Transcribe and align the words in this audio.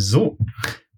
So, 0.00 0.38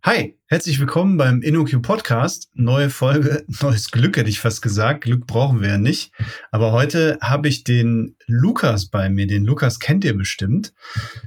hi, 0.04 0.38
herzlich 0.46 0.78
willkommen 0.78 1.16
beim 1.16 1.42
InnoQ 1.42 1.82
Podcast. 1.82 2.48
Neue 2.54 2.88
Folge, 2.88 3.44
neues 3.60 3.90
Glück 3.90 4.16
hätte 4.16 4.30
ich 4.30 4.38
fast 4.38 4.62
gesagt. 4.62 5.02
Glück 5.02 5.26
brauchen 5.26 5.60
wir 5.60 5.70
ja 5.70 5.78
nicht. 5.78 6.12
Aber 6.52 6.70
heute 6.70 7.18
habe 7.20 7.48
ich 7.48 7.64
den 7.64 8.14
Lukas 8.28 8.86
bei 8.86 9.10
mir. 9.10 9.26
Den 9.26 9.44
Lukas 9.44 9.80
kennt 9.80 10.04
ihr 10.04 10.16
bestimmt. 10.16 10.72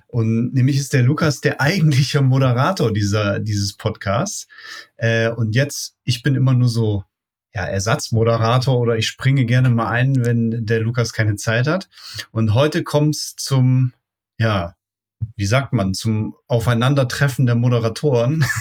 Und 0.08 0.54
nämlich 0.54 0.77
ist 0.77 0.94
der 0.94 1.04
Lukas 1.04 1.41
der 1.41 1.59
eigentliche 1.59 2.22
Moderator 2.22 2.94
dieser, 2.94 3.41
dieses 3.41 3.76
Podcasts. 3.76 4.48
Äh, 4.96 5.32
und 5.32 5.54
jetzt, 5.54 5.98
ich 6.05 6.23
bin 6.23 6.36
immer 6.36 6.54
nur 6.54 6.70
so 6.70 7.04
ja, 7.54 7.66
Ersatzmoderator 7.66 8.80
oder 8.80 8.96
ich 8.96 9.07
springe 9.07 9.44
gerne 9.44 9.70
mal 9.70 9.90
ein, 9.90 10.23
wenn 10.23 10.66
der 10.66 10.80
Lukas 10.80 11.12
keine 11.12 11.35
Zeit 11.35 11.68
hat. 11.68 11.90
Und 12.32 12.54
heute 12.54 12.84
kommt's 12.84 13.35
zum, 13.35 13.91
ja, 14.40 14.76
wie 15.36 15.46
sagt 15.46 15.74
man, 15.74 15.94
zum 15.94 16.36
Aufeinandertreffen 16.48 17.46
der 17.46 17.55
Moderatoren. 17.55 18.46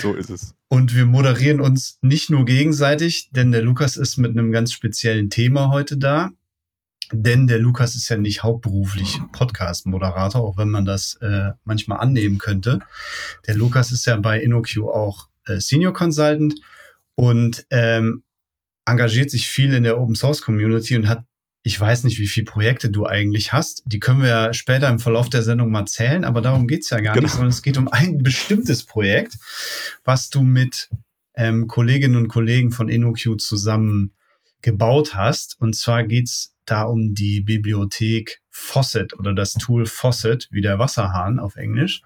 So 0.00 0.14
ist 0.14 0.30
es. 0.30 0.54
Und 0.68 0.94
wir 0.94 1.06
moderieren 1.06 1.60
uns 1.60 1.98
nicht 2.02 2.30
nur 2.30 2.44
gegenseitig, 2.44 3.30
denn 3.32 3.50
der 3.50 3.62
Lukas 3.62 3.96
ist 3.96 4.16
mit 4.16 4.30
einem 4.30 4.52
ganz 4.52 4.72
speziellen 4.72 5.28
Thema 5.28 5.70
heute 5.70 5.96
da. 5.96 6.30
Denn 7.10 7.46
der 7.46 7.58
Lukas 7.58 7.96
ist 7.96 8.08
ja 8.08 8.16
nicht 8.16 8.42
hauptberuflich 8.42 9.18
Podcast-Moderator, 9.32 10.40
auch 10.40 10.56
wenn 10.56 10.68
man 10.68 10.84
das 10.84 11.14
äh, 11.20 11.50
manchmal 11.64 11.98
annehmen 11.98 12.38
könnte. 12.38 12.80
Der 13.46 13.56
Lukas 13.56 13.90
ist 13.90 14.06
ja 14.06 14.16
bei 14.16 14.40
InnoQ 14.40 14.78
auch 14.84 15.28
äh, 15.46 15.58
Senior 15.58 15.94
Consultant 15.94 16.54
und 17.14 17.66
ähm, 17.70 18.22
engagiert 18.84 19.30
sich 19.30 19.48
viel 19.48 19.72
in 19.72 19.84
der 19.84 19.98
Open 19.98 20.14
Source 20.14 20.42
Community 20.42 20.96
und 20.96 21.08
hat 21.08 21.24
ich 21.68 21.78
weiß 21.78 22.04
nicht, 22.04 22.18
wie 22.18 22.26
viele 22.26 22.46
Projekte 22.46 22.88
du 22.88 23.04
eigentlich 23.04 23.52
hast. 23.52 23.82
Die 23.84 24.00
können 24.00 24.22
wir 24.22 24.28
ja 24.28 24.54
später 24.54 24.88
im 24.88 24.98
Verlauf 24.98 25.28
der 25.28 25.42
Sendung 25.42 25.70
mal 25.70 25.84
zählen, 25.84 26.24
aber 26.24 26.40
darum 26.40 26.66
geht's 26.66 26.88
ja 26.88 26.98
gar 27.00 27.12
genau. 27.12 27.24
nicht, 27.24 27.32
sondern 27.32 27.50
es 27.50 27.60
geht 27.60 27.76
um 27.76 27.88
ein 27.88 28.16
bestimmtes 28.22 28.84
Projekt, 28.84 29.34
was 30.02 30.30
du 30.30 30.40
mit 30.40 30.88
ähm, 31.34 31.66
Kolleginnen 31.66 32.16
und 32.16 32.28
Kollegen 32.28 32.70
von 32.70 32.88
InnoQ 32.88 33.38
zusammen 33.38 34.14
gebaut 34.62 35.14
hast. 35.14 35.60
Und 35.60 35.76
zwar 35.76 36.04
geht's 36.04 36.54
da 36.64 36.84
um 36.84 37.12
die 37.12 37.42
Bibliothek 37.42 38.40
Faucet 38.48 39.12
oder 39.18 39.34
das 39.34 39.52
Tool 39.52 39.84
Faucet, 39.84 40.48
wie 40.50 40.62
der 40.62 40.78
Wasserhahn 40.78 41.38
auf 41.38 41.56
Englisch. 41.56 42.00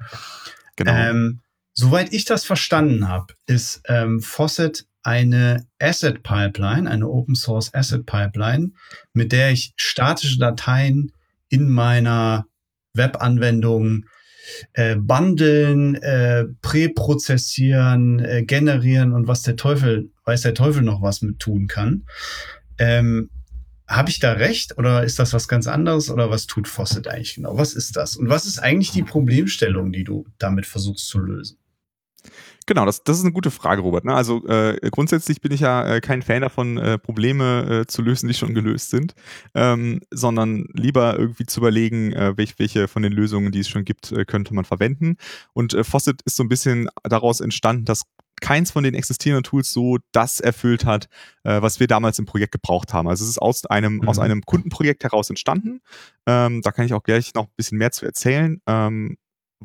Genau. 0.75 0.93
Ähm, 0.93 1.41
soweit 1.73 2.13
ich 2.13 2.25
das 2.25 2.45
verstanden 2.45 3.07
habe, 3.07 3.35
ist 3.47 3.81
ähm, 3.87 4.21
Faucet 4.21 4.87
eine 5.03 5.67
Asset 5.79 6.23
Pipeline, 6.23 6.89
eine 6.91 7.09
Open 7.09 7.35
Source 7.35 7.73
Asset 7.75 8.07
Pipeline, 8.07 8.73
mit 9.13 9.33
der 9.33 9.51
ich 9.51 9.73
statische 9.77 10.39
Dateien 10.39 11.13
in 11.49 11.69
meiner 11.69 12.47
Webanwendung 12.95 14.07
äh, 14.75 14.97
bundeln, 14.97 15.95
äh, 15.97 16.45
präprozessieren, 16.63 18.21
äh, 18.21 18.43
generieren 18.45 19.13
und 19.13 19.27
was 19.27 19.43
der 19.43 19.57
Teufel, 19.57 20.11
weiß 20.25 20.43
der 20.43 20.55
Teufel 20.55 20.83
noch 20.83 21.03
was 21.03 21.23
mit 21.23 21.39
tun 21.39 21.69
kann. 21.69 22.05
Ähm, 22.79 23.31
Habe 23.87 24.11
ich 24.11 24.21
da 24.21 24.33
recht 24.33 24.79
oder 24.79 25.05
ist 25.05 25.19
das 25.19 25.33
was 25.33 25.49
ganz 25.49 25.67
anderes 25.67 26.11
oder 26.11 26.31
was 26.31 26.47
tut 26.47 26.67
Fawcett 26.67 27.09
eigentlich 27.09 27.35
genau? 27.35 27.57
Was 27.59 27.75
ist 27.75 27.97
das? 27.97 28.17
Und 28.17 28.29
was 28.29 28.47
ist 28.47 28.59
eigentlich 28.59 28.91
die 28.91 29.03
Problemstellung, 29.03 29.93
die 29.93 30.05
du 30.05 30.27
damit 30.39 30.67
versuchst 30.67 31.09
zu 31.09 31.19
lösen? 31.19 31.59
Genau, 32.67 32.87
das, 32.87 33.03
das 33.03 33.19
ist 33.19 33.25
eine 33.25 33.33
gute 33.33 33.51
Frage, 33.51 33.83
Robert. 33.83 34.05
Ne? 34.05 34.15
Also 34.15 34.47
äh, 34.47 34.79
grundsätzlich 34.91 35.41
bin 35.41 35.53
ich 35.53 35.61
ja 35.61 35.87
äh, 35.87 36.01
kein 36.01 36.23
Fan 36.23 36.43
davon, 36.43 36.79
äh, 36.79 36.99
Probleme 36.99 37.83
äh, 37.83 37.87
zu 37.87 38.03
lösen, 38.03 38.29
die 38.29 38.35
schon 38.35 38.55
gelöst 38.55 38.91
sind, 38.91 39.15
ähm, 39.55 40.01
sondern 40.11 40.67
lieber 40.73 41.19
irgendwie 41.19 41.47
zu 41.47 41.61
überlegen, 41.61 42.13
äh, 42.13 42.37
welch, 42.37 42.59
welche 42.59 42.89
von 42.89 43.03
den 43.03 43.13
Lösungen, 43.13 43.51
die 43.51 43.61
es 43.61 43.69
schon 43.69 43.85
gibt, 43.85 44.13
äh, 44.13 44.25
könnte 44.25 44.55
man 44.55 44.65
verwenden. 44.65 45.17
Und 45.53 45.77
Faucet 45.83 46.23
ist 46.23 46.37
so 46.37 46.45
ein 46.45 46.49
bisschen 46.49 46.89
daraus 47.03 47.41
entstanden, 47.41 47.85
dass 47.85 48.05
keins 48.43 48.71
von 48.71 48.85
den 48.85 48.95
existierenden 48.95 49.45
Tools 49.45 49.73
so 49.73 49.99
das 50.11 50.41
erfüllt 50.41 50.85
hat, 50.85 51.09
äh, 51.45 51.63
was 51.63 51.81
wir 51.81 51.87
damals 51.87 52.19
im 52.19 52.27
Projekt 52.27 52.53
gebraucht 52.53 52.93
haben. 52.93 53.09
Also 53.09 53.25
es 53.25 53.31
ist 53.31 53.39
aus 53.39 53.65
einem, 53.65 53.97
mhm. 53.97 54.09
aus 54.09 54.19
einem 54.19 54.43
Kundenprojekt 54.43 55.05
heraus 55.05 55.31
entstanden. 55.31 55.81
Ähm, 56.27 56.61
da 56.61 56.73
kann 56.73 56.85
ich 56.85 56.93
auch 56.93 57.03
gleich 57.03 57.33
noch 57.35 57.45
ein 57.45 57.55
bisschen 57.57 57.79
mehr 57.79 57.93
zu 57.93 58.05
erzählen. 58.05 58.61
Ähm, 58.67 59.17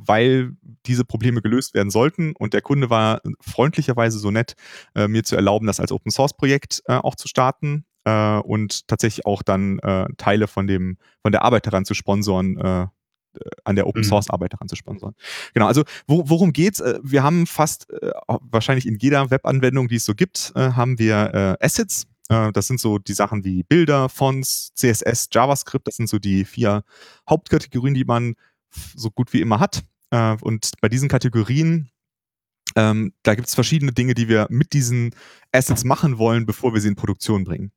weil 0.06 0.52
diese 0.86 1.06
Probleme 1.06 1.42
gelöst 1.42 1.74
werden 1.74 1.90
sollten. 1.90 2.34
Und 2.38 2.54
der 2.54 2.62
Kunde 2.62 2.90
war 2.90 3.22
freundlicherweise 3.40 4.20
so 4.20 4.32
nett, 4.32 4.56
äh, 4.96 5.08
mir 5.08 5.24
zu 5.24 5.36
erlauben, 5.36 5.68
das 5.68 5.80
als 5.80 5.92
Open 5.92 6.12
Source 6.12 6.36
Projekt 6.36 6.82
äh, 6.86 6.94
auch 6.94 7.16
zu 7.16 7.28
starten 7.28 7.86
äh, 8.08 8.40
und 8.40 8.88
tatsächlich 8.88 9.26
auch 9.26 9.44
dann 9.44 9.80
äh, 9.80 10.06
Teile 10.18 10.48
von 10.48 10.68
dem 10.68 10.98
von 11.22 11.32
der 11.32 11.44
Arbeit 11.44 11.68
daran 11.68 11.86
zu 11.86 11.94
sponsoren. 11.94 12.58
Äh, 12.58 12.88
an 13.66 13.76
der 13.76 13.86
Open 13.86 14.02
mhm. 14.02 14.06
Source 14.06 14.32
Arbeit 14.32 14.54
daran 14.54 14.68
zu 14.68 14.76
sponsoren. 14.76 15.14
Genau, 15.54 15.68
also 15.68 15.84
wo, 16.08 16.28
worum 16.28 16.54
geht's? 16.54 16.80
Äh, 16.80 16.98
wir 17.04 17.22
haben 17.22 17.46
fast 17.46 17.86
wahrscheinlich 18.28 18.88
in 18.88 18.96
jeder 18.96 19.30
Webanwendung, 19.30 19.90
die 19.90 19.98
es 19.98 20.06
so 20.06 20.16
gibt, 20.16 20.54
haben 20.56 20.98
wir 20.98 21.56
Assets. 21.62 22.08
Das 22.30 22.66
sind 22.66 22.80
so 22.80 22.98
die 22.98 23.14
Sachen 23.14 23.44
wie 23.44 23.62
Bilder, 23.62 24.10
Fonts, 24.10 24.72
CSS, 24.74 25.30
JavaScript. 25.32 25.88
Das 25.88 25.98
sind 25.98 26.10
so 26.10 26.18
die 26.18 26.46
vier 26.46 26.84
Hauptkategorien, 27.30 27.94
die 27.94 28.06
man 28.06 28.34
so 28.96 29.12
gut 29.12 29.34
wie 29.34 29.42
immer 29.42 29.60
hat. 29.60 29.84
Äh, 30.12 30.38
und 30.42 30.72
bei 30.82 30.90
diesen 30.90 31.10
Kategorien, 31.10 31.90
ähm, 32.76 33.14
da 33.24 33.36
gibt 33.36 33.48
es 33.48 33.56
verschiedene 33.56 33.92
Dinge, 33.92 34.14
die 34.14 34.28
wir 34.28 34.48
mit 34.50 34.74
diesen 34.74 35.16
Assets 35.52 35.84
machen 35.84 36.18
wollen, 36.18 36.46
bevor 36.46 36.74
wir 36.74 36.82
sie 36.82 36.90
in 36.90 36.96
Produktion 36.96 37.44
bringen. 37.44 37.72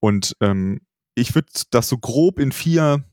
Und 0.00 0.36
ähm, 0.40 0.80
ich 1.14 1.34
würde 1.34 1.48
das 1.70 1.88
so 1.88 1.98
grob 1.98 2.38
in 2.38 2.52
vier 2.52 3.04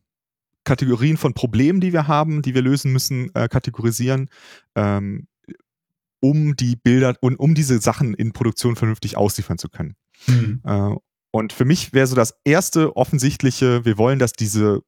Kategorien 0.63 1.17
von 1.17 1.33
Problemen, 1.33 1.81
die 1.81 1.93
wir 1.93 2.07
haben, 2.07 2.41
die 2.41 2.53
wir 2.53 2.61
lösen 2.61 2.91
müssen, 2.91 3.33
äh, 3.35 3.47
kategorisieren, 3.47 4.29
ähm, 4.75 5.27
um 6.21 6.55
die 6.55 6.75
Bilder 6.77 7.15
und 7.19 7.35
um 7.35 7.53
diese 7.53 7.81
Sachen 7.81 8.13
in 8.13 8.31
Produktion 8.31 8.75
vernünftig 8.75 9.17
ausliefern 9.17 9.57
zu 9.57 9.67
können. 9.67 9.95
Mhm. 10.27 10.61
Äh, 10.63 10.95
und 11.31 11.51
für 11.51 11.65
mich 11.65 11.93
wäre 11.93 12.07
so 12.07 12.15
das 12.15 12.35
erste 12.45 12.95
offensichtliche, 12.95 13.83
wir 13.85 13.97
wollen, 13.97 14.19
dass 14.19 14.33
diese 14.33 14.83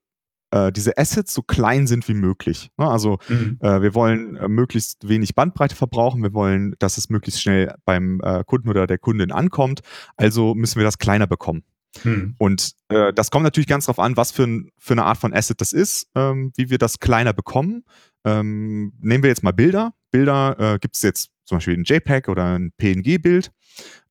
äh, 0.56 0.72
diese 0.72 0.98
Assets 0.98 1.34
so 1.34 1.42
klein 1.42 1.86
sind 1.86 2.08
wie 2.08 2.14
möglich. 2.14 2.72
Ne? 2.78 2.90
Also 2.90 3.18
mhm. 3.28 3.58
äh, 3.62 3.82
wir 3.82 3.94
wollen 3.94 4.38
äh, 4.38 4.48
möglichst 4.48 5.08
wenig 5.08 5.36
Bandbreite 5.36 5.76
verbrauchen, 5.76 6.24
wir 6.24 6.34
wollen, 6.34 6.76
dass 6.80 6.98
es 6.98 7.10
möglichst 7.10 7.42
schnell 7.42 7.76
beim 7.84 8.22
äh, 8.24 8.44
Kunden 8.46 8.70
oder 8.70 8.88
der 8.88 8.98
Kundin 8.98 9.32
ankommt, 9.32 9.82
also 10.16 10.56
müssen 10.56 10.78
wir 10.78 10.86
das 10.86 10.98
kleiner 10.98 11.28
bekommen. 11.28 11.64
Mhm. 12.04 12.36
Und 12.40 12.74
das 12.90 13.32
kommt 13.32 13.46
natürlich 13.46 13.68
ganz 13.68 13.86
darauf 13.86 14.00
an, 14.00 14.18
was 14.18 14.32
für, 14.32 14.44
ein, 14.44 14.70
für 14.78 14.94
eine 14.94 15.06
Art 15.06 15.18
von 15.18 15.34
Asset 15.34 15.62
das 15.62 15.72
ist, 15.72 16.10
ähm, 16.14 16.52
wie 16.58 16.70
wir 16.70 16.78
das 16.78 17.00
kleiner 17.00 17.32
bekommen. 17.32 17.86
Ähm, 18.26 18.92
nehmen 19.00 19.24
wir 19.24 19.30
jetzt 19.30 19.44
mal 19.44 19.54
Bilder. 19.54 19.94
Bilder 20.12 20.78
gibt 20.82 20.96
es 20.98 21.04
jetzt 21.04 21.30
zum 21.46 21.58
Beispiel 21.58 21.76
ein 21.76 21.86
JPEG 21.86 22.28
oder 22.28 22.58
ein 22.58 22.74
PNG-Bild. 22.78 23.50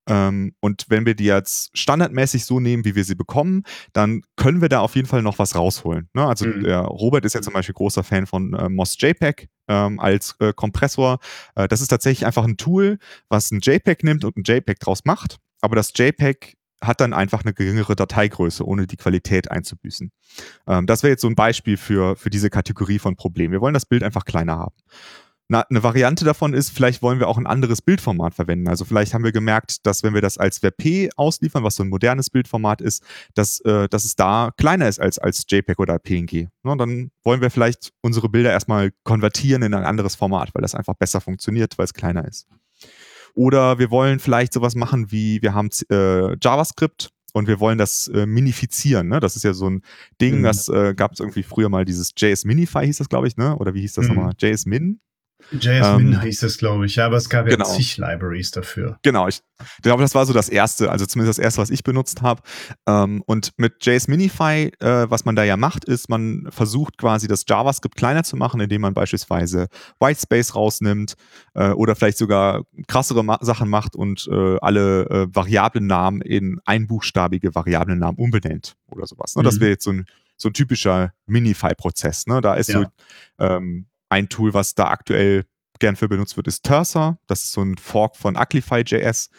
Ähm, 0.09 0.55
und 0.61 0.87
wenn 0.89 1.07
wir 1.07 1.15
die 1.15 1.25
jetzt 1.25 1.77
standardmäßig 1.77 2.45
so 2.45 2.61
nehmen, 2.61 2.85
wie 2.85 2.95
wir 2.95 3.05
sie 3.05 3.15
bekommen, 3.15 3.63
dann 3.93 4.23
können 4.37 4.61
wir 4.61 4.69
da 4.69 4.81
auf 4.81 4.97
jeden 4.97 5.09
Fall 5.09 5.23
noch 5.23 5.39
was 5.39 5.55
rausholen. 5.55 6.09
Ne? 6.15 6.27
Also 6.27 6.47
mhm. 6.47 6.63
der 6.63 6.81
Robert 6.81 7.25
ist 7.25 7.35
ja 7.35 7.43
zum 7.43 7.55
Beispiel 7.55 7.75
großer 7.75 8.05
Fan 8.05 8.27
von 8.27 8.55
äh, 8.55 8.69
MOS 8.69 8.97
JPEG 8.99 9.49
ähm, 9.69 9.99
als 10.01 10.37
äh, 10.41 10.53
Kompressor. 10.53 11.19
Äh, 11.55 11.69
das 11.69 11.81
ist 11.81 11.89
tatsächlich 11.89 12.27
einfach 12.27 12.45
ein 12.45 12.57
Tool, 12.57 12.99
was 13.29 13.51
ein 13.51 13.61
JPEG 13.61 14.05
nimmt 14.05 14.25
und 14.25 14.37
ein 14.37 14.45
JPEG 14.45 14.79
draus 14.81 15.05
macht. 15.05 15.39
Aber 15.61 15.77
das 15.77 15.93
JPEG 15.95 16.57
hat 16.83 17.01
dann 17.01 17.15
einfach 17.15 17.43
eine 17.45 17.55
geringere 17.55 17.97
Dateigröße, 17.97 18.67
ohne 18.67 18.87
die 18.87 18.97
Qualität 18.97 19.51
einzubüßen. 19.51 20.13
Ähm, 20.67 20.87
das 20.87 21.03
wäre 21.03 21.13
jetzt 21.13 21.23
so 21.23 21.29
ein 21.29 21.35
Beispiel 21.35 21.77
für, 21.77 22.17
für 22.17 22.31
diese 22.31 22.51
Kategorie 22.51 22.99
von 22.99 23.17
Problemen. 23.17 23.53
Wir 23.53 23.61
wollen 23.61 23.75
das 23.75 23.87
Bild 23.87 24.03
einfach 24.03 24.25
kleiner 24.25 24.59
haben. 24.59 24.75
Na, 25.55 25.61
eine 25.71 25.85
Variante 25.85 26.25
davon 26.25 26.53
ist, 26.53 26.71
vielleicht 26.71 27.01
wollen 27.01 27.21
wir 27.21 27.29
auch 27.29 27.39
ein 27.39 27.47
anderes 27.47 27.81
Bildformat 27.81 28.35
verwenden. 28.35 28.67
Also 28.67 28.85
vielleicht 28.85 29.15
haben 29.15 29.23
wir 29.23 29.31
gemerkt, 29.31 29.87
dass 29.87 30.03
wenn 30.03 30.13
wir 30.13 30.21
das 30.21 30.37
als 30.37 30.65
WebP 30.65 31.11
ausliefern, 31.15 31.63
was 31.63 31.77
so 31.77 31.85
ein 31.85 31.89
modernes 31.91 32.29
Bildformat 32.29 32.81
ist, 32.81 33.05
dass, 33.35 33.61
äh, 33.61 33.89
dass 33.89 34.05
es 34.05 34.17
da 34.17 34.51
kleiner 34.57 34.89
ist 34.89 35.01
als, 35.01 35.21
als 35.21 35.47
JPEG 35.49 35.79
oder 35.79 36.01
PNG. 36.01 36.49
Na, 36.65 36.75
dann 36.75 37.13
wollen 37.23 37.41
wir 37.41 37.53
vielleicht 37.53 37.93
unsere 38.01 38.29
Bilder 38.29 38.51
erstmal 38.51 38.91
konvertieren 39.05 39.63
in 39.63 39.75
ein 39.75 39.85
anderes 39.85 40.17
Format, 40.17 40.53
weil 40.55 40.63
das 40.63 40.75
einfach 40.75 40.95
besser 40.95 41.21
funktioniert, 41.21 41.79
weil 41.79 41.85
es 41.85 41.95
kleiner 41.95 42.27
ist. 42.27 42.49
Oder 43.35 43.79
wir 43.79 43.93
wollen 43.93 44.19
vielleicht 44.19 44.55
sowas 44.55 44.75
machen 44.75 45.13
wie, 45.13 45.41
wir 45.41 45.55
haben 45.55 45.69
äh, 45.89 46.37
JavaScript 46.43 47.11
und 47.33 47.47
wir 47.47 47.61
wollen 47.61 47.79
das 47.79 48.09
äh, 48.09 48.27
minifizieren. 48.27 49.07
Ne? 49.07 49.21
Das 49.21 49.37
ist 49.37 49.45
ja 49.45 49.55
so 49.55 49.71
ein 49.71 49.83
Ding, 50.21 50.41
mhm. 50.41 50.43
das 50.43 50.69
äh, 50.69 50.95
gab 50.97 51.13
es 51.13 51.21
irgendwie 51.21 51.45
früher 51.45 51.69
mal 51.69 51.85
dieses 51.85 52.11
JS 52.17 52.45
Minify 52.45 52.87
hieß 52.87 52.99
das, 52.99 53.09
glaube 53.09 53.29
ich, 53.29 53.37
ne? 53.37 53.57
Oder 53.57 53.73
wie 53.75 53.83
hieß 53.83 53.93
das 53.95 54.09
mhm. 54.09 54.15
nochmal? 54.17 54.33
JS 54.41 54.67
Min? 54.67 54.99
JSMin 55.53 56.13
ähm, 56.15 56.21
hieß 56.21 56.43
es, 56.43 56.59
glaube 56.59 56.87
ich, 56.87 56.97
ja, 56.97 57.07
aber 57.07 57.17
es 57.17 57.29
gab 57.29 57.47
genau. 57.47 57.65
ja 57.67 57.75
zig 57.75 57.97
Libraries 57.97 58.51
dafür. 58.51 58.99
Genau, 59.03 59.29
ich 59.29 59.41
glaube, 59.83 60.03
das 60.03 60.15
war 60.15 60.27
so 60.27 60.33
das 60.33 60.49
erste, 60.49 60.91
also 60.91 61.07
zumindest 61.07 61.39
das 61.39 61.45
erste, 61.45 61.61
was 61.61 61.71
ich 61.71 61.85
benutzt 61.85 62.23
habe. 62.23 62.43
Ähm, 62.87 63.23
und 63.27 63.53
mit 63.57 63.85
JSMinify, 63.85 64.73
äh, 64.81 65.11
was 65.11 65.25
man 65.25 65.37
da 65.37 65.45
ja 65.45 65.57
macht, 65.57 65.85
ist, 65.85 66.09
man 66.09 66.47
versucht 66.51 66.99
quasi 66.99 67.29
das 67.29 67.45
JavaScript 67.49 67.97
kleiner 67.97 68.25
zu 68.25 68.37
machen, 68.37 68.61
indem 68.61 68.83
man 68.83 68.95
beispielsweise 68.95 69.69
Whitespace 70.01 70.55
rausnimmt 70.55 71.15
äh, 71.55 71.71
oder 71.71 71.95
vielleicht 71.95 72.19
sogar 72.19 72.63
krassere 72.89 73.25
Ma 73.25 73.39
Sachen 73.41 73.69
macht 73.69 73.97
und 73.97 74.29
äh, 74.31 74.59
alle 74.61 75.07
äh, 75.11 75.27
Variablennamen 75.35 76.21
in 76.21 76.61
einbuchstabige 76.65 77.55
Variablennamen 77.55 78.17
umbenennt 78.17 78.77
oder 78.91 79.07
sowas. 79.07 79.37
Ne? 79.37 79.43
Mhm. 79.43 79.45
Das 79.45 79.61
wäre 79.61 79.71
jetzt 79.71 79.85
so 79.85 79.93
ein 79.93 80.07
so 80.37 80.49
ein 80.49 80.53
typischer 80.53 81.13
Minify-Prozess. 81.27 82.27
Ne? 82.27 82.41
Da 82.41 82.55
ist 82.55 82.69
ja. 82.69 82.81
so 82.81 82.87
ähm, 83.39 83.87
ein 84.09 84.29
Tool, 84.29 84.55
was 84.55 84.75
da 84.75 84.89
aktuell 84.89 85.45
gern 85.81 85.97
für 85.97 86.09
benutzt 86.09 86.37
wird, 86.37 86.47
ist 86.47 86.63
Tersa. 86.65 87.19
Das 87.27 87.45
ist 87.45 87.53
so 87.53 87.63
ein 87.63 87.77
Fork 87.77 88.17
von 88.17 88.37
Uglify.js. 88.37 89.31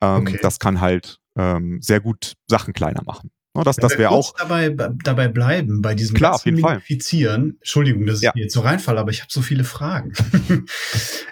Ähm, 0.00 0.22
okay. 0.22 0.38
Das 0.42 0.58
kann 0.58 0.80
halt 0.80 1.18
ähm, 1.36 1.80
sehr 1.80 2.00
gut 2.00 2.34
Sachen 2.48 2.74
kleiner 2.74 3.02
machen. 3.04 3.30
No, 3.56 3.62
das 3.62 3.76
das 3.76 3.96
wäre 3.98 4.10
auch. 4.10 4.34
Dabei, 4.36 4.68
dabei 4.68 5.28
bleiben, 5.28 5.80
bei 5.80 5.94
diesem 5.94 6.16
Klar, 6.16 6.34
auf 6.34 6.44
jeden 6.44 6.60
Minifizieren. 6.60 7.42
Fall. 7.42 7.56
Entschuldigung, 7.60 8.04
dass 8.04 8.20
ja. 8.20 8.32
ich 8.34 8.42
jetzt 8.42 8.54
so 8.54 8.60
reinfalle, 8.62 8.98
aber 8.98 9.12
ich 9.12 9.20
habe 9.20 9.32
so 9.32 9.42
viele 9.42 9.62
Fragen. 9.62 10.12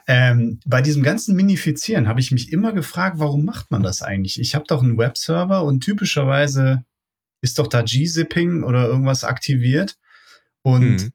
ähm, 0.06 0.60
bei 0.64 0.82
diesem 0.82 1.02
ganzen 1.02 1.34
Minifizieren 1.34 2.06
habe 2.06 2.20
ich 2.20 2.30
mich 2.30 2.52
immer 2.52 2.72
gefragt, 2.72 3.18
warum 3.18 3.44
macht 3.44 3.72
man 3.72 3.82
das 3.82 4.02
eigentlich? 4.02 4.38
Ich 4.38 4.54
habe 4.54 4.66
doch 4.68 4.84
einen 4.84 4.98
Webserver 4.98 5.64
und 5.64 5.80
typischerweise 5.80 6.84
ist 7.40 7.58
doch 7.58 7.66
da 7.66 7.82
G-Zipping 7.82 8.62
oder 8.62 8.86
irgendwas 8.86 9.24
aktiviert. 9.24 9.98
Und 10.62 11.02
mhm. 11.02 11.12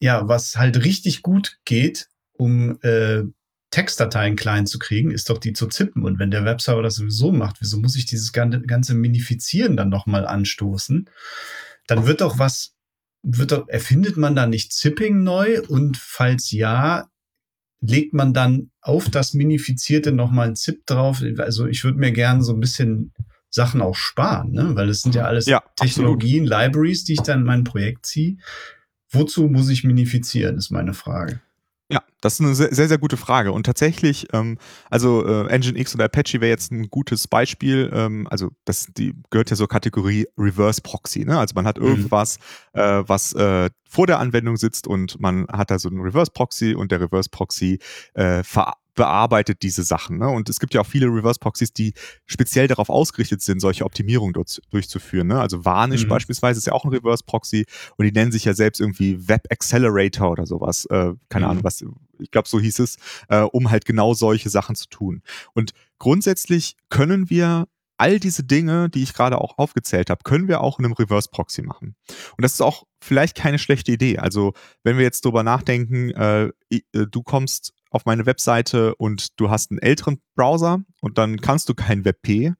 Ja, 0.00 0.26
was 0.26 0.56
halt 0.56 0.82
richtig 0.84 1.22
gut 1.22 1.58
geht, 1.64 2.08
um 2.32 2.80
äh, 2.82 3.22
Textdateien 3.70 4.34
klein 4.34 4.66
zu 4.66 4.78
kriegen, 4.78 5.12
ist 5.12 5.30
doch 5.30 5.38
die 5.38 5.52
zu 5.52 5.68
zippen. 5.68 6.04
Und 6.04 6.18
wenn 6.18 6.30
der 6.30 6.44
Webserver 6.44 6.82
das 6.82 6.96
sowieso 6.96 7.30
macht, 7.30 7.60
wieso 7.60 7.78
muss 7.78 7.94
ich 7.94 8.06
dieses 8.06 8.32
ganze 8.32 8.94
Minifizieren 8.94 9.76
dann 9.76 9.90
nochmal 9.90 10.26
anstoßen? 10.26 11.08
Dann 11.86 12.06
wird 12.06 12.20
doch 12.20 12.38
was, 12.38 12.74
wird 13.22 13.52
doch, 13.52 13.68
erfindet 13.68 14.16
man 14.16 14.34
da 14.34 14.46
nicht 14.46 14.72
Zipping 14.72 15.22
neu? 15.22 15.60
Und 15.68 15.96
falls 15.98 16.50
ja, 16.50 17.08
legt 17.80 18.12
man 18.12 18.34
dann 18.34 18.70
auf 18.80 19.08
das 19.08 19.34
Minifizierte 19.34 20.10
nochmal 20.10 20.48
ein 20.48 20.56
Zip 20.56 20.84
drauf? 20.86 21.22
Also 21.38 21.66
ich 21.66 21.84
würde 21.84 21.98
mir 21.98 22.12
gerne 22.12 22.42
so 22.42 22.52
ein 22.52 22.60
bisschen 22.60 23.12
Sachen 23.50 23.82
auch 23.82 23.96
sparen, 23.96 24.52
ne? 24.52 24.74
weil 24.74 24.88
es 24.88 25.02
sind 25.02 25.14
ja 25.14 25.24
alles 25.24 25.46
ja, 25.46 25.62
Technologien, 25.76 26.44
absolut. 26.44 26.62
Libraries, 26.64 27.04
die 27.04 27.14
ich 27.14 27.20
dann 27.20 27.40
in 27.40 27.46
mein 27.46 27.64
Projekt 27.64 28.06
ziehe. 28.06 28.36
Wozu 29.10 29.48
muss 29.48 29.68
ich 29.68 29.84
minifizieren, 29.84 30.56
ist 30.56 30.70
meine 30.70 30.94
Frage. 30.94 31.40
Ja, 31.92 32.04
das 32.20 32.34
ist 32.34 32.40
eine 32.40 32.54
sehr, 32.54 32.88
sehr, 32.88 32.98
gute 32.98 33.16
Frage. 33.16 33.50
Und 33.50 33.66
tatsächlich, 33.66 34.28
ähm, 34.32 34.58
also 34.90 35.26
äh, 35.26 35.58
Nginx 35.58 35.92
oder 35.92 36.04
Apache 36.04 36.40
wäre 36.40 36.50
jetzt 36.50 36.70
ein 36.70 36.88
gutes 36.88 37.26
Beispiel. 37.26 37.90
Ähm, 37.92 38.28
also 38.30 38.50
das 38.64 38.86
die 38.96 39.12
gehört 39.30 39.50
ja 39.50 39.56
zur 39.56 39.68
Kategorie 39.68 40.28
Reverse 40.38 40.80
Proxy. 40.82 41.24
Ne? 41.24 41.36
Also 41.36 41.54
man 41.56 41.66
hat 41.66 41.80
mhm. 41.80 41.86
irgendwas, 41.86 42.38
äh, 42.74 43.02
was 43.04 43.32
äh, 43.32 43.70
vor 43.88 44.06
der 44.06 44.20
Anwendung 44.20 44.56
sitzt 44.56 44.86
und 44.86 45.20
man 45.20 45.48
hat 45.48 45.72
da 45.72 45.80
so 45.80 45.88
einen 45.88 46.00
Reverse 46.00 46.30
Proxy 46.32 46.74
und 46.74 46.92
der 46.92 47.00
Reverse 47.00 47.28
Proxy 47.28 47.80
äh, 48.14 48.44
ver 48.44 48.74
bearbeitet 48.94 49.62
diese 49.62 49.82
Sachen. 49.82 50.18
Ne? 50.18 50.28
Und 50.28 50.48
es 50.48 50.60
gibt 50.60 50.74
ja 50.74 50.80
auch 50.80 50.86
viele 50.86 51.06
Reverse-Proxys, 51.06 51.72
die 51.72 51.94
speziell 52.26 52.68
darauf 52.68 52.90
ausgerichtet 52.90 53.42
sind, 53.42 53.60
solche 53.60 53.84
Optimierungen 53.84 54.32
dort 54.32 54.60
durchzuführen. 54.70 55.28
Ne? 55.28 55.40
Also 55.40 55.64
Varnish 55.64 56.04
mhm. 56.04 56.08
beispielsweise 56.08 56.58
ist 56.58 56.66
ja 56.66 56.72
auch 56.72 56.84
ein 56.84 56.90
Reverse-Proxy 56.90 57.66
und 57.96 58.04
die 58.04 58.12
nennen 58.12 58.32
sich 58.32 58.44
ja 58.44 58.54
selbst 58.54 58.80
irgendwie 58.80 59.28
Web 59.28 59.46
Accelerator 59.50 60.30
oder 60.30 60.46
sowas. 60.46 60.86
Äh, 60.86 61.14
keine 61.28 61.46
mhm. 61.46 61.50
Ahnung, 61.50 61.64
was, 61.64 61.84
ich 62.18 62.30
glaube, 62.30 62.48
so 62.48 62.60
hieß 62.60 62.78
es, 62.80 62.96
äh, 63.28 63.40
um 63.40 63.70
halt 63.70 63.84
genau 63.84 64.14
solche 64.14 64.50
Sachen 64.50 64.76
zu 64.76 64.88
tun. 64.88 65.22
Und 65.54 65.72
grundsätzlich 65.98 66.76
können 66.88 67.30
wir 67.30 67.66
all 68.00 68.18
diese 68.18 68.42
Dinge, 68.42 68.88
die 68.88 69.02
ich 69.02 69.12
gerade 69.12 69.38
auch 69.38 69.58
aufgezählt 69.58 70.08
habe, 70.08 70.22
können 70.24 70.48
wir 70.48 70.62
auch 70.62 70.78
in 70.78 70.86
einem 70.86 70.94
Reverse 70.94 71.28
Proxy 71.30 71.62
machen. 71.62 71.94
Und 72.36 72.42
das 72.42 72.54
ist 72.54 72.62
auch 72.62 72.84
vielleicht 73.02 73.36
keine 73.36 73.58
schlechte 73.58 73.92
Idee. 73.92 74.18
Also 74.18 74.54
wenn 74.82 74.96
wir 74.96 75.04
jetzt 75.04 75.24
drüber 75.24 75.42
nachdenken, 75.42 76.10
äh, 76.10 76.50
äh 76.70 76.80
du 76.92 77.22
kommst 77.22 77.74
auf 77.90 78.06
meine 78.06 78.24
Webseite 78.24 78.94
und 78.94 79.38
du 79.38 79.50
hast 79.50 79.70
einen 79.70 79.80
älteren 79.80 80.20
Browser 80.34 80.82
und 81.02 81.18
dann 81.18 81.40
kannst 81.40 81.68
du 81.68 81.74
kein 81.74 82.04
WebP. 82.04 82.54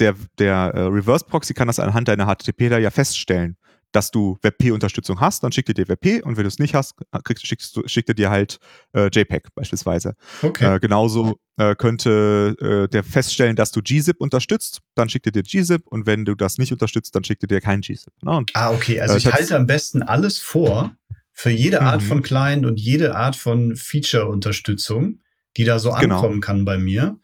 Der, 0.00 0.16
der 0.38 0.72
äh, 0.74 0.80
Reverse 0.80 1.24
Proxy 1.24 1.54
kann 1.54 1.68
das 1.68 1.78
anhand 1.78 2.08
deiner 2.08 2.26
HTTP 2.26 2.68
da 2.68 2.78
ja 2.78 2.90
feststellen, 2.90 3.56
dass 3.94 4.10
du 4.10 4.36
WebP-Unterstützung 4.42 5.20
hast, 5.20 5.44
dann 5.44 5.52
schickt 5.52 5.68
er 5.68 5.74
dir 5.74 5.88
WebP 5.88 6.20
und 6.22 6.36
wenn 6.36 6.42
du 6.42 6.48
es 6.48 6.58
nicht 6.58 6.74
hast, 6.74 6.96
kriegst, 7.22 7.46
schickst 7.46 7.76
du, 7.76 7.86
schickt 7.86 8.08
er 8.08 8.14
dir 8.14 8.28
halt 8.28 8.58
äh, 8.92 9.08
JPEG 9.08 9.54
beispielsweise. 9.54 10.16
Okay. 10.42 10.76
Äh, 10.76 10.80
genauso 10.80 11.38
äh, 11.58 11.76
könnte 11.76 12.56
äh, 12.60 12.88
der 12.88 13.04
feststellen, 13.04 13.54
dass 13.54 13.70
du 13.70 13.82
gzip 13.82 14.16
unterstützt, 14.18 14.80
dann 14.96 15.08
schickt 15.08 15.26
er 15.26 15.32
dir 15.32 15.44
gzip 15.44 15.86
und 15.86 16.06
wenn 16.06 16.24
du 16.24 16.34
das 16.34 16.58
nicht 16.58 16.72
unterstützt, 16.72 17.14
dann 17.14 17.22
schickt 17.22 17.44
er 17.44 17.46
dir 17.46 17.60
kein 17.60 17.82
gzip. 17.82 18.12
Ne? 18.22 18.44
ah, 18.54 18.72
okay, 18.72 19.00
also 19.00 19.14
äh, 19.14 19.18
ich 19.18 19.32
halte 19.32 19.54
am 19.54 19.66
besten 19.66 20.02
alles 20.02 20.38
vor 20.38 20.96
für 21.32 21.50
jede 21.50 21.80
Art 21.82 22.02
mhm. 22.02 22.06
von 22.06 22.22
Client 22.22 22.66
und 22.66 22.80
jede 22.80 23.14
Art 23.14 23.36
von 23.36 23.76
Feature-Unterstützung, 23.76 25.20
die 25.56 25.64
da 25.64 25.78
so 25.78 25.92
genau. 25.92 26.16
ankommen 26.16 26.40
kann 26.40 26.64
bei 26.64 26.78
mir. 26.78 27.18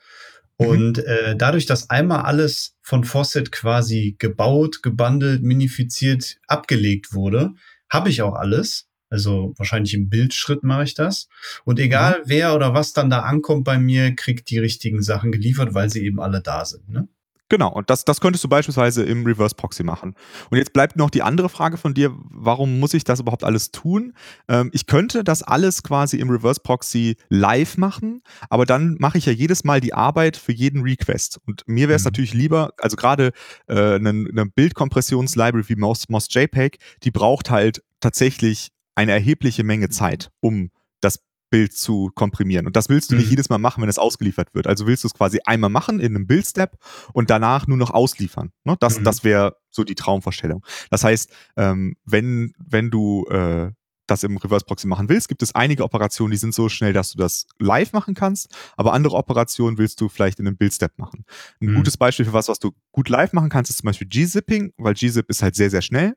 Mhm. 0.61 0.67
Und 0.67 0.99
äh, 0.99 1.35
dadurch, 1.37 1.67
dass 1.67 1.91
einmal 1.91 2.23
alles 2.23 2.77
von 2.83 3.05
Faucet 3.05 3.51
quasi 3.51 4.17
gebaut, 4.19 4.83
gebundelt, 4.83 5.43
minifiziert, 5.43 6.37
abgelegt 6.47 7.15
wurde, 7.15 7.55
habe 7.91 8.11
ich 8.11 8.23
auch 8.23 8.35
alles. 8.35 8.87
Also 9.09 9.55
wahrscheinlich 9.57 9.95
im 9.95 10.09
Bildschritt 10.09 10.62
mache 10.62 10.85
ich 10.85 10.95
das. 10.95 11.29
Und 11.65 11.81
egal 11.81 12.21
mhm. 12.21 12.23
wer 12.27 12.55
oder 12.55 12.75
was 12.75 12.93
dann 12.93 13.11
da 13.11 13.21
ankommt 13.21 13.65
bei 13.65 13.79
mir, 13.79 14.15
kriegt 14.15 14.51
die 14.51 14.59
richtigen 14.59 15.03
Sachen 15.03 15.33
geliefert, 15.33 15.75
weil 15.75 15.91
sie 15.91 16.05
eben 16.05 16.21
alle 16.21 16.41
da 16.41 16.65
sind. 16.65 16.89
Ne? 16.89 17.09
Genau, 17.50 17.69
und 17.73 17.91
das, 17.91 18.05
das 18.05 18.20
könntest 18.20 18.44
du 18.44 18.49
beispielsweise 18.49 19.02
im 19.02 19.26
Reverse 19.26 19.56
Proxy 19.56 19.82
machen. 19.82 20.14
Und 20.50 20.58
jetzt 20.58 20.73
bleibt 20.73 20.94
noch 20.94 21.11
die 21.11 21.23
andere 21.23 21.49
Frage 21.49 21.76
von 21.76 21.94
dir, 21.94 22.12
warum 22.31 22.79
muss 22.79 22.94
ich 22.94 23.02
das 23.02 23.19
überhaupt 23.19 23.43
alles 23.43 23.73
tun? 23.73 24.14
Ähm, 24.49 24.70
ich 24.73 24.87
könnte 24.87 25.25
das 25.25 25.43
alles 25.43 25.82
quasi 25.82 26.19
im 26.19 26.31
Reverse 26.31 26.61
Proxy 26.62 27.17
live 27.29 27.76
machen, 27.76 28.23
aber 28.50 28.67
dann 28.67 28.97
mache 29.00 29.19
ich 29.19 29.26
ja 29.26 29.32
jedes 29.32 29.64
Mal 29.64 29.81
die 29.81 29.93
Arbeit 29.93 30.37
für 30.37 30.52
jeden 30.52 30.82
Request. 30.82 31.41
Und 31.44 31.64
mir 31.67 31.88
wäre 31.88 31.97
es 31.97 32.02
mhm. 32.02 32.06
natürlich 32.06 32.35
lieber, 32.35 32.73
also 32.79 32.97
gerade 32.97 33.32
äh, 33.67 33.97
eine, 33.97 34.11
eine 34.11 34.47
Bildkompressions-Library 34.47 35.69
wie 35.69 35.76
Moss, 35.76 36.08
Moss 36.08 36.29
JPEG, 36.31 36.79
die 37.02 37.11
braucht 37.11 37.50
halt 37.50 37.82
tatsächlich 37.99 38.70
eine 38.94 39.11
erhebliche 39.11 39.64
Menge 39.64 39.88
Zeit, 39.88 40.31
um 40.38 40.70
das 41.00 41.19
Bild 41.50 41.75
zu 41.75 42.11
komprimieren. 42.14 42.67
Und 42.67 42.76
das 42.76 42.88
willst 42.88 43.11
du 43.11 43.17
nicht 43.17 43.26
mhm. 43.26 43.31
jedes 43.31 43.49
Mal 43.50 43.58
machen, 43.58 43.82
wenn 43.82 43.88
es 43.88 43.99
ausgeliefert 43.99 44.55
wird. 44.55 44.67
Also 44.67 44.87
willst 44.87 45.05
du 45.05 45.08
es 45.08 45.14
quasi 45.14 45.41
einmal 45.44 45.70
machen 45.70 46.00
in 46.00 46.14
einem 46.14 46.26
Bildstep 46.26 46.76
und 47.12 47.29
danach 47.29 47.67
nur 47.67 47.76
noch 47.76 47.91
ausliefern. 47.91 48.52
Ne? 48.64 48.76
Das, 48.81 48.99
mhm. 48.99 49.05
das 49.05 49.25
wäre 49.25 49.56
so 49.70 49.85
die 49.85 49.94
Traumvorstellung. 49.94 50.64
Das 50.91 51.05
heißt, 51.05 51.31
ähm, 51.56 51.97
wenn, 52.05 52.52
wenn 52.58 52.91
du 52.91 53.26
äh, 53.26 53.73
das 54.06 54.23
im 54.25 54.37
Reverse 54.37 54.64
Proxy 54.64 54.87
machen 54.87 55.08
willst, 55.08 55.29
gibt 55.29 55.43
es 55.43 55.55
einige 55.55 55.85
Operationen, 55.85 56.32
die 56.32 56.37
sind 56.37 56.55
so 56.55 56.69
schnell, 56.69 56.93
dass 56.93 57.12
du 57.12 57.19
das 57.19 57.47
live 57.58 57.93
machen 57.93 58.14
kannst, 58.14 58.52
aber 58.76 58.93
andere 58.93 59.17
Operationen 59.17 59.79
willst 59.79 60.00
du 60.00 60.08
vielleicht 60.08 60.41
in 60.41 60.47
einem 60.47 60.56
Bildstep 60.56 60.99
machen. 60.99 61.25
Ein 61.61 61.69
mhm. 61.69 61.76
gutes 61.76 61.97
Beispiel 61.97 62.26
für 62.26 62.32
was, 62.32 62.49
was 62.49 62.58
du 62.58 62.73
gut 62.93 63.08
live 63.08 63.32
machen 63.32 63.50
kannst, 63.50 63.70
ist 63.70 63.79
zum 63.79 63.87
Beispiel 63.87 64.09
Gzipping, 64.09 64.73
weil 64.78 64.95
Gzip 64.95 65.28
ist 65.28 65.42
halt 65.42 65.54
sehr, 65.54 65.71
sehr 65.71 65.83
schnell 65.83 66.16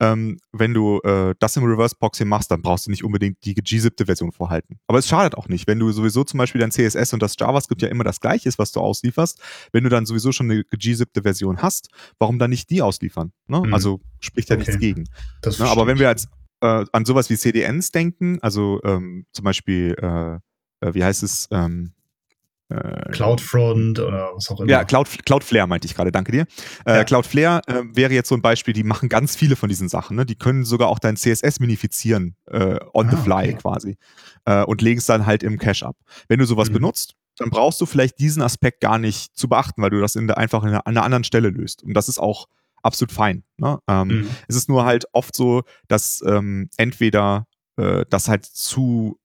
ähm, 0.00 0.38
wenn 0.52 0.74
du 0.74 1.00
äh, 1.00 1.34
das 1.38 1.56
im 1.56 1.64
Reverse 1.64 1.94
Proxy 1.96 2.24
machst, 2.24 2.50
dann 2.50 2.62
brauchst 2.62 2.86
du 2.86 2.90
nicht 2.90 3.04
unbedingt 3.04 3.44
die 3.44 3.54
gezippte 3.54 4.06
Version 4.06 4.32
vorhalten. 4.32 4.78
Aber 4.86 4.98
es 4.98 5.08
schadet 5.08 5.36
auch 5.36 5.48
nicht, 5.48 5.66
wenn 5.66 5.78
du 5.78 5.90
sowieso 5.92 6.24
zum 6.24 6.38
Beispiel 6.38 6.60
dein 6.60 6.72
CSS 6.72 7.12
und 7.12 7.22
das 7.22 7.36
JavaScript 7.38 7.82
ja 7.82 7.88
immer 7.88 8.04
das 8.04 8.20
gleiche 8.20 8.48
ist, 8.48 8.58
was 8.58 8.72
du 8.72 8.80
auslieferst, 8.80 9.40
wenn 9.72 9.84
du 9.84 9.90
dann 9.90 10.06
sowieso 10.06 10.32
schon 10.32 10.50
eine 10.50 10.64
gezippte 10.64 11.22
Version 11.22 11.62
hast, 11.62 11.88
warum 12.18 12.38
dann 12.38 12.50
nicht 12.50 12.70
die 12.70 12.82
ausliefern? 12.82 13.32
Ne? 13.46 13.60
Mhm. 13.60 13.74
Also 13.74 14.00
spricht 14.20 14.50
ja 14.50 14.56
okay. 14.56 14.64
nichts 14.64 14.80
gegen. 14.80 15.04
Ne? 15.44 15.68
Aber 15.68 15.86
wenn 15.86 15.98
wir 15.98 16.08
jetzt 16.08 16.28
äh, 16.60 16.84
an 16.92 17.04
sowas 17.04 17.30
wie 17.30 17.36
CDNs 17.36 17.92
denken, 17.92 18.38
also 18.42 18.80
ähm, 18.84 19.26
zum 19.32 19.44
Beispiel, 19.44 19.94
äh, 20.00 20.86
äh 20.86 20.94
wie 20.94 21.04
heißt 21.04 21.22
es, 21.22 21.48
ähm, 21.50 21.92
äh, 22.70 23.10
Cloudfront 23.10 23.98
oder 23.98 24.30
was 24.34 24.50
auch 24.50 24.60
immer. 24.60 24.70
Ja, 24.70 24.84
Cloud, 24.84 25.08
Cloudflare 25.26 25.68
meinte 25.68 25.86
ich 25.86 25.94
gerade, 25.94 26.10
danke 26.10 26.32
dir. 26.32 26.46
Äh, 26.86 26.96
ja. 26.96 27.04
Cloudflare 27.04 27.60
äh, 27.66 27.82
wäre 27.92 28.12
jetzt 28.12 28.28
so 28.28 28.34
ein 28.34 28.42
Beispiel, 28.42 28.72
die 28.72 28.84
machen 28.84 29.08
ganz 29.08 29.36
viele 29.36 29.56
von 29.56 29.68
diesen 29.68 29.88
Sachen. 29.88 30.16
Ne? 30.16 30.24
Die 30.24 30.36
können 30.36 30.64
sogar 30.64 30.88
auch 30.88 30.98
dein 30.98 31.16
CSS 31.16 31.60
minifizieren, 31.60 32.36
äh, 32.46 32.78
on 32.94 33.08
ah, 33.08 33.10
the 33.10 33.16
fly 33.16 33.48
okay. 33.48 33.58
quasi. 33.60 33.96
Äh, 34.46 34.64
und 34.64 34.80
legen 34.80 34.98
es 34.98 35.06
dann 35.06 35.26
halt 35.26 35.42
im 35.42 35.58
Cache 35.58 35.86
ab. 35.86 35.96
Wenn 36.28 36.38
du 36.38 36.46
sowas 36.46 36.70
mhm. 36.70 36.74
benutzt, 36.74 37.14
dann 37.36 37.50
brauchst 37.50 37.80
du 37.80 37.86
vielleicht 37.86 38.18
diesen 38.18 38.42
Aspekt 38.42 38.80
gar 38.80 38.98
nicht 38.98 39.36
zu 39.36 39.48
beachten, 39.48 39.82
weil 39.82 39.90
du 39.90 40.00
das 40.00 40.16
in 40.16 40.26
der, 40.26 40.38
einfach 40.38 40.62
in 40.62 40.70
einer, 40.70 40.86
an 40.86 40.96
einer 40.96 41.04
anderen 41.04 41.24
Stelle 41.24 41.50
löst. 41.50 41.82
Und 41.82 41.94
das 41.94 42.08
ist 42.08 42.18
auch 42.18 42.46
absolut 42.82 43.12
fein. 43.12 43.44
Ne? 43.58 43.78
Ähm, 43.88 44.08
mhm. 44.08 44.30
Es 44.48 44.56
ist 44.56 44.68
nur 44.68 44.84
halt 44.84 45.06
oft 45.12 45.34
so, 45.34 45.62
dass 45.88 46.22
ähm, 46.26 46.70
entweder 46.76 47.46
das 48.08 48.28
halt 48.28 48.44
zu 48.44 49.18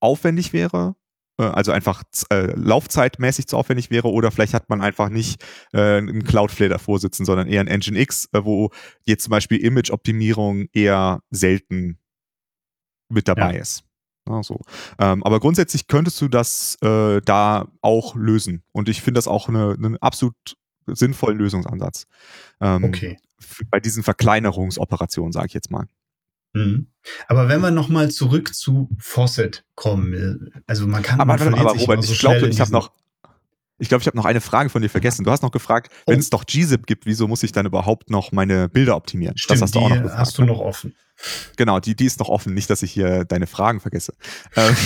aufwendig 0.00 0.52
wäre 0.52 0.96
also 1.42 1.72
einfach 1.72 2.02
äh, 2.30 2.52
laufzeitmäßig 2.54 3.46
zu 3.46 3.56
aufwendig 3.56 3.90
wäre 3.90 4.10
oder 4.10 4.30
vielleicht 4.30 4.54
hat 4.54 4.68
man 4.68 4.80
einfach 4.80 5.08
nicht 5.08 5.44
äh, 5.72 5.98
einen 5.98 6.24
Cloudflare 6.24 6.70
davor 6.70 6.98
sitzen, 6.98 7.24
sondern 7.24 7.48
eher 7.48 7.60
ein 7.60 7.68
Nginx, 7.68 8.28
äh, 8.32 8.44
wo 8.44 8.70
jetzt 9.04 9.24
zum 9.24 9.30
Beispiel 9.30 9.58
Image-Optimierung 9.58 10.66
eher 10.72 11.20
selten 11.30 11.98
mit 13.08 13.28
dabei 13.28 13.54
ja. 13.54 13.60
ist. 13.60 13.84
Ja, 14.28 14.42
so. 14.42 14.60
Ähm, 14.98 15.22
aber 15.22 15.38
grundsätzlich 15.38 15.86
könntest 15.86 16.20
du 16.20 16.28
das 16.28 16.76
äh, 16.82 17.20
da 17.24 17.68
auch 17.80 18.16
lösen 18.16 18.64
und 18.72 18.88
ich 18.88 19.02
finde 19.02 19.18
das 19.18 19.28
auch 19.28 19.48
einen 19.48 19.84
eine 19.84 20.02
absolut 20.02 20.34
sinnvollen 20.86 21.38
Lösungsansatz. 21.38 22.06
Ähm, 22.60 22.84
okay. 22.84 23.18
Bei 23.70 23.80
diesen 23.80 24.02
Verkleinerungsoperationen, 24.02 25.32
sage 25.32 25.46
ich 25.48 25.54
jetzt 25.54 25.70
mal. 25.70 25.86
Mhm. 26.52 26.88
Aber 27.28 27.48
wenn 27.48 27.60
wir 27.60 27.70
nochmal 27.70 28.10
zurück 28.10 28.54
zu 28.54 28.88
Fawcett 28.98 29.64
kommen, 29.74 30.14
äh, 30.14 30.60
also 30.66 30.86
man 30.86 31.02
kann. 31.02 31.20
Aber, 31.20 31.36
man 31.36 31.54
aber 31.54 31.72
Robert, 31.72 32.04
so 32.04 32.12
ich 32.12 32.18
glaube, 32.18 32.48
ich 32.48 32.60
habe 32.60 32.72
noch. 32.72 32.92
Ich 33.78 33.90
glaube, 33.90 34.00
ich 34.00 34.06
habe 34.06 34.16
noch 34.16 34.24
eine 34.24 34.40
Frage 34.40 34.70
von 34.70 34.80
dir 34.80 34.88
vergessen. 34.88 35.22
Du 35.22 35.30
hast 35.30 35.42
noch 35.42 35.50
gefragt, 35.50 35.92
oh. 36.06 36.12
wenn 36.12 36.18
es 36.18 36.30
doch 36.30 36.46
gzip 36.46 36.86
gibt, 36.86 37.04
wieso 37.04 37.28
muss 37.28 37.42
ich 37.42 37.52
dann 37.52 37.66
überhaupt 37.66 38.08
noch 38.08 38.32
meine 38.32 38.70
Bilder 38.70 38.96
optimieren? 38.96 39.36
Stimmt, 39.36 39.60
das 39.60 39.62
hast 39.64 39.74
du 39.74 39.80
auch 39.80 39.90
noch 39.90 40.02
gefragt. 40.02 40.18
hast 40.18 40.38
du 40.38 40.44
noch 40.44 40.60
offen. 40.60 40.94
Genau, 41.56 41.78
die, 41.78 41.94
die 41.94 42.06
ist 42.06 42.18
noch 42.18 42.30
offen. 42.30 42.54
Nicht, 42.54 42.70
dass 42.70 42.82
ich 42.82 42.92
hier 42.92 43.24
deine 43.24 43.46
Fragen 43.46 43.80
vergesse. 43.80 44.14
Ähm, 44.56 44.76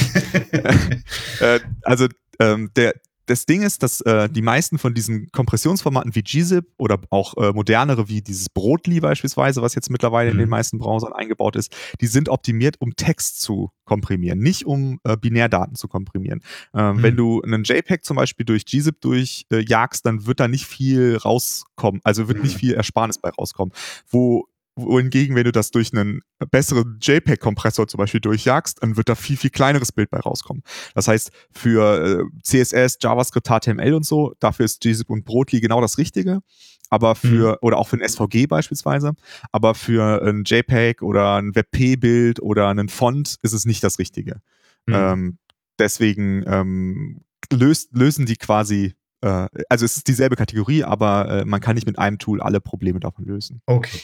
äh, 1.41 1.61
also 1.83 2.09
ähm, 2.41 2.71
der, 2.75 2.95
das 3.31 3.47
Ding 3.47 3.63
ist, 3.63 3.85
dass 3.85 4.01
äh, 4.01 4.29
die 4.29 4.43
meisten 4.43 4.77
von 4.77 4.93
diesen 4.93 5.31
Kompressionsformaten 5.31 6.17
wie 6.17 6.23
gzip 6.23 6.67
oder 6.79 6.99
auch 7.11 7.37
äh, 7.37 7.53
modernere 7.53 8.09
wie 8.09 8.23
dieses 8.23 8.49
Brotli 8.49 8.99
beispielsweise, 8.99 9.63
was 9.63 9.77
jetzt 9.77 9.89
mittlerweile 9.89 10.31
mhm. 10.31 10.33
in 10.33 10.39
den 10.39 10.47
mhm. 10.47 10.51
meisten 10.51 10.79
Browsern 10.79 11.13
eingebaut 11.13 11.55
ist, 11.55 11.73
die 12.01 12.09
sind 12.09 12.29
optimiert, 12.29 12.77
um 12.81 12.97
Text 12.97 13.41
zu 13.41 13.71
komprimieren, 13.85 14.41
nicht 14.41 14.67
um 14.67 14.99
äh, 15.05 15.17
Binärdaten 15.17 15.77
zu 15.77 15.87
komprimieren. 15.87 16.41
Ähm, 16.75 16.97
mhm. 16.97 17.03
Wenn 17.03 17.17
du 17.17 17.41
einen 17.43 17.63
JPEG 17.63 18.05
zum 18.05 18.17
Beispiel 18.17 18.45
durch 18.45 18.65
gzip 18.67 19.01
durchjagst, 19.01 20.05
dann 20.05 20.27
wird 20.27 20.41
da 20.41 20.49
nicht 20.49 20.67
viel 20.67 21.17
rauskommen, 21.17 22.01
also 22.03 22.27
wird 22.27 22.43
nicht 22.43 22.55
mhm. 22.55 22.59
viel 22.59 22.75
Ersparnis 22.75 23.19
bei 23.19 23.31
rauskommen. 23.31 23.73
Wo 24.09 24.49
wohingegen, 24.77 25.37
wenn 25.37 25.45
du 25.45 25.53
das 25.53 25.71
durch 25.71 25.93
einen 25.93 26.23
besseren 26.51 26.99
JPEG-Kompressor 27.01 27.89
zum 27.89 27.99
Beispiel 27.99 28.21
durchjagst, 28.21 28.83
dann 28.83 28.97
wird 28.97 29.09
da 29.09 29.15
viel, 29.15 29.37
viel 29.37 29.51
kleineres 29.51 29.93
Bild 29.93 30.11
bei 30.11 30.21
rauskommen. 30.21 30.63
Das 30.95 31.09
heißt, 31.09 31.31
für 31.53 32.23
äh, 32.23 32.41
CSS, 32.43 32.99
JavaScript, 33.01 33.49
HTML 33.49 33.95
und 33.95 34.07
so, 34.07 34.35
dafür 34.41 34.65
ist 34.65 34.81
gzip 34.81 35.11
und 35.11 35.25
Brotli 35.25 35.61
genau 35.61 35.81
das 35.81 35.99
Richtige. 35.99 36.41
Aber 36.89 37.15
für, 37.15 37.53
mhm. 37.53 37.57
oder 37.61 37.79
auch 37.79 37.87
für 37.87 37.97
ein 37.99 38.09
SVG 38.09 38.49
beispielsweise, 38.49 39.13
aber 39.53 39.77
für 39.77 40.23
ein 40.27 40.43
JPEG 40.45 41.03
oder 41.03 41.37
ein 41.37 41.55
WebP-Bild 41.55 42.43
oder 42.43 42.69
einen 42.69 42.89
Font 42.89 43.37
ist 43.43 43.53
es 43.53 43.65
nicht 43.65 43.85
das 43.85 44.01
Richtige. 44.01 44.41
Mhm. 44.87 44.95
Ähm, 44.95 45.39
deswegen 45.79 46.43
ähm, 46.47 47.21
löst, 47.53 47.91
lösen 47.93 48.27
die 48.27 48.37
quasi 48.37 48.95
äh, 49.21 49.49
also 49.69 49.85
es 49.85 49.99
ist 49.99 50.09
dieselbe 50.09 50.37
Kategorie, 50.37 50.85
aber 50.85 51.29
äh, 51.29 51.45
man 51.45 51.61
kann 51.61 51.75
nicht 51.75 51.87
mit 51.87 51.99
einem 51.99 52.19
Tool 52.19 52.41
alle 52.41 52.61
Probleme 52.61 53.01
davon 53.01 53.25
lösen. 53.25 53.63
Okay. 53.67 54.01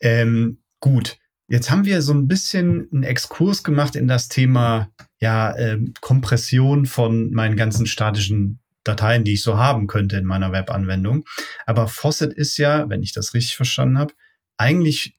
Ähm, 0.00 0.58
gut, 0.80 1.18
jetzt 1.48 1.70
haben 1.70 1.84
wir 1.84 2.02
so 2.02 2.12
ein 2.12 2.28
bisschen 2.28 2.88
einen 2.92 3.02
Exkurs 3.02 3.62
gemacht 3.62 3.96
in 3.96 4.08
das 4.08 4.28
Thema 4.28 4.90
ja, 5.18 5.56
ähm, 5.56 5.94
Kompression 6.00 6.86
von 6.86 7.32
meinen 7.32 7.56
ganzen 7.56 7.86
statischen 7.86 8.60
Dateien, 8.84 9.24
die 9.24 9.34
ich 9.34 9.42
so 9.42 9.56
haben 9.58 9.86
könnte 9.86 10.16
in 10.16 10.24
meiner 10.24 10.52
Webanwendung. 10.52 11.24
Aber 11.64 11.88
Faucet 11.88 12.32
ist 12.32 12.56
ja, 12.56 12.88
wenn 12.88 13.02
ich 13.02 13.12
das 13.12 13.34
richtig 13.34 13.56
verstanden 13.56 13.98
habe, 13.98 14.14
eigentlich 14.56 15.16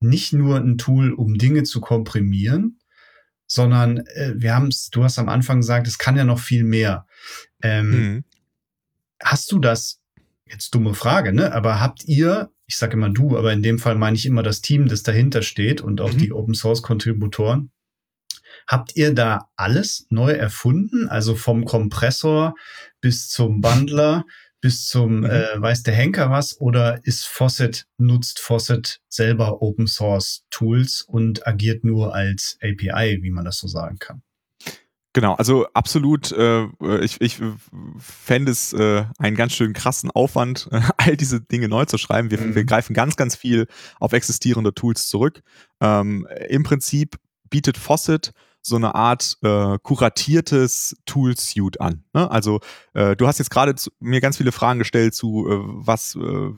nicht 0.00 0.32
nur 0.32 0.56
ein 0.56 0.78
Tool, 0.78 1.12
um 1.12 1.38
Dinge 1.38 1.62
zu 1.64 1.80
komprimieren, 1.80 2.78
sondern 3.46 3.98
äh, 3.98 4.34
wir 4.36 4.54
haben 4.54 4.68
es, 4.68 4.90
du 4.90 5.04
hast 5.04 5.18
am 5.18 5.28
Anfang 5.28 5.58
gesagt, 5.60 5.86
es 5.86 5.98
kann 5.98 6.16
ja 6.16 6.24
noch 6.24 6.38
viel 6.38 6.64
mehr. 6.64 7.06
Ähm, 7.62 7.90
mhm. 7.90 8.24
Hast 9.22 9.50
du 9.52 9.58
das, 9.58 10.00
jetzt 10.46 10.74
dumme 10.74 10.94
Frage, 10.94 11.32
ne? 11.32 11.52
Aber 11.52 11.80
habt 11.80 12.04
ihr 12.04 12.50
ich 12.66 12.76
sage 12.76 12.94
immer 12.94 13.10
du, 13.10 13.36
aber 13.36 13.52
in 13.52 13.62
dem 13.62 13.78
Fall 13.78 13.94
meine 13.94 14.16
ich 14.16 14.26
immer 14.26 14.42
das 14.42 14.60
Team, 14.60 14.88
das 14.88 15.02
dahinter 15.02 15.42
steht 15.42 15.80
und 15.80 16.00
auch 16.00 16.12
mhm. 16.12 16.18
die 16.18 16.32
Open 16.32 16.54
Source 16.54 16.82
Kontributoren. 16.82 17.70
Habt 18.66 18.96
ihr 18.96 19.14
da 19.14 19.48
alles 19.54 20.06
neu 20.10 20.32
erfunden? 20.32 21.08
Also 21.08 21.36
vom 21.36 21.64
Kompressor 21.64 22.54
bis 23.00 23.28
zum 23.28 23.60
Bundler 23.60 24.24
bis 24.60 24.86
zum 24.86 25.18
mhm. 25.18 25.26
äh, 25.26 25.62
weiß 25.62 25.84
der 25.84 25.94
Henker 25.94 26.30
was? 26.30 26.60
Oder 26.60 26.98
ist 27.04 27.26
Faucet, 27.26 27.86
nutzt 27.98 28.40
Faucet 28.40 29.00
selber 29.08 29.62
Open 29.62 29.86
Source 29.86 30.44
Tools 30.50 31.02
und 31.02 31.46
agiert 31.46 31.84
nur 31.84 32.14
als 32.14 32.58
API, 32.60 33.22
wie 33.22 33.30
man 33.30 33.44
das 33.44 33.58
so 33.58 33.68
sagen 33.68 33.98
kann? 33.98 34.22
Genau, 35.16 35.32
also 35.32 35.66
absolut, 35.72 36.30
äh, 36.32 36.66
ich, 37.00 37.22
ich 37.22 37.40
fände 37.98 38.52
es 38.52 38.74
äh, 38.74 39.06
einen 39.16 39.34
ganz 39.34 39.54
schön 39.54 39.72
krassen 39.72 40.10
Aufwand, 40.10 40.68
äh, 40.72 40.82
all 40.98 41.16
diese 41.16 41.40
Dinge 41.40 41.68
neu 41.68 41.86
zu 41.86 41.96
schreiben. 41.96 42.30
Wir, 42.30 42.38
mhm. 42.38 42.54
wir 42.54 42.66
greifen 42.66 42.92
ganz, 42.92 43.16
ganz 43.16 43.34
viel 43.34 43.66
auf 43.98 44.12
existierende 44.12 44.74
Tools 44.74 45.08
zurück. 45.08 45.40
Ähm, 45.80 46.28
Im 46.50 46.64
Prinzip 46.64 47.16
bietet 47.48 47.78
Faucet 47.78 48.32
so 48.60 48.76
eine 48.76 48.94
Art 48.94 49.38
äh, 49.40 49.78
kuratiertes 49.82 50.94
Tool-Suite 51.06 51.80
an. 51.80 52.04
Ne? 52.12 52.30
Also 52.30 52.60
äh, 52.92 53.16
du 53.16 53.26
hast 53.26 53.38
jetzt 53.38 53.50
gerade 53.50 53.74
mir 54.00 54.20
ganz 54.20 54.36
viele 54.36 54.52
Fragen 54.52 54.80
gestellt 54.80 55.14
zu, 55.14 55.48
äh, 55.48 55.58
was, 55.86 56.14
äh, 56.16 56.50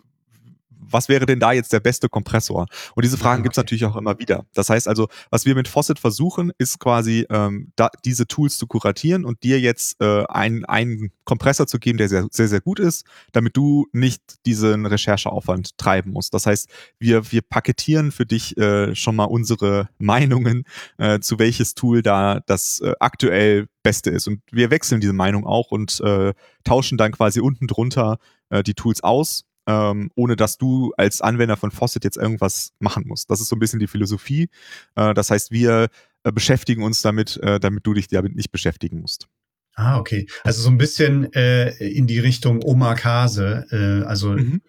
was 0.91 1.09
wäre 1.09 1.27
denn 1.27 1.41
da 1.41 1.53
jetzt 1.53 1.73
der 1.73 1.81
beste 1.81 2.09
Kompressor? 2.09 2.67
Und 2.95 3.05
diese 3.05 3.19
Fragen 3.19 3.41
okay. 3.41 3.45
gibt 3.45 3.55
es 3.55 3.57
natürlich 3.59 3.85
auch 3.85 3.97
immer 3.97 4.19
wieder. 4.19 4.47
Das 4.55 4.71
heißt 4.71 4.89
also, 4.89 5.09
was 5.31 5.47
wir 5.47 5.55
mit 5.55 5.69
Faucet 5.69 5.99
versuchen, 5.99 6.53
ist 6.59 6.79
quasi 6.79 7.27
ähm, 7.31 7.73
da, 7.77 7.91
diese 8.05 8.27
Tools 8.27 8.59
zu 8.59 8.67
kuratieren 8.67 9.25
und 9.25 9.43
dir 9.43 9.61
jetzt 9.61 10.01
äh, 10.01 10.25
einen, 10.27 10.65
einen 10.65 11.13
Kompressor 11.25 11.67
zu 11.67 11.79
geben, 11.79 11.99
der 11.99 12.09
sehr, 12.09 12.27
sehr, 12.31 12.49
sehr 12.49 12.61
gut 12.61 12.81
ist, 12.81 13.07
damit 13.33 13.57
du 13.57 13.87
nicht 13.93 14.23
diesen 14.47 14.87
Rechercheaufwand 14.87 15.77
treiben 15.79 16.13
musst. 16.13 16.33
Das 16.35 16.47
heißt, 16.47 16.69
wir, 16.99 17.31
wir 17.31 17.43
paketieren 17.43 18.13
für 18.13 18.27
dich 18.27 18.57
äh, 18.57 18.95
schon 18.95 19.17
mal 19.17 19.25
unsere 19.25 19.89
Meinungen, 19.99 20.65
äh, 20.97 21.21
zu 21.21 21.39
welches 21.39 21.75
Tool 21.75 22.03
da 22.03 22.41
das 22.47 22.81
äh, 22.81 22.95
aktuell 22.99 23.69
Beste 23.83 24.11
ist. 24.11 24.27
Und 24.29 24.43
wir 24.51 24.71
wechseln 24.71 25.01
diese 25.01 25.13
Meinung 25.13 25.47
auch 25.47 25.71
und 25.71 26.01
äh, 26.01 26.35
tauschen 26.65 26.99
dann 26.99 27.13
quasi 27.13 27.41
unten 27.41 27.67
drunter 27.67 28.19
äh, 28.51 28.63
die 28.63 28.75
Tools 28.75 29.03
aus 29.03 29.45
ähm, 29.69 30.11
ohne 30.15 30.35
dass 30.35 30.57
du 30.57 30.93
als 30.97 31.21
Anwender 31.21 31.59
von 31.59 31.71
Faucet 31.71 32.03
jetzt 32.03 32.17
irgendwas 32.17 32.73
machen 32.81 33.05
musst. 33.07 33.31
Das 33.31 33.41
ist 33.41 33.49
so 33.49 33.55
ein 33.57 33.59
bisschen 33.59 33.79
die 33.79 33.87
Philosophie. 33.87 34.49
Äh, 34.97 35.13
das 35.13 35.31
heißt, 35.31 35.53
wir 35.53 35.89
äh, 36.25 36.33
beschäftigen 36.33 36.83
uns 36.83 37.03
damit, 37.03 37.37
äh, 37.43 37.61
damit 37.61 37.87
du 37.87 37.93
dich 37.93 38.09
damit 38.09 38.35
nicht 38.35 38.51
beschäftigen 38.51 39.01
musst. 39.01 39.29
Ah, 39.75 39.99
okay. 39.99 40.27
Also 40.43 40.63
so 40.63 40.71
ein 40.71 40.79
bisschen 40.79 41.33
äh, 41.35 41.69
in 41.85 42.07
die 42.09 42.19
Richtung 42.19 42.65
Omakase, 42.65 43.67
äh, 43.71 44.07
also 44.07 44.31
mhm. 44.31 44.61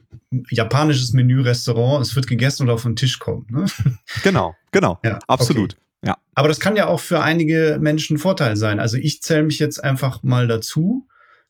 japanisches 0.52 1.14
Menü-Restaurant, 1.14 2.06
es 2.06 2.16
wird 2.16 2.28
gegessen 2.28 2.64
und 2.64 2.70
auf 2.70 2.84
den 2.84 2.96
Tisch 2.96 3.18
kommt. 3.18 3.50
Ne? 3.50 3.66
Genau, 4.24 4.54
genau, 4.72 5.00
ja, 5.04 5.18
absolut. 5.28 5.74
Okay. 5.74 5.84
Ja. 6.10 6.18
Aber 6.36 6.48
das 6.48 6.60
kann 6.60 6.76
ja 6.76 6.88
auch 6.88 7.00
für 7.00 7.22
einige 7.22 7.78
Menschen 7.82 8.18
ein 8.18 8.20
Vorteil 8.20 8.56
sein. 8.56 8.80
Also 8.80 8.98
ich 8.98 9.22
zähle 9.22 9.44
mich 9.44 9.60
jetzt 9.60 9.84
einfach 9.84 10.24
mal 10.24 10.48
dazu. 10.48 11.08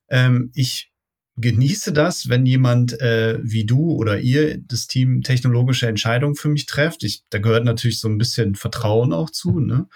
Ähm, 0.09 0.51
ich 0.55 0.88
genieße 1.41 1.93
das, 1.93 2.29
wenn 2.29 2.45
jemand 2.45 2.99
äh, 3.01 3.39
wie 3.41 3.65
du 3.65 3.91
oder 3.91 4.19
ihr, 4.19 4.57
das 4.57 4.87
Team, 4.87 5.21
technologische 5.21 5.87
Entscheidungen 5.87 6.35
für 6.35 6.49
mich 6.49 6.65
trefft. 6.65 7.03
Ich, 7.03 7.23
da 7.29 7.39
gehört 7.39 7.65
natürlich 7.65 7.99
so 7.99 8.07
ein 8.07 8.17
bisschen 8.17 8.55
Vertrauen 8.55 9.13
auch 9.13 9.29
zu, 9.29 9.59
ne? 9.59 9.87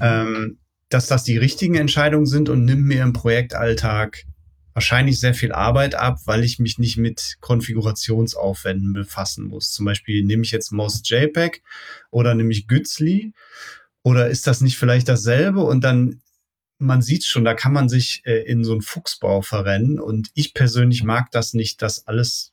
Ähm, 0.00 0.58
dass 0.88 1.06
das 1.06 1.24
die 1.24 1.38
richtigen 1.38 1.74
Entscheidungen 1.74 2.26
sind 2.26 2.48
und 2.48 2.64
nimmt 2.64 2.84
mir 2.84 3.02
im 3.02 3.12
Projektalltag 3.12 4.24
wahrscheinlich 4.74 5.20
sehr 5.20 5.34
viel 5.34 5.52
Arbeit 5.52 5.94
ab, 5.94 6.18
weil 6.24 6.44
ich 6.44 6.58
mich 6.58 6.78
nicht 6.78 6.96
mit 6.96 7.36
Konfigurationsaufwänden 7.40 8.92
befassen 8.92 9.46
muss. 9.46 9.72
Zum 9.72 9.84
Beispiel 9.84 10.24
nehme 10.24 10.42
ich 10.42 10.50
jetzt 10.50 10.72
Most 10.72 11.08
JPEG 11.10 11.62
oder 12.10 12.34
nehme 12.34 12.52
ich 12.52 12.68
Gützli 12.68 13.32
oder 14.02 14.28
ist 14.28 14.46
das 14.46 14.60
nicht 14.60 14.78
vielleicht 14.78 15.08
dasselbe 15.08 15.60
und 15.60 15.82
dann 15.84 16.21
man 16.82 17.02
sieht 17.02 17.24
schon, 17.24 17.44
da 17.44 17.54
kann 17.54 17.72
man 17.72 17.88
sich 17.88 18.22
äh, 18.24 18.42
in 18.42 18.64
so 18.64 18.72
einen 18.72 18.82
Fuchsbau 18.82 19.42
verrennen. 19.42 20.00
Und 20.00 20.30
ich 20.34 20.52
persönlich 20.52 21.04
mag 21.04 21.30
das 21.30 21.54
nicht, 21.54 21.80
dass 21.80 22.06
alles 22.06 22.52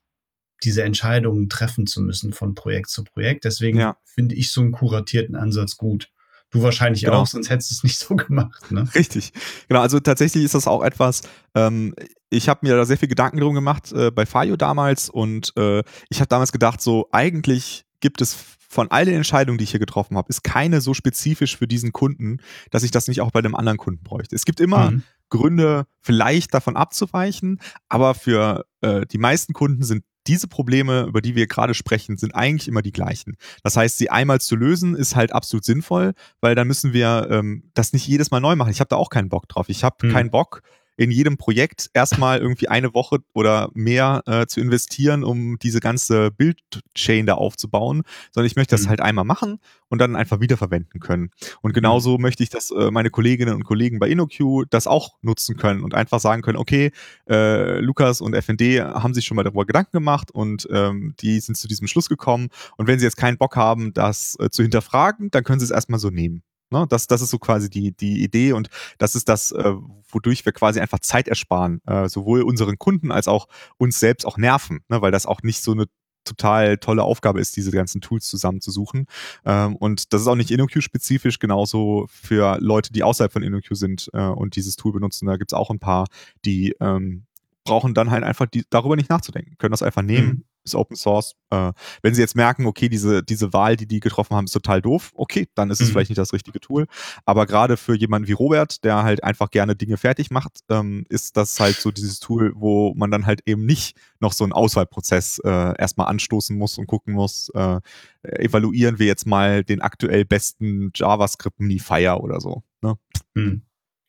diese 0.64 0.84
Entscheidungen 0.84 1.50
treffen 1.50 1.88
zu 1.88 2.02
müssen 2.02 2.34
von 2.34 2.54
Projekt 2.54 2.90
zu 2.90 3.04
Projekt. 3.04 3.46
Deswegen 3.46 3.80
ja. 3.80 3.98
finde 4.04 4.36
ich 4.36 4.52
so 4.52 4.62
einen 4.62 4.72
kuratierten 4.72 5.36
Ansatz 5.36 5.78
gut. 5.78 6.10
Du 6.52 6.64
wahrscheinlich 6.64 7.04
genau. 7.04 7.22
auch, 7.22 7.28
sonst 7.28 7.50
hättest 7.50 7.72
du 7.72 7.76
es 7.76 7.84
nicht 7.84 7.98
so 8.00 8.16
gemacht. 8.16 8.72
Ne? 8.72 8.88
Richtig. 8.96 9.34
Genau, 9.68 9.82
also 9.82 10.00
tatsächlich 10.00 10.44
ist 10.44 10.56
das 10.56 10.68
auch 10.68 10.84
etwas, 10.84 11.22
ähm, 11.56 11.94
ich 12.30 12.50
habe 12.50 12.68
mir 12.68 12.76
da 12.76 12.86
sehr 12.86 12.98
viel 12.98 13.10
Gedanken 13.10 13.40
drum 13.40 13.54
gemacht 13.54 13.92
äh, 13.92 14.12
bei 14.12 14.26
Fayo 14.26 14.56
damals 14.56 15.10
und 15.10 15.54
äh, 15.58 15.84
ich 16.10 16.20
habe 16.20 16.28
damals 16.28 16.52
gedacht, 16.52 16.82
so 16.82 17.08
eigentlich 17.12 17.86
gibt 18.00 18.22
es 18.22 18.36
von 18.70 18.90
all 18.92 19.06
den 19.06 19.16
Entscheidungen, 19.16 19.58
die 19.58 19.64
ich 19.64 19.72
hier 19.72 19.80
getroffen 19.80 20.16
habe, 20.16 20.30
ist 20.30 20.44
keine 20.44 20.80
so 20.80 20.94
spezifisch 20.94 21.58
für 21.58 21.68
diesen 21.68 21.92
Kunden, 21.92 22.38
dass 22.70 22.84
ich 22.84 22.92
das 22.92 23.08
nicht 23.08 23.20
auch 23.22 23.32
bei 23.32 23.40
einem 23.40 23.56
anderen 23.56 23.80
Kunden 23.80 24.04
bräuchte. 24.04 24.36
Es 24.36 24.46
gibt 24.46 24.60
immer 24.60 24.92
mhm. 24.92 25.04
Gründe, 25.30 25.86
vielleicht 26.02 26.54
davon 26.54 26.76
abzuweichen, 26.76 27.60
aber 27.88 28.14
für 28.14 28.66
äh, 28.82 29.06
die 29.08 29.18
meisten 29.18 29.54
Kunden 29.54 29.84
sind 29.84 30.04
diese 30.28 30.48
Probleme, 30.48 31.04
über 31.04 31.22
die 31.22 31.36
wir 31.36 31.48
gerade 31.48 31.74
sprechen, 31.74 32.18
sind 32.18 32.36
eigentlich 32.36 32.68
immer 32.68 32.84
die 32.84 32.92
gleichen. 32.92 33.36
Das 33.64 33.76
heißt, 33.76 33.98
sie 33.98 34.12
einmal 34.12 34.40
zu 34.40 34.56
lösen, 34.56 34.96
ist 34.96 35.16
halt 35.16 35.34
absolut 35.34 35.66
sinnvoll, 35.66 36.14
weil 36.40 36.54
dann 36.54 36.68
müssen 36.68 36.94
wir 36.94 37.28
ähm, 37.32 37.72
das 37.74 37.94
nicht 37.94 38.08
jedes 38.08 38.30
Mal 38.30 38.40
neu 38.40 38.56
machen. 38.56 38.72
Ich 38.72 38.80
habe 38.80 38.90
da 38.90 38.96
auch 38.98 39.10
keinen 39.10 39.30
Bock 39.30 39.48
drauf. 39.48 39.70
Ich 39.70 39.84
habe 39.84 40.08
mhm. 40.08 40.12
keinen 40.12 40.30
Bock, 40.30 40.62
in 41.00 41.12
jedem 41.12 41.38
Projekt 41.38 41.90
erstmal 41.94 42.40
irgendwie 42.40 42.68
eine 42.68 42.94
Woche 42.94 43.20
oder 43.34 43.70
mehr 43.74 44.22
äh, 44.26 44.48
zu 44.48 44.60
investieren, 44.60 45.24
um 45.24 45.58
diese 45.58 45.80
ganze 45.80 46.30
Bildchain 46.30 47.26
da 47.26 47.36
aufzubauen, 47.36 48.04
sondern 48.34 48.48
ich 48.48 48.58
möchte 48.58 48.76
das 48.76 48.84
mhm. 48.84 48.90
halt 48.90 49.02
einmal 49.02 49.24
machen 49.24 49.60
und 49.88 50.00
dann 50.00 50.18
einfach 50.18 50.42
wiederverwenden 50.42 51.00
können. 51.00 51.32
Und 51.62 51.74
genauso 51.74 52.18
mhm. 52.18 52.24
möchte 52.24 52.44
ich, 52.44 52.50
dass 52.50 52.72
äh, 52.72 52.92
meine 52.92 53.12
Kolleginnen 53.12 53.56
und 53.56 53.64
Kollegen 53.64 54.00
bei 54.00 54.10
InnoQ 54.10 54.66
das 54.70 54.88
auch 54.88 55.16
nutzen 55.22 55.56
können 55.56 55.84
und 55.84 55.96
einfach 55.96 56.20
sagen 56.20 56.42
können, 56.42 56.58
okay, 56.58 56.92
äh, 57.30 57.80
Lukas 57.80 58.20
und 58.20 58.36
FND 58.36 58.82
haben 58.82 59.14
sich 59.14 59.26
schon 59.26 59.38
mal 59.38 59.44
darüber 59.44 59.66
Gedanken 59.66 59.94
gemacht 59.94 60.32
und 60.32 60.68
ähm, 60.70 61.16
die 61.22 61.40
sind 61.40 61.56
zu 61.56 61.70
diesem 61.70 61.88
Schluss 61.88 62.10
gekommen. 62.10 62.50
Und 62.76 62.88
wenn 62.88 63.00
sie 63.00 63.06
jetzt 63.06 63.18
keinen 63.18 63.38
Bock 63.38 63.56
haben, 63.56 63.94
das 63.94 64.36
äh, 64.42 64.50
zu 64.50 64.64
hinterfragen, 64.64 65.32
dann 65.32 65.46
können 65.46 65.62
sie 65.62 65.66
es 65.66 65.72
erstmal 65.72 66.00
so 66.02 66.10
nehmen. 66.10 66.44
Ne? 66.72 66.86
Das, 66.90 67.08
das 67.08 67.22
ist 67.22 67.30
so 67.30 67.40
quasi 67.40 67.70
die, 67.70 67.92
die 67.92 68.24
Idee 68.24 68.54
und 68.54 68.70
das 68.98 69.16
ist 69.16 69.30
das, 69.30 69.52
äh, 69.52 69.74
wodurch 70.10 70.46
wir 70.46 70.52
quasi 70.52 70.80
einfach 70.80 71.00
Zeit 71.00 71.28
ersparen, 71.28 71.82
äh, 71.86 72.08
sowohl 72.10 72.42
unseren 72.42 72.78
Kunden 72.78 73.12
als 73.12 73.28
auch 73.28 73.48
uns 73.78 74.00
selbst 74.00 74.26
auch 74.26 74.38
nerven, 74.38 74.82
ne? 74.88 75.02
weil 75.02 75.12
das 75.12 75.26
auch 75.26 75.42
nicht 75.44 75.62
so 75.62 75.72
eine 75.72 75.86
total 76.26 76.78
tolle 76.78 77.04
Aufgabe 77.04 77.40
ist, 77.40 77.56
diese 77.58 77.72
ganzen 77.72 78.02
Tools 78.02 78.28
zusammenzusuchen. 78.28 79.06
Ähm, 79.46 79.76
und 79.76 80.14
das 80.14 80.22
ist 80.22 80.28
auch 80.28 80.36
nicht 80.36 80.52
InnoQ-spezifisch, 80.52 81.40
genauso 81.40 82.06
für 82.10 82.58
Leute, 82.60 82.94
die 82.94 83.04
außerhalb 83.04 83.32
von 83.32 83.44
InnoQ 83.44 83.68
sind 83.72 84.10
äh, 84.14 84.22
und 84.22 84.56
dieses 84.56 84.76
Tool 84.76 84.94
benutzen. 84.94 85.26
Da 85.26 85.38
gibt 85.38 85.52
es 85.52 85.58
auch 85.58 85.70
ein 85.70 85.80
paar, 85.80 86.08
die 86.46 86.76
ähm, 86.80 87.26
brauchen 87.64 87.94
dann 87.94 88.12
halt 88.12 88.24
einfach 88.24 88.46
die, 88.46 88.64
darüber 88.70 88.96
nicht 88.96 89.10
nachzudenken, 89.10 89.56
können 89.58 89.72
das 89.72 89.84
einfach 89.84 90.02
nehmen, 90.02 90.28
mhm 90.28 90.44
ist 90.64 90.76
Open 90.76 90.96
Source. 90.96 91.36
Äh, 91.50 91.74
wenn 92.02 92.14
sie 92.14 92.22
jetzt 92.22 92.36
merken, 92.36 92.66
okay, 92.66 92.90
diese, 92.90 93.24
diese 93.24 93.54
Wahl, 93.54 93.76
die 93.76 93.88
die 93.88 94.00
getroffen 94.00 94.36
haben, 94.36 94.46
ist 94.46 94.52
total 94.52 94.82
doof, 94.82 95.12
okay, 95.16 95.48
dann 95.56 95.70
ist 95.72 95.82
es 95.82 95.88
mhm. 95.88 95.94
vielleicht 95.94 96.10
nicht 96.10 96.18
das 96.18 96.34
richtige 96.34 96.60
Tool. 96.60 96.86
Aber 97.26 97.46
gerade 97.46 97.78
für 97.78 97.96
jemanden 97.96 98.28
wie 98.28 98.34
Robert, 98.34 98.84
der 98.84 99.04
halt 99.04 99.24
einfach 99.24 99.52
gerne 99.52 99.76
Dinge 99.76 99.98
fertig 99.98 100.32
macht, 100.32 100.60
ähm, 100.70 101.06
ist 101.10 101.38
das 101.38 101.60
halt 101.60 101.76
so 101.76 101.92
dieses 101.92 102.20
Tool, 102.20 102.54
wo 102.56 102.94
man 102.96 103.12
dann 103.12 103.26
halt 103.26 103.42
eben 103.46 103.66
nicht 103.66 103.98
noch 104.20 104.34
so 104.34 104.44
einen 104.44 104.54
Auswahlprozess 104.54 105.40
äh, 105.44 105.78
erstmal 105.78 106.08
anstoßen 106.08 106.58
muss 106.58 106.78
und 106.78 106.88
gucken 106.88 107.14
muss, 107.14 107.50
äh, 107.56 107.80
evaluieren 108.24 109.00
wir 109.00 109.08
jetzt 109.08 109.26
mal 109.26 109.64
den 109.64 109.82
aktuell 109.82 110.26
besten 110.26 110.92
JavaScript 110.94 111.60
Minifier 111.60 112.20
oder 112.22 112.42
so. 112.42 112.64
Ne? 112.82 112.96
Mhm. 113.34 113.62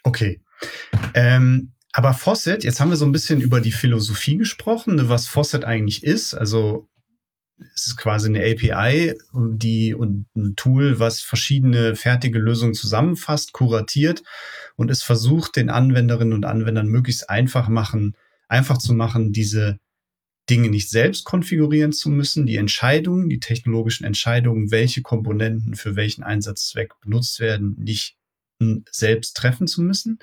Okay. 0.02 0.40
Ähm, 1.14 1.72
aber 1.92 2.14
Fawcett, 2.14 2.64
jetzt 2.64 2.80
haben 2.80 2.90
wir 2.90 2.96
so 2.96 3.04
ein 3.04 3.12
bisschen 3.12 3.40
über 3.40 3.60
die 3.60 3.72
Philosophie 3.72 4.36
gesprochen, 4.36 4.94
ne, 4.96 5.08
was 5.08 5.26
Fawcett 5.26 5.64
eigentlich 5.64 6.04
ist. 6.04 6.34
Also 6.34 6.88
es 7.74 7.88
ist 7.88 7.96
quasi 7.96 8.28
eine 8.28 8.40
API 8.40 9.14
die, 9.34 9.94
und 9.94 10.26
ein 10.34 10.54
Tool, 10.56 10.98
was 10.98 11.20
verschiedene 11.20 11.96
fertige 11.96 12.38
Lösungen 12.38 12.74
zusammenfasst, 12.74 13.52
kuratiert 13.52 14.22
und 14.76 14.90
es 14.90 15.02
versucht, 15.02 15.56
den 15.56 15.68
Anwenderinnen 15.68 16.32
und 16.32 16.44
Anwendern 16.44 16.86
möglichst 16.86 17.28
einfach 17.28 17.68
machen, 17.68 18.16
einfach 18.48 18.78
zu 18.78 18.94
machen, 18.94 19.32
diese 19.32 19.78
Dinge 20.48 20.68
nicht 20.68 20.90
selbst 20.90 21.24
konfigurieren 21.24 21.92
zu 21.92 22.08
müssen, 22.08 22.46
die 22.46 22.56
Entscheidungen, 22.56 23.28
die 23.28 23.40
technologischen 23.40 24.04
Entscheidungen, 24.04 24.70
welche 24.70 25.02
Komponenten 25.02 25.74
für 25.74 25.96
welchen 25.96 26.24
Einsatzzweck 26.24 26.94
benutzt 27.00 27.40
werden, 27.40 27.76
nicht 27.78 28.16
selbst 28.90 29.36
treffen 29.36 29.66
zu 29.66 29.82
müssen. 29.82 30.18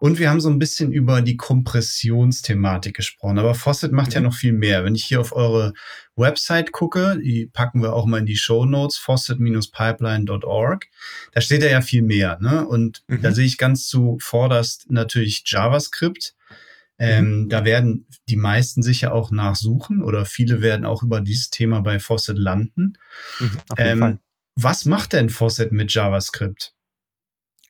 Und 0.00 0.18
wir 0.18 0.28
haben 0.28 0.40
so 0.40 0.50
ein 0.50 0.58
bisschen 0.58 0.92
über 0.92 1.22
die 1.22 1.36
Kompressionsthematik 1.36 2.94
gesprochen. 2.94 3.38
Aber 3.38 3.54
Fawcett 3.54 3.92
macht 3.92 4.08
mhm. 4.08 4.14
ja 4.14 4.20
noch 4.20 4.34
viel 4.34 4.52
mehr. 4.52 4.84
Wenn 4.84 4.94
ich 4.94 5.04
hier 5.04 5.20
auf 5.20 5.34
eure 5.34 5.72
Website 6.14 6.72
gucke, 6.72 7.18
die 7.22 7.46
packen 7.46 7.82
wir 7.82 7.94
auch 7.94 8.06
mal 8.06 8.18
in 8.18 8.26
die 8.26 8.36
Show 8.36 8.66
Notes, 8.66 8.98
fawcett-pipeline.org, 8.98 10.86
da 11.32 11.40
steht 11.40 11.62
ja 11.62 11.80
viel 11.80 12.02
mehr. 12.02 12.38
Ne? 12.40 12.66
Und 12.66 13.02
mhm. 13.08 13.22
da 13.22 13.32
sehe 13.32 13.46
ich 13.46 13.58
ganz 13.58 13.86
zuvorderst 13.88 14.90
natürlich 14.90 15.42
JavaScript. 15.46 16.34
Ähm, 16.98 17.44
mhm. 17.44 17.48
Da 17.48 17.64
werden 17.64 18.06
die 18.28 18.36
meisten 18.36 18.82
sicher 18.82 19.14
auch 19.14 19.30
nachsuchen 19.30 20.02
oder 20.02 20.26
viele 20.26 20.60
werden 20.60 20.84
auch 20.84 21.02
über 21.02 21.22
dieses 21.22 21.48
Thema 21.48 21.80
bei 21.80 21.98
Fawcett 21.98 22.36
landen. 22.36 22.98
Mhm, 23.38 23.58
ähm, 23.78 24.18
was 24.54 24.84
macht 24.84 25.14
denn 25.14 25.30
Fawcett 25.30 25.72
mit 25.72 25.94
JavaScript? 25.94 26.74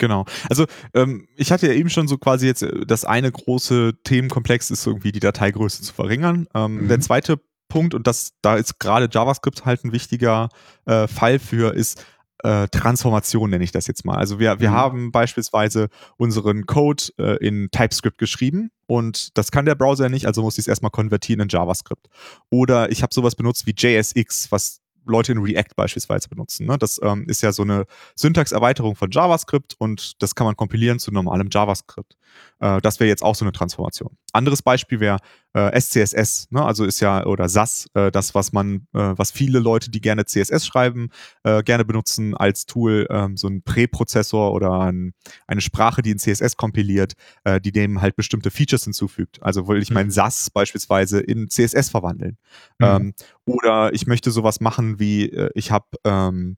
Genau. 0.00 0.24
Also 0.48 0.64
ähm, 0.94 1.28
ich 1.36 1.52
hatte 1.52 1.68
ja 1.68 1.74
eben 1.74 1.90
schon 1.90 2.08
so 2.08 2.16
quasi 2.16 2.46
jetzt 2.46 2.62
äh, 2.62 2.86
das 2.86 3.04
eine 3.04 3.30
große 3.30 3.98
Themenkomplex 4.02 4.70
ist 4.70 4.86
irgendwie 4.86 5.12
die 5.12 5.20
Dateigröße 5.20 5.82
zu 5.82 5.92
verringern. 5.92 6.48
Ähm, 6.54 6.84
mhm. 6.84 6.88
Der 6.88 7.00
zweite 7.00 7.38
Punkt 7.68 7.94
und 7.94 8.06
das 8.06 8.32
da 8.42 8.56
ist 8.56 8.80
gerade 8.80 9.08
JavaScript 9.12 9.66
halt 9.66 9.84
ein 9.84 9.92
wichtiger 9.92 10.48
äh, 10.86 11.06
Fall 11.06 11.38
für 11.38 11.74
ist 11.74 12.04
äh, 12.42 12.68
Transformation 12.68 13.50
nenne 13.50 13.62
ich 13.62 13.72
das 13.72 13.86
jetzt 13.86 14.06
mal. 14.06 14.16
Also 14.16 14.38
wir, 14.38 14.58
wir 14.58 14.70
mhm. 14.70 14.74
haben 14.74 15.12
beispielsweise 15.12 15.88
unseren 16.16 16.64
Code 16.64 17.04
äh, 17.18 17.36
in 17.46 17.68
TypeScript 17.70 18.16
geschrieben 18.16 18.70
und 18.86 19.36
das 19.36 19.50
kann 19.50 19.66
der 19.66 19.74
Browser 19.74 20.08
nicht, 20.08 20.24
also 20.24 20.42
muss 20.42 20.54
ich 20.54 20.62
es 20.62 20.68
erstmal 20.68 20.90
konvertieren 20.90 21.42
in 21.42 21.48
JavaScript. 21.48 22.08
Oder 22.48 22.90
ich 22.90 23.02
habe 23.02 23.12
sowas 23.12 23.36
benutzt 23.36 23.66
wie 23.66 23.74
JSX, 23.76 24.50
was 24.50 24.80
Leute 25.10 25.32
in 25.32 25.38
React 25.38 25.74
beispielsweise 25.76 26.28
benutzen. 26.28 26.66
Ne? 26.66 26.78
Das 26.78 27.00
ähm, 27.02 27.26
ist 27.28 27.42
ja 27.42 27.52
so 27.52 27.62
eine 27.62 27.86
Syntaxerweiterung 28.14 28.96
von 28.96 29.10
JavaScript 29.10 29.74
und 29.78 30.22
das 30.22 30.34
kann 30.34 30.46
man 30.46 30.56
kompilieren 30.56 30.98
zu 30.98 31.12
normalem 31.12 31.48
JavaScript. 31.50 32.16
Äh, 32.60 32.80
das 32.80 33.00
wäre 33.00 33.08
jetzt 33.08 33.22
auch 33.22 33.34
so 33.34 33.44
eine 33.44 33.52
Transformation. 33.52 34.16
Anderes 34.32 34.62
Beispiel 34.62 35.00
wäre 35.00 35.18
äh, 35.54 35.80
SCSS, 35.80 36.48
ne? 36.50 36.64
also 36.64 36.84
ist 36.84 37.00
ja, 37.00 37.26
oder 37.26 37.48
SAS, 37.48 37.88
äh, 37.94 38.10
das, 38.10 38.34
was 38.34 38.52
man, 38.52 38.86
äh, 38.94 39.14
was 39.16 39.32
viele 39.32 39.58
Leute, 39.58 39.90
die 39.90 40.00
gerne 40.00 40.24
CSS 40.24 40.66
schreiben, 40.66 41.08
äh, 41.42 41.62
gerne 41.62 41.84
benutzen 41.84 42.36
als 42.36 42.66
Tool, 42.66 43.06
ähm, 43.10 43.36
so 43.36 43.48
ein 43.48 43.62
Präprozessor 43.62 44.52
oder 44.52 44.80
ein, 44.80 45.14
eine 45.46 45.60
Sprache, 45.60 46.02
die 46.02 46.12
in 46.12 46.18
CSS 46.18 46.56
kompiliert, 46.56 47.14
äh, 47.44 47.60
die 47.60 47.72
dem 47.72 48.00
halt 48.00 48.14
bestimmte 48.14 48.50
Features 48.50 48.84
hinzufügt. 48.84 49.42
Also 49.42 49.66
will 49.66 49.82
ich 49.82 49.90
mhm. 49.90 49.94
mein 49.94 50.10
SAS 50.10 50.50
beispielsweise 50.50 51.20
in 51.20 51.48
CSS 51.48 51.90
verwandeln. 51.90 52.36
Mhm. 52.78 52.86
Ähm, 52.86 53.14
oder 53.46 53.92
ich 53.92 54.06
möchte 54.06 54.30
sowas 54.30 54.60
machen 54.60 55.00
wie, 55.00 55.24
ich 55.54 55.72
habe 55.72 55.86
ähm, 56.04 56.56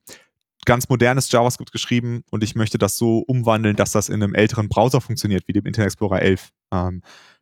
ganz 0.65 0.89
modernes 0.89 1.31
JavaScript 1.31 1.71
geschrieben 1.71 2.23
und 2.29 2.43
ich 2.43 2.55
möchte 2.55 2.77
das 2.77 2.97
so 2.97 3.19
umwandeln, 3.19 3.75
dass 3.75 3.91
das 3.91 4.09
in 4.09 4.21
einem 4.21 4.35
älteren 4.35 4.69
Browser 4.69 5.01
funktioniert, 5.01 5.47
wie 5.47 5.53
dem 5.53 5.65
Internet 5.65 5.87
Explorer 5.87 6.21
11. 6.21 6.49
Ähm, 6.71 7.01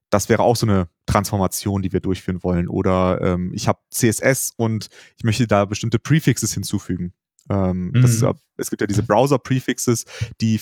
das 0.10 0.27
wäre 0.29 0.43
auch 0.43 0.55
so 0.55 0.65
eine 0.65 0.89
Transformation, 1.05 1.81
die 1.81 1.93
wir 1.93 2.01
durchführen 2.01 2.43
wollen. 2.43 2.67
Oder 2.67 3.21
ähm, 3.21 3.51
ich 3.53 3.67
habe 3.67 3.79
CSS 3.89 4.51
und 4.57 4.89
ich 5.17 5.23
möchte 5.23 5.47
da 5.47 5.65
bestimmte 5.65 5.99
Prefixes 5.99 6.53
hinzufügen. 6.53 7.13
Ähm, 7.51 7.91
mhm. 7.93 8.01
das, 8.01 8.23
es 8.57 8.69
gibt 8.69 8.81
ja 8.81 8.87
diese 8.87 9.03
Browser-Prefixes, 9.03 10.05
die 10.39 10.61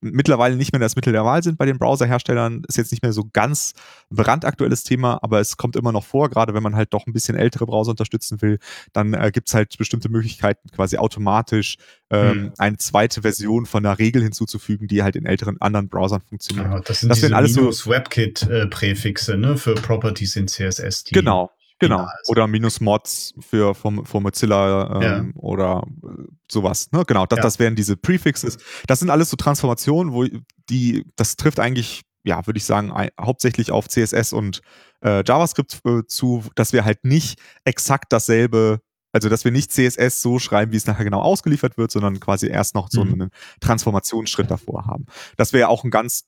mittlerweile 0.00 0.56
nicht 0.56 0.72
mehr 0.72 0.80
das 0.80 0.96
Mittel 0.96 1.12
der 1.12 1.24
Wahl 1.24 1.42
sind 1.42 1.56
bei 1.56 1.66
den 1.66 1.78
Browserherstellern. 1.78 2.62
Ist 2.66 2.76
jetzt 2.76 2.90
nicht 2.90 3.02
mehr 3.02 3.12
so 3.12 3.28
ganz 3.32 3.74
brandaktuelles 4.10 4.82
Thema, 4.82 5.18
aber 5.22 5.40
es 5.40 5.56
kommt 5.56 5.76
immer 5.76 5.92
noch 5.92 6.04
vor, 6.04 6.28
gerade 6.30 6.52
wenn 6.54 6.62
man 6.62 6.74
halt 6.74 6.92
doch 6.92 7.06
ein 7.06 7.12
bisschen 7.12 7.36
ältere 7.36 7.66
Browser 7.66 7.90
unterstützen 7.90 8.42
will, 8.42 8.58
dann 8.92 9.14
äh, 9.14 9.30
gibt 9.32 9.48
es 9.48 9.54
halt 9.54 9.76
bestimmte 9.78 10.08
Möglichkeiten, 10.08 10.68
quasi 10.70 10.96
automatisch 10.96 11.76
ähm, 12.10 12.36
mhm. 12.36 12.52
eine 12.58 12.76
zweite 12.78 13.22
Version 13.22 13.66
von 13.66 13.84
einer 13.84 13.98
Regel 13.98 14.22
hinzuzufügen, 14.22 14.88
die 14.88 15.02
halt 15.02 15.14
in 15.14 15.26
älteren 15.26 15.60
anderen 15.60 15.88
Browsern 15.88 16.22
funktioniert. 16.22 16.66
Ja, 16.66 16.80
das 16.80 17.00
sind 17.00 17.08
das 17.10 17.20
diese 17.20 17.36
alles 17.36 17.54
so 17.54 17.70
WebKit-Präfixe 17.70 19.36
ne, 19.36 19.56
für 19.56 19.74
Properties 19.74 20.36
in 20.36 20.48
CSS. 20.48 21.04
Die 21.04 21.14
genau, 21.14 21.50
Genau. 21.78 22.08
Oder 22.28 22.46
minus 22.46 22.80
Mods 22.80 23.34
für 23.40 23.74
vom, 23.74 24.06
vom 24.06 24.22
Mozilla 24.22 24.96
ähm, 24.96 25.02
ja. 25.34 25.40
oder 25.40 25.82
äh, 26.04 26.22
sowas. 26.50 26.90
Ne? 26.92 27.04
Genau, 27.06 27.26
das, 27.26 27.36
ja. 27.36 27.42
das 27.42 27.58
wären 27.58 27.76
diese 27.76 27.96
Prefixes. 27.96 28.58
Das 28.86 29.00
sind 29.00 29.10
alles 29.10 29.30
so 29.30 29.36
Transformationen, 29.36 30.12
wo 30.12 30.24
die, 30.70 31.04
das 31.16 31.36
trifft 31.36 31.60
eigentlich, 31.60 32.02
ja, 32.24 32.46
würde 32.46 32.58
ich 32.58 32.64
sagen, 32.64 32.92
hauptsächlich 33.20 33.70
auf 33.70 33.88
CSS 33.88 34.32
und 34.32 34.62
äh, 35.02 35.22
JavaScript 35.26 35.80
äh, 35.84 36.02
zu, 36.06 36.44
dass 36.54 36.72
wir 36.72 36.84
halt 36.84 37.04
nicht 37.04 37.38
exakt 37.64 38.12
dasselbe 38.12 38.80
also, 39.12 39.30
dass 39.30 39.46
wir 39.46 39.52
nicht 39.52 39.72
CSS 39.72 40.20
so 40.20 40.38
schreiben, 40.38 40.72
wie 40.72 40.76
es 40.76 40.86
nachher 40.86 41.04
genau 41.04 41.22
ausgeliefert 41.22 41.78
wird, 41.78 41.90
sondern 41.90 42.20
quasi 42.20 42.48
erst 42.48 42.74
noch 42.74 42.88
so 42.90 43.02
mhm. 43.02 43.12
einen 43.14 43.30
Transformationsschritt 43.60 44.50
davor 44.50 44.84
haben. 44.84 45.06
Das 45.38 45.54
wäre 45.54 45.68
auch 45.68 45.84
ein 45.84 45.90
ganz 45.90 46.26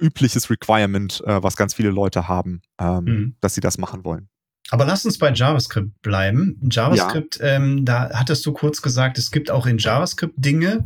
übliches 0.00 0.50
Requirement, 0.50 1.22
äh, 1.26 1.42
was 1.42 1.56
ganz 1.56 1.74
viele 1.74 1.90
Leute 1.90 2.28
haben, 2.28 2.62
ähm, 2.78 3.04
mhm. 3.04 3.36
dass 3.40 3.54
sie 3.54 3.60
das 3.60 3.78
machen 3.78 4.04
wollen. 4.04 4.28
Aber 4.70 4.84
lass 4.84 5.06
uns 5.06 5.16
bei 5.16 5.32
JavaScript 5.32 6.02
bleiben. 6.02 6.60
JavaScript, 6.70 7.38
ja. 7.38 7.56
ähm, 7.56 7.84
da 7.86 8.10
hattest 8.12 8.44
du 8.44 8.52
kurz 8.52 8.82
gesagt, 8.82 9.16
es 9.16 9.30
gibt 9.30 9.50
auch 9.50 9.66
in 9.66 9.78
JavaScript 9.78 10.34
Dinge, 10.36 10.84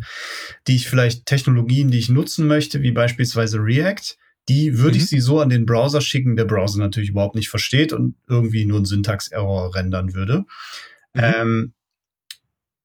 die 0.68 0.76
ich 0.76 0.88
vielleicht 0.88 1.26
Technologien, 1.26 1.90
die 1.90 1.98
ich 1.98 2.08
nutzen 2.08 2.46
möchte, 2.46 2.82
wie 2.82 2.92
beispielsweise 2.92 3.58
React. 3.58 4.16
Die 4.48 4.78
würde 4.78 4.96
mhm. 4.96 5.02
ich 5.02 5.08
sie 5.08 5.20
so 5.20 5.40
an 5.40 5.48
den 5.48 5.66
Browser 5.66 6.00
schicken, 6.00 6.36
der 6.36 6.44
Browser 6.44 6.78
natürlich 6.78 7.10
überhaupt 7.10 7.34
nicht 7.34 7.48
versteht 7.48 7.92
und 7.92 8.14
irgendwie 8.28 8.64
nur 8.64 8.76
einen 8.78 8.86
Syntax-Error 8.86 9.74
rendern 9.74 10.14
würde. 10.14 10.44
Mhm. 11.14 11.22
Ähm, 11.22 11.72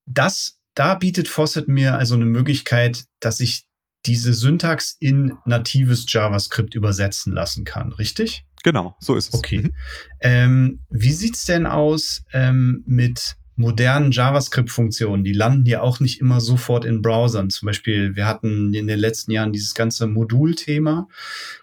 das, 0.07 0.59
da 0.73 0.95
bietet 0.95 1.27
Fawcett 1.27 1.67
mir 1.67 1.95
also 1.95 2.15
eine 2.15 2.25
Möglichkeit, 2.25 3.05
dass 3.19 3.39
ich 3.39 3.66
diese 4.07 4.33
Syntax 4.33 4.95
in 4.99 5.37
natives 5.45 6.05
JavaScript 6.07 6.75
übersetzen 6.75 7.33
lassen 7.33 7.65
kann, 7.65 7.91
richtig? 7.93 8.45
Genau, 8.63 8.95
so 8.99 9.15
ist 9.15 9.33
es. 9.33 9.39
Okay. 9.39 9.59
Mhm. 9.59 9.73
Ähm, 10.21 10.79
wie 10.89 11.11
sieht's 11.11 11.45
denn 11.45 11.65
aus 11.65 12.23
ähm, 12.33 12.83
mit 12.85 13.35
modernen 13.55 14.11
JavaScript-Funktionen? 14.11 15.23
Die 15.23 15.33
landen 15.33 15.65
ja 15.65 15.81
auch 15.81 15.99
nicht 15.99 16.19
immer 16.21 16.41
sofort 16.41 16.85
in 16.85 17.01
Browsern. 17.01 17.49
Zum 17.49 17.67
Beispiel, 17.67 18.15
wir 18.15 18.25
hatten 18.25 18.73
in 18.73 18.87
den 18.87 18.99
letzten 18.99 19.31
Jahren 19.31 19.53
dieses 19.53 19.73
ganze 19.73 20.07
Modulthema. 20.07 21.07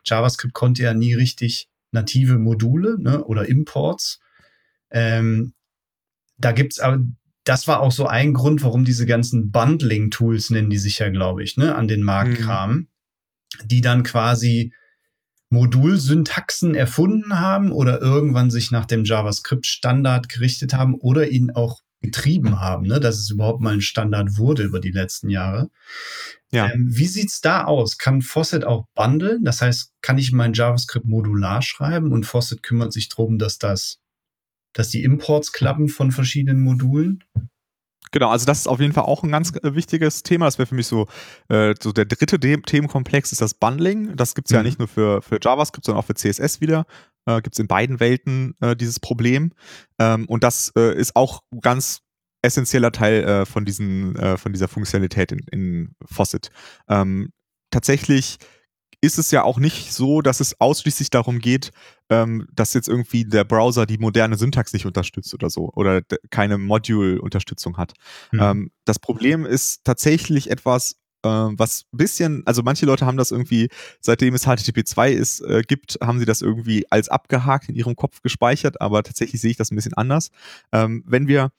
JavaScript 0.04 0.54
konnte 0.54 0.82
ja 0.82 0.94
nie 0.94 1.14
richtig 1.14 1.68
native 1.90 2.38
Module 2.38 2.96
ne, 2.98 3.24
oder 3.24 3.48
Imports. 3.48 4.20
Ähm, 4.90 5.54
da 6.36 6.52
gibt's 6.52 6.80
aber 6.80 7.04
das 7.44 7.68
war 7.68 7.80
auch 7.80 7.92
so 7.92 8.06
ein 8.06 8.34
Grund, 8.34 8.62
warum 8.62 8.84
diese 8.84 9.06
ganzen 9.06 9.50
Bundling-Tools 9.50 10.50
nennen 10.50 10.70
die 10.70 10.78
sich 10.78 10.98
ja, 10.98 11.10
glaube 11.10 11.42
ich, 11.42 11.56
ne, 11.56 11.74
an 11.74 11.88
den 11.88 12.02
Markt 12.02 12.40
mhm. 12.40 12.44
kamen, 12.44 12.88
die 13.64 13.80
dann 13.80 14.02
quasi 14.02 14.72
Modulsyntaxen 15.50 16.74
erfunden 16.74 17.38
haben 17.38 17.70
oder 17.70 18.00
irgendwann 18.00 18.50
sich 18.50 18.70
nach 18.70 18.86
dem 18.86 19.04
JavaScript-Standard 19.04 20.28
gerichtet 20.28 20.74
haben 20.74 20.94
oder 20.94 21.28
ihn 21.28 21.50
auch 21.52 21.80
getrieben 22.04 22.60
haben, 22.60 22.86
ne? 22.86 23.00
dass 23.00 23.18
es 23.18 23.30
überhaupt 23.30 23.60
mal 23.60 23.74
ein 23.74 23.80
Standard 23.80 24.36
wurde 24.36 24.62
über 24.62 24.80
die 24.80 24.90
letzten 24.90 25.30
Jahre. 25.30 25.70
Ja. 26.52 26.70
Ähm, 26.70 26.88
wie 26.90 27.06
sieht's 27.06 27.40
da 27.40 27.64
aus? 27.64 27.98
Kann 27.98 28.22
Faucet 28.22 28.64
auch 28.64 28.86
bundeln? 28.94 29.42
Das 29.42 29.62
heißt, 29.62 29.92
kann 30.02 30.18
ich 30.18 30.30
mein 30.32 30.52
JavaScript 30.52 31.06
modular 31.06 31.62
schreiben 31.62 32.12
und 32.12 32.26
Faucet 32.26 32.62
kümmert 32.62 32.92
sich 32.92 33.08
darum, 33.08 33.38
dass 33.38 33.58
das, 33.58 34.00
dass 34.74 34.90
die 34.90 35.02
Imports 35.02 35.52
klappen 35.52 35.88
von 35.88 36.12
verschiedenen 36.12 36.62
Modulen? 36.62 37.24
Genau, 38.14 38.30
also 38.30 38.46
das 38.46 38.60
ist 38.60 38.68
auf 38.68 38.78
jeden 38.78 38.92
Fall 38.92 39.04
auch 39.04 39.24
ein 39.24 39.32
ganz 39.32 39.52
äh, 39.56 39.74
wichtiges 39.74 40.22
Thema. 40.22 40.44
Das 40.44 40.58
wäre 40.58 40.66
für 40.66 40.76
mich 40.76 40.86
so, 40.86 41.08
äh, 41.48 41.74
so 41.82 41.92
der 41.92 42.04
dritte 42.04 42.38
De 42.38 42.56
Themenkomplex 42.60 43.32
ist 43.32 43.40
das 43.40 43.54
Bundling. 43.54 44.14
Das 44.14 44.36
gibt's 44.36 44.52
mhm. 44.52 44.56
ja 44.56 44.62
nicht 44.62 44.78
nur 44.78 44.86
für, 44.86 45.20
für 45.20 45.40
JavaScript, 45.42 45.84
sondern 45.84 46.00
auch 46.00 46.06
für 46.06 46.14
CSS 46.14 46.60
wieder. 46.60 46.86
Äh, 47.26 47.42
gibt's 47.42 47.58
in 47.58 47.66
beiden 47.66 47.98
Welten 47.98 48.54
äh, 48.60 48.76
dieses 48.76 49.00
Problem. 49.00 49.52
Ähm, 49.98 50.26
und 50.26 50.44
das 50.44 50.72
äh, 50.76 50.96
ist 50.96 51.16
auch 51.16 51.42
ganz 51.60 52.02
essentieller 52.42 52.92
Teil 52.92 53.24
äh, 53.24 53.46
von, 53.46 53.64
diesen, 53.64 54.14
äh, 54.14 54.36
von 54.36 54.52
dieser 54.52 54.68
Funktionalität 54.68 55.32
in, 55.32 55.40
in 55.50 55.94
Faucet. 56.04 56.50
Ähm, 56.88 57.32
tatsächlich 57.70 58.38
ist 59.00 59.18
es 59.18 59.30
ja 59.30 59.42
auch 59.42 59.58
nicht 59.58 59.92
so, 59.92 60.22
dass 60.22 60.40
es 60.40 60.60
ausschließlich 60.60 61.10
darum 61.10 61.38
geht, 61.38 61.72
ähm, 62.10 62.46
dass 62.52 62.74
jetzt 62.74 62.88
irgendwie 62.88 63.24
der 63.24 63.44
Browser 63.44 63.86
die 63.86 63.98
moderne 63.98 64.36
Syntax 64.36 64.72
nicht 64.72 64.86
unterstützt 64.86 65.32
oder 65.34 65.50
so 65.50 65.70
oder 65.74 66.02
keine 66.30 66.58
Module-Unterstützung 66.58 67.76
hat. 67.76 67.94
Mhm. 68.32 68.40
Ähm, 68.40 68.70
das 68.84 68.98
Problem 68.98 69.46
ist 69.46 69.84
tatsächlich 69.84 70.50
etwas, 70.50 70.96
äh, 71.22 71.28
was 71.28 71.84
ein 71.92 71.96
bisschen, 71.96 72.42
also 72.46 72.62
manche 72.62 72.86
Leute 72.86 73.06
haben 73.06 73.16
das 73.16 73.30
irgendwie, 73.30 73.68
seitdem 74.00 74.34
es 74.34 74.44
HTTP 74.44 74.84
2 74.84 75.12
ist, 75.12 75.40
äh, 75.40 75.62
gibt, 75.66 75.98
haben 76.02 76.18
sie 76.18 76.26
das 76.26 76.42
irgendwie 76.42 76.84
als 76.90 77.08
abgehakt 77.08 77.68
in 77.68 77.74
ihrem 77.74 77.96
Kopf 77.96 78.20
gespeichert, 78.20 78.80
aber 78.80 79.02
tatsächlich 79.02 79.40
sehe 79.40 79.52
ich 79.52 79.56
das 79.56 79.70
ein 79.70 79.76
bisschen 79.76 79.94
anders. 79.94 80.30
Ähm, 80.72 81.04
wenn 81.06 81.26
wir 81.26 81.52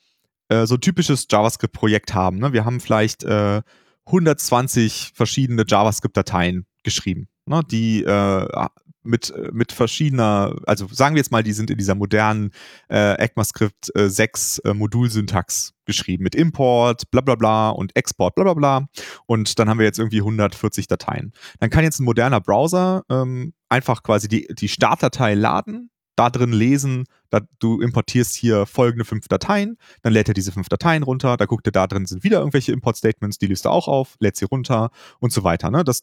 äh, 0.50 0.68
so 0.68 0.76
ein 0.76 0.82
typisches 0.82 1.26
JavaScript-Projekt 1.30 2.14
haben, 2.14 2.38
ne? 2.38 2.54
wir 2.54 2.66
haben 2.66 2.80
vielleicht 2.80 3.24
äh, 3.24 3.62
120 4.06 5.14
verschiedene 5.16 5.64
JavaScript-Dateien 5.68 6.68
geschrieben 6.84 7.28
ne, 7.46 7.62
die 7.70 8.04
äh, 8.04 8.68
mit, 9.06 9.34
mit 9.52 9.72
verschiedener, 9.72 10.56
also 10.66 10.88
sagen 10.92 11.16
wir 11.16 11.20
jetzt 11.20 11.32
mal, 11.32 11.44
die 11.44 11.54
sind 11.54 11.70
in 11.70 11.78
dieser 11.78 11.96
modernen 11.96 12.52
äh, 12.90 13.14
ECMAScript 13.24 13.96
äh, 13.96 14.10
6 14.10 14.60
äh, 14.60 14.74
Modulsyntax 14.74 15.74
geschrieben, 15.86 16.24
mit 16.24 16.36
Import, 16.36 17.10
bla 17.12 17.22
bla 17.22 17.36
bla 17.36 17.70
und 17.70 17.96
Export, 17.96 18.36
bla 18.36 18.44
bla 18.44 18.54
bla. 18.54 18.88
Und 19.26 19.60
dann 19.60 19.70
haben 19.70 19.80
wir 19.80 19.86
jetzt 19.86 20.00
irgendwie 20.00 20.20
140 20.20 20.88
Dateien. 20.88 21.34
Dann 21.60 21.70
kann 21.70 21.84
jetzt 21.84 22.00
ein 22.00 22.06
moderner 22.06 22.42
Browser 22.42 23.04
ähm, 23.10 23.54
einfach 23.70 24.04
quasi 24.04 24.28
die, 24.28 24.48
die 24.54 24.68
Startdatei 24.68 25.36
laden, 25.36 25.90
da 26.16 26.30
drin 26.30 26.54
lesen, 26.54 27.06
da, 27.30 27.42
du 27.60 27.82
importierst 27.82 28.36
hier 28.36 28.66
folgende 28.66 29.06
fünf 29.06 29.28
Dateien, 29.28 29.78
dann 30.02 30.14
lädt 30.14 30.28
er 30.28 30.34
diese 30.34 30.52
fünf 30.52 30.70
Dateien 30.70 31.04
runter, 31.04 31.38
da 31.38 31.46
guckt 31.46 31.68
er, 31.68 31.72
da 31.72 31.88
drin 31.88 32.06
sind 32.06 32.24
wieder 32.24 32.40
irgendwelche 32.40 32.72
Import-Statements, 32.72 33.38
die 33.38 33.48
liest 33.48 33.66
er 33.66 33.72
auch 33.72 33.88
auf, 33.88 34.16
lädt 34.20 34.38
sie 34.38 34.46
runter 34.46 34.90
und 35.20 35.34
so 35.34 35.44
weiter. 35.44 35.70
Ne? 35.72 35.84
Das, 35.84 36.02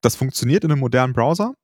das 0.00 0.14
funktioniert 0.14 0.64
in 0.64 0.70
einem 0.70 0.80
modernen 0.80 1.12
Browser, 1.12 1.54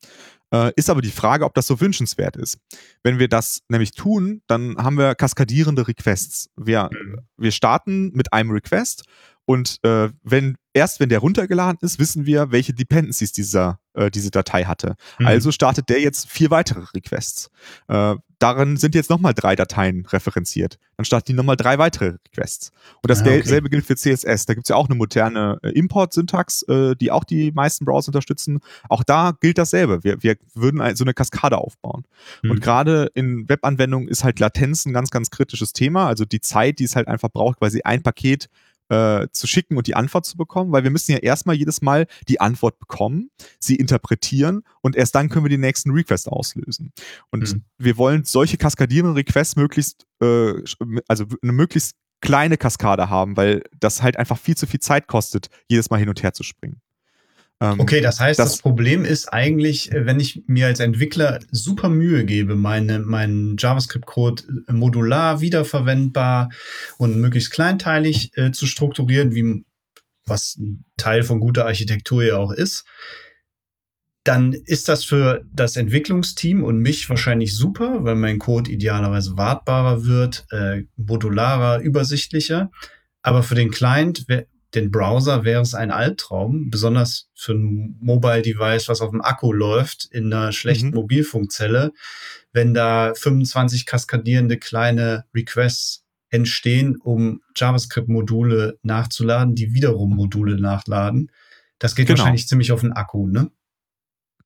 äh, 0.54 0.72
ist 0.76 0.88
aber 0.88 1.02
die 1.02 1.10
Frage, 1.10 1.44
ob 1.44 1.54
das 1.54 1.66
so 1.66 1.80
wünschenswert 1.80 2.36
ist. 2.36 2.58
Wenn 3.02 3.18
wir 3.18 3.28
das 3.28 3.62
nämlich 3.68 3.90
tun, 3.90 4.42
dann 4.46 4.76
haben 4.76 4.96
wir 4.96 5.16
kaskadierende 5.16 5.88
Requests. 5.88 6.48
Wir, 6.56 6.90
mhm. 6.92 7.18
wir 7.36 7.50
starten 7.50 8.12
mit 8.14 8.32
einem 8.32 8.52
Request 8.52 9.04
und 9.46 9.78
äh, 9.82 10.10
wenn 10.22 10.56
erst 10.74 11.00
wenn 11.00 11.08
der 11.08 11.20
runtergeladen 11.20 11.78
ist, 11.80 11.98
wissen 11.98 12.26
wir, 12.26 12.50
welche 12.50 12.74
Dependencies 12.74 13.32
dieser, 13.32 13.78
äh, 13.94 14.10
diese 14.10 14.30
Datei 14.30 14.64
hatte. 14.64 14.96
Mhm. 15.18 15.26
Also 15.26 15.52
startet 15.52 15.88
der 15.88 16.00
jetzt 16.00 16.28
vier 16.28 16.50
weitere 16.50 16.84
Requests. 16.94 17.48
Äh, 17.88 18.16
darin 18.40 18.76
sind 18.76 18.94
jetzt 18.94 19.08
nochmal 19.08 19.34
drei 19.34 19.54
Dateien 19.54 20.04
referenziert. 20.06 20.78
Dann 20.96 21.04
starten 21.04 21.26
die 21.28 21.32
nochmal 21.34 21.56
drei 21.56 21.78
weitere 21.78 22.16
Requests. 22.26 22.72
Und 23.02 23.10
dasselbe 23.10 23.54
ah, 23.54 23.58
okay. 23.58 23.68
gilt 23.68 23.86
für 23.86 23.94
CSS. 23.94 24.46
Da 24.46 24.54
gibt 24.54 24.66
es 24.66 24.68
ja 24.68 24.76
auch 24.76 24.88
eine 24.88 24.96
moderne 24.96 25.58
äh, 25.62 25.70
Import-Syntax, 25.70 26.62
äh, 26.62 26.96
die 26.96 27.12
auch 27.12 27.24
die 27.24 27.52
meisten 27.52 27.84
Browser 27.84 28.08
unterstützen. 28.08 28.60
Auch 28.88 29.04
da 29.04 29.32
gilt 29.40 29.58
dasselbe. 29.58 30.02
Wir, 30.02 30.22
wir 30.22 30.36
würden 30.54 30.96
so 30.96 31.04
eine 31.04 31.14
Kaskade 31.14 31.56
aufbauen. 31.58 32.04
Mhm. 32.42 32.50
Und 32.50 32.60
gerade 32.60 33.10
in 33.14 33.48
Webanwendungen 33.48 34.08
ist 34.08 34.24
halt 34.24 34.40
Latenz 34.40 34.86
ein 34.86 34.92
ganz, 34.92 35.10
ganz 35.10 35.30
kritisches 35.30 35.72
Thema. 35.72 36.08
Also 36.08 36.24
die 36.24 36.40
Zeit, 36.40 36.80
die 36.80 36.84
es 36.84 36.96
halt 36.96 37.06
einfach 37.06 37.30
braucht, 37.30 37.60
quasi 37.60 37.82
ein 37.82 38.02
Paket 38.02 38.48
äh, 38.88 39.28
zu 39.32 39.46
schicken 39.46 39.76
und 39.76 39.86
die 39.86 39.94
Antwort 39.94 40.26
zu 40.26 40.36
bekommen, 40.36 40.72
weil 40.72 40.84
wir 40.84 40.90
müssen 40.90 41.12
ja 41.12 41.18
erstmal 41.18 41.56
jedes 41.56 41.82
Mal 41.82 42.06
die 42.28 42.40
Antwort 42.40 42.78
bekommen, 42.78 43.30
sie 43.58 43.76
interpretieren 43.76 44.62
und 44.82 44.96
erst 44.96 45.14
dann 45.14 45.28
können 45.28 45.44
wir 45.44 45.50
den 45.50 45.60
nächsten 45.60 45.90
Request 45.90 46.28
auslösen. 46.28 46.92
Und 47.30 47.54
mhm. 47.54 47.64
wir 47.78 47.96
wollen 47.96 48.24
solche 48.24 48.56
kaskadierenden 48.56 49.16
Requests 49.16 49.56
möglichst, 49.56 50.06
äh, 50.20 50.54
also 51.08 51.24
eine 51.42 51.52
möglichst 51.52 51.96
kleine 52.20 52.56
Kaskade 52.56 53.10
haben, 53.10 53.36
weil 53.36 53.62
das 53.78 54.02
halt 54.02 54.16
einfach 54.16 54.38
viel 54.38 54.56
zu 54.56 54.66
viel 54.66 54.80
Zeit 54.80 55.06
kostet, 55.06 55.48
jedes 55.68 55.90
Mal 55.90 55.98
hin 55.98 56.08
und 56.08 56.22
her 56.22 56.32
zu 56.32 56.42
springen. 56.42 56.80
Ähm, 57.60 57.80
okay, 57.80 58.00
das 58.00 58.20
heißt, 58.20 58.38
das, 58.38 58.52
das, 58.52 58.62
Problem 58.62 59.04
ist 59.04 59.32
eigentlich, 59.32 59.92
äh, 59.92 60.06
wenn 60.06 60.20
ich 60.20 60.42
mir 60.46 60.66
als 60.66 60.80
Entwickler 60.80 61.40
super 61.50 61.88
Mühe 61.88 62.24
gebe, 62.24 62.56
meine, 62.56 62.98
meinen 62.98 63.56
JavaScript-Code 63.56 64.42
äh, 64.68 64.72
modular 64.72 65.40
wiederverwendbar 65.40 66.50
und 66.98 67.20
möglichst 67.20 67.52
kleinteilig 67.52 68.36
äh, 68.36 68.50
zu 68.50 68.66
strukturieren, 68.66 69.34
wie 69.34 69.64
was 70.26 70.56
ein 70.56 70.84
Teil 70.96 71.22
von 71.22 71.38
guter 71.38 71.66
Architektur 71.66 72.24
ja 72.24 72.38
auch 72.38 72.50
ist, 72.50 72.84
dann 74.24 74.54
ist 74.54 74.88
das 74.88 75.04
für 75.04 75.44
das 75.52 75.76
Entwicklungsteam 75.76 76.64
und 76.64 76.78
mich 76.78 77.08
wahrscheinlich 77.10 77.54
super, 77.54 78.04
weil 78.04 78.14
mein 78.14 78.38
Code 78.38 78.70
idealerweise 78.70 79.36
wartbarer 79.36 80.06
wird, 80.06 80.46
äh, 80.50 80.84
modularer, 80.96 81.80
übersichtlicher. 81.80 82.70
Aber 83.20 83.42
für 83.42 83.54
den 83.54 83.70
Client 83.70 84.26
den 84.74 84.90
Browser 84.90 85.44
wäre 85.44 85.62
es 85.62 85.74
ein 85.74 85.90
Albtraum, 85.90 86.70
besonders 86.70 87.28
für 87.34 87.52
ein 87.52 87.96
Mobile 88.00 88.42
Device, 88.42 88.88
was 88.88 89.00
auf 89.00 89.10
dem 89.10 89.22
Akku 89.22 89.52
läuft, 89.52 90.06
in 90.10 90.32
einer 90.32 90.52
schlechten 90.52 90.88
mhm. 90.88 90.94
Mobilfunkzelle, 90.94 91.92
wenn 92.52 92.74
da 92.74 93.12
25 93.14 93.86
kaskadierende 93.86 94.58
kleine 94.58 95.24
Requests 95.34 96.04
entstehen, 96.30 96.96
um 96.96 97.40
JavaScript-Module 97.54 98.78
nachzuladen, 98.82 99.54
die 99.54 99.74
wiederum 99.74 100.14
Module 100.14 100.60
nachladen. 100.60 101.30
Das 101.78 101.94
geht 101.94 102.08
genau. 102.08 102.18
wahrscheinlich 102.18 102.48
ziemlich 102.48 102.72
auf 102.72 102.80
den 102.80 102.92
Akku, 102.92 103.28
ne? 103.28 103.50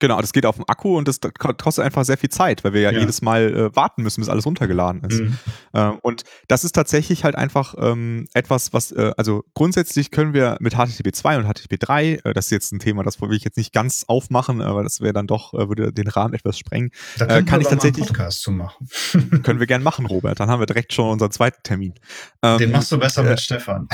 Genau, 0.00 0.20
das 0.20 0.32
geht 0.32 0.46
auf 0.46 0.56
dem 0.56 0.64
Akku 0.68 0.96
und 0.96 1.08
das 1.08 1.18
kostet 1.38 1.84
einfach 1.84 2.04
sehr 2.04 2.18
viel 2.18 2.30
Zeit, 2.30 2.62
weil 2.62 2.72
wir 2.72 2.82
ja, 2.82 2.92
ja. 2.92 3.00
jedes 3.00 3.20
Mal 3.20 3.54
äh, 3.54 3.76
warten 3.76 4.02
müssen, 4.02 4.20
bis 4.20 4.28
alles 4.28 4.46
runtergeladen 4.46 5.02
ist. 5.02 5.20
Mhm. 5.20 5.38
Ähm, 5.74 5.98
und 6.02 6.22
das 6.46 6.62
ist 6.62 6.72
tatsächlich 6.72 7.24
halt 7.24 7.34
einfach 7.34 7.74
ähm, 7.78 8.28
etwas, 8.32 8.72
was, 8.72 8.92
äh, 8.92 9.12
also 9.16 9.44
grundsätzlich 9.54 10.12
können 10.12 10.34
wir 10.34 10.56
mit 10.60 10.74
HTTP 10.74 11.12
2 11.12 11.38
und 11.38 11.52
HTTP 11.52 11.78
3, 11.80 12.20
äh, 12.24 12.32
das 12.32 12.46
ist 12.46 12.50
jetzt 12.52 12.72
ein 12.72 12.78
Thema, 12.78 13.02
das 13.02 13.20
will 13.20 13.32
ich 13.32 13.42
jetzt 13.42 13.56
nicht 13.56 13.72
ganz 13.72 14.04
aufmachen, 14.06 14.62
aber 14.62 14.84
das 14.84 15.00
wäre 15.00 15.12
dann 15.12 15.26
doch, 15.26 15.52
äh, 15.54 15.68
würde 15.68 15.92
den 15.92 16.06
Rahmen 16.06 16.34
etwas 16.34 16.58
sprengen. 16.58 16.90
Da 17.18 17.26
äh, 17.26 17.42
kann 17.42 17.60
ich 17.60 17.66
tatsächlich 17.66 18.06
einen 18.06 18.14
Podcast 18.14 18.42
zu 18.42 18.52
machen. 18.52 18.88
können 19.42 19.58
wir 19.58 19.66
gern 19.66 19.82
machen, 19.82 20.06
Robert. 20.06 20.38
Dann 20.38 20.48
haben 20.48 20.60
wir 20.60 20.66
direkt 20.66 20.92
schon 20.92 21.10
unseren 21.10 21.32
zweiten 21.32 21.62
Termin. 21.64 21.94
Ähm, 22.42 22.58
Den 22.58 22.70
machst 22.70 22.92
du 22.92 22.98
besser 22.98 23.24
mit 23.24 23.32
äh, 23.32 23.38
Stefan. 23.38 23.88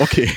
okay. 0.00 0.30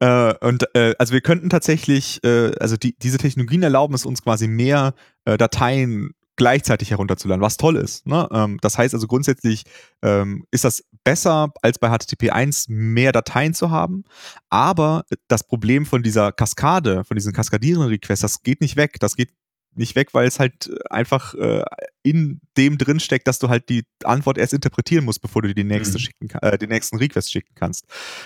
und 0.40 0.76
also 0.98 1.12
wir 1.12 1.20
könnten 1.20 1.50
tatsächlich, 1.50 2.20
also 2.24 2.76
die, 2.76 2.96
diese 2.98 3.18
Technologien 3.18 3.62
erlauben 3.66 3.94
es 3.94 4.06
uns 4.06 4.22
quasi 4.22 4.48
mehr 4.48 4.94
äh, 5.24 5.36
Dateien 5.36 6.10
gleichzeitig 6.36 6.90
herunterzuladen, 6.90 7.42
was 7.42 7.56
toll 7.56 7.76
ist. 7.76 8.06
Ne? 8.06 8.28
Ähm, 8.30 8.58
das 8.60 8.78
heißt 8.78 8.94
also 8.94 9.06
grundsätzlich 9.06 9.64
ähm, 10.02 10.44
ist 10.50 10.64
das 10.64 10.84
besser 11.02 11.52
als 11.62 11.78
bei 11.78 11.88
HTTP 11.88 12.30
1 12.30 12.68
mehr 12.68 13.12
Dateien 13.12 13.54
zu 13.54 13.70
haben, 13.70 14.04
aber 14.50 15.04
das 15.28 15.46
Problem 15.46 15.86
von 15.86 16.02
dieser 16.02 16.32
Kaskade, 16.32 17.04
von 17.04 17.14
diesen 17.14 17.32
kaskadierenden 17.32 17.88
Requests, 17.88 18.22
das 18.22 18.42
geht 18.42 18.60
nicht 18.60 18.76
weg. 18.76 18.96
Das 19.00 19.16
geht 19.16 19.30
nicht 19.76 19.96
weg, 19.96 20.14
weil 20.14 20.26
es 20.26 20.38
halt 20.38 20.68
äh, 20.68 20.76
einfach 20.90 21.34
äh, 21.34 21.62
in 22.02 22.40
dem 22.56 22.78
drin 22.78 23.00
steckt, 23.00 23.26
dass 23.26 23.38
du 23.38 23.48
halt 23.48 23.68
die 23.68 23.84
Antwort 24.04 24.38
erst 24.38 24.52
interpretieren 24.52 25.04
musst, 25.04 25.20
bevor 25.20 25.42
du 25.42 25.54
die 25.54 25.64
nächste 25.64 25.98
mhm. 25.98 26.02
schicken, 26.02 26.30
äh, 26.40 26.56
den 26.56 26.68
nächsten 26.68 26.96
Request 26.98 27.32
schicken 27.32 27.54
kannst. 27.54 27.84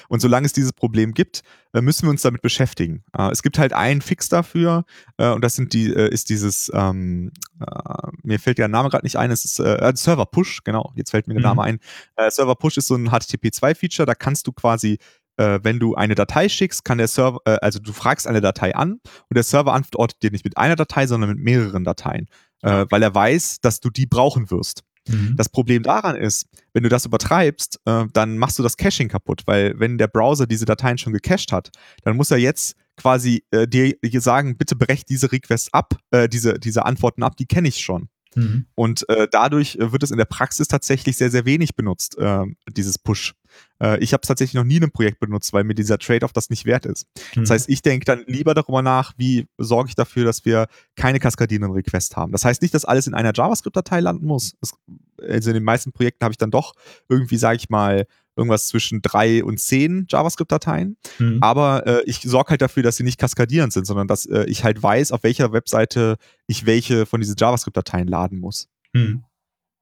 Und 0.08 0.20
solange 0.20 0.46
es 0.46 0.52
dieses 0.52 0.72
Problem 0.72 1.14
gibt, 1.14 1.42
äh, 1.72 1.80
müssen 1.80 2.06
wir 2.06 2.10
uns 2.10 2.22
damit 2.22 2.42
beschäftigen. 2.42 3.04
Äh, 3.16 3.30
es 3.30 3.42
gibt 3.42 3.58
halt 3.58 3.72
einen 3.72 4.02
Fix 4.02 4.28
dafür 4.28 4.84
äh, 5.16 5.30
und 5.30 5.42
das 5.42 5.54
sind 5.54 5.72
die, 5.72 5.92
äh, 5.92 6.12
ist 6.12 6.28
dieses, 6.28 6.70
ähm, 6.74 7.32
äh, 7.60 8.08
mir 8.22 8.38
fällt 8.38 8.58
der 8.58 8.68
Name 8.68 8.90
gerade 8.90 9.06
nicht 9.06 9.16
ein, 9.16 9.30
es 9.30 9.44
ist 9.44 9.58
äh, 9.60 9.92
Server 9.94 10.26
Push, 10.26 10.62
genau, 10.64 10.92
jetzt 10.94 11.10
fällt 11.10 11.26
mir 11.26 11.34
der 11.34 11.40
mhm. 11.40 11.56
Name 11.56 11.62
ein. 11.62 11.78
Äh, 12.16 12.30
Server 12.30 12.56
Push 12.56 12.76
ist 12.76 12.86
so 12.86 12.96
ein 12.96 13.08
HTTP2-Feature, 13.08 14.06
da 14.06 14.14
kannst 14.14 14.46
du 14.46 14.52
quasi 14.52 14.98
äh, 15.40 15.60
wenn 15.62 15.78
du 15.78 15.94
eine 15.94 16.14
Datei 16.14 16.48
schickst, 16.48 16.84
kann 16.84 16.98
der 16.98 17.08
Server, 17.08 17.40
äh, 17.46 17.56
also 17.62 17.78
du 17.78 17.92
fragst 17.92 18.26
eine 18.26 18.42
Datei 18.42 18.74
an 18.74 18.92
und 18.92 19.34
der 19.34 19.42
Server 19.42 19.72
antwortet 19.72 20.22
dir 20.22 20.30
nicht 20.30 20.44
mit 20.44 20.58
einer 20.58 20.76
Datei, 20.76 21.06
sondern 21.06 21.30
mit 21.30 21.38
mehreren 21.38 21.82
Dateien, 21.82 22.26
äh, 22.62 22.84
weil 22.90 23.02
er 23.02 23.14
weiß, 23.14 23.60
dass 23.62 23.80
du 23.80 23.88
die 23.88 24.06
brauchen 24.06 24.50
wirst. 24.50 24.82
Mhm. 25.08 25.34
Das 25.36 25.48
Problem 25.48 25.82
daran 25.82 26.14
ist, 26.14 26.46
wenn 26.74 26.82
du 26.82 26.90
das 26.90 27.06
übertreibst, 27.06 27.80
äh, 27.86 28.04
dann 28.12 28.36
machst 28.36 28.58
du 28.58 28.62
das 28.62 28.76
Caching 28.76 29.08
kaputt, 29.08 29.42
weil 29.46 29.74
wenn 29.78 29.96
der 29.96 30.08
Browser 30.08 30.46
diese 30.46 30.66
Dateien 30.66 30.98
schon 30.98 31.14
gecached 31.14 31.52
hat, 31.52 31.70
dann 32.04 32.16
muss 32.16 32.30
er 32.30 32.36
jetzt 32.36 32.76
quasi 32.98 33.42
äh, 33.50 33.66
dir, 33.66 33.94
dir 34.04 34.20
sagen, 34.20 34.58
bitte 34.58 34.76
brecht 34.76 35.08
diese 35.08 35.32
Requests 35.32 35.72
ab, 35.72 35.94
äh, 36.10 36.28
diese, 36.28 36.58
diese 36.58 36.84
Antworten 36.84 37.22
ab, 37.22 37.36
die 37.36 37.46
kenne 37.46 37.68
ich 37.68 37.78
schon. 37.78 38.10
Mhm. 38.34 38.66
Und 38.74 39.08
äh, 39.08 39.26
dadurch 39.30 39.76
äh, 39.76 39.92
wird 39.92 40.02
es 40.02 40.10
in 40.10 40.18
der 40.18 40.24
Praxis 40.24 40.68
tatsächlich 40.68 41.16
sehr, 41.16 41.30
sehr 41.30 41.44
wenig 41.44 41.74
benutzt, 41.74 42.16
äh, 42.18 42.44
dieses 42.68 42.98
Push. 42.98 43.34
Äh, 43.82 43.98
ich 43.98 44.12
habe 44.12 44.20
es 44.22 44.28
tatsächlich 44.28 44.54
noch 44.54 44.64
nie 44.64 44.76
in 44.76 44.84
einem 44.84 44.92
Projekt 44.92 45.20
benutzt, 45.20 45.52
weil 45.52 45.64
mir 45.64 45.74
dieser 45.74 45.98
Trade-off 45.98 46.32
das 46.32 46.50
nicht 46.50 46.64
wert 46.64 46.86
ist. 46.86 47.06
Mhm. 47.34 47.42
Das 47.42 47.50
heißt, 47.50 47.68
ich 47.68 47.82
denke 47.82 48.04
dann 48.04 48.24
lieber 48.26 48.54
darüber 48.54 48.82
nach, 48.82 49.14
wie 49.16 49.48
sorge 49.58 49.88
ich 49.88 49.94
dafür, 49.94 50.24
dass 50.24 50.44
wir 50.44 50.66
keine 50.96 51.18
kaskadierenden 51.18 51.72
Requests 51.72 52.16
haben. 52.16 52.32
Das 52.32 52.44
heißt 52.44 52.62
nicht, 52.62 52.74
dass 52.74 52.84
alles 52.84 53.06
in 53.06 53.14
einer 53.14 53.32
JavaScript-Datei 53.34 54.00
landen 54.00 54.26
muss. 54.26 54.54
Das, 54.60 54.74
also 55.20 55.50
in 55.50 55.54
den 55.54 55.64
meisten 55.64 55.92
Projekten 55.92 56.24
habe 56.24 56.32
ich 56.32 56.38
dann 56.38 56.50
doch 56.50 56.74
irgendwie, 57.08 57.36
sage 57.36 57.56
ich 57.56 57.68
mal, 57.68 58.06
irgendwas 58.36 58.68
zwischen 58.68 59.02
drei 59.02 59.44
und 59.44 59.60
zehn 59.60 60.06
JavaScript-Dateien. 60.08 60.96
Mhm. 61.18 61.38
Aber 61.40 61.86
äh, 61.86 62.02
ich 62.06 62.20
sorge 62.20 62.50
halt 62.50 62.62
dafür, 62.62 62.82
dass 62.82 62.96
sie 62.96 63.02
nicht 63.02 63.18
kaskadierend 63.18 63.72
sind, 63.72 63.86
sondern 63.86 64.08
dass 64.08 64.26
äh, 64.26 64.44
ich 64.44 64.64
halt 64.64 64.82
weiß, 64.82 65.12
auf 65.12 65.22
welcher 65.22 65.52
Webseite 65.52 66.16
ich 66.46 66.66
welche 66.66 67.06
von 67.06 67.20
diesen 67.20 67.36
JavaScript-Dateien 67.36 68.08
laden 68.08 68.38
muss. 68.38 68.68
Mhm. 68.92 69.24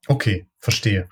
Okay, 0.06 0.46
verstehe. 0.58 1.08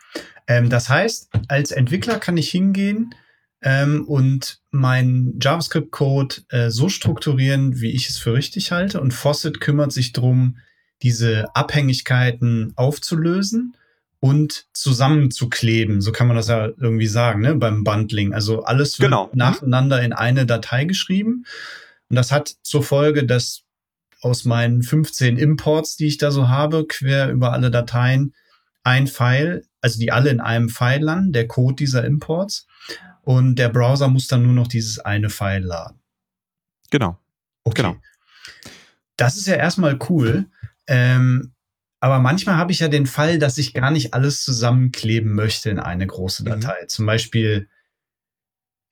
Ähm, 0.47 0.71
das 0.71 0.89
heißt, 0.89 1.31
als 1.49 1.71
Entwickler 1.71 2.19
kann 2.19 2.37
ich 2.37 2.51
hingehen 2.51 3.15
ähm, 3.63 4.05
und 4.07 4.61
meinen 4.71 5.39
JavaScript-Code 5.41 6.37
äh, 6.49 6.71
so 6.71 6.89
strukturieren, 6.89 7.81
wie 7.81 7.93
ich 7.93 8.09
es 8.09 8.19
für 8.19 8.33
richtig 8.33 8.73
halte. 8.73 9.01
Und 9.01 9.13
Faucet 9.13 9.61
kümmert 9.61 9.93
sich 9.93 10.13
darum, 10.13 10.59
diese 11.03 11.55
Abhängigkeiten 11.55 12.73
aufzulösen 12.77 13.77
und 14.21 14.67
zusammenzukleben. 14.73 16.01
So 16.01 16.13
kann 16.13 16.27
man 16.27 16.37
das 16.37 16.49
ja 16.49 16.67
irgendwie 16.67 17.07
sagen, 17.07 17.41
ne, 17.43 17.55
beim 17.55 17.85
Bundling. 17.85 18.33
Also 18.33 18.63
alles 18.63 18.99
wird 18.99 19.11
genau. 19.11 19.27
Mhm. 19.27 19.39
nacheinander 19.39 20.03
in 20.03 20.13
eine 20.13 20.47
Datei 20.47 20.85
geschrieben. 20.85 21.45
Und 22.09 22.17
das 22.17 22.33
hat 22.33 22.55
zur 22.63 22.83
Folge, 22.83 23.25
dass 23.25 23.63
aus 24.23 24.45
meinen 24.45 24.83
15 24.83 25.37
Imports, 25.37 25.97
die 25.97 26.07
ich 26.07 26.19
da 26.19 26.31
so 26.31 26.49
habe, 26.49 26.87
quer 26.87 27.31
über 27.31 27.53
alle 27.53 27.71
Dateien, 27.71 28.35
ein 28.83 29.07
File, 29.07 29.67
also 29.81 29.99
die 29.99 30.13
alle 30.13 30.31
in 30.31 30.41
einem 30.41 30.69
File 30.69 31.03
landen, 31.03 31.33
der 31.33 31.47
Code 31.47 31.77
dieser 31.77 32.05
Imports. 32.05 32.67
Und 33.23 33.57
der 33.57 33.69
Browser 33.69 34.09
muss 34.09 34.29
dann 34.29 34.45
nur 34.45 34.53
noch 34.53 34.69
dieses 34.69 35.01
eine 35.01 35.31
File 35.31 35.65
laden. 35.65 36.01
Genau. 36.91 37.19
Okay. 37.65 37.83
Genau. 37.83 37.97
Das 39.17 39.37
ist 39.37 39.47
ja 39.47 39.57
erstmal 39.57 39.99
cool. 40.09 40.47
Ähm, 40.87 41.53
aber 42.01 42.19
manchmal 42.19 42.57
habe 42.57 42.73
ich 42.73 42.81
ja 42.81 42.89
den 42.89 43.07
Fall, 43.07 43.39
dass 43.39 43.59
ich 43.59 43.73
gar 43.73 43.91
nicht 43.91 44.15
alles 44.15 44.43
zusammenkleben 44.43 45.33
möchte 45.35 45.71
in 45.71 45.79
eine 45.79 46.07
große 46.07 46.43
mhm. 46.43 46.47
Datei. 46.49 46.83
Mhm. 46.83 46.89
Zum 46.89 47.07
Beispiel, 47.07 47.69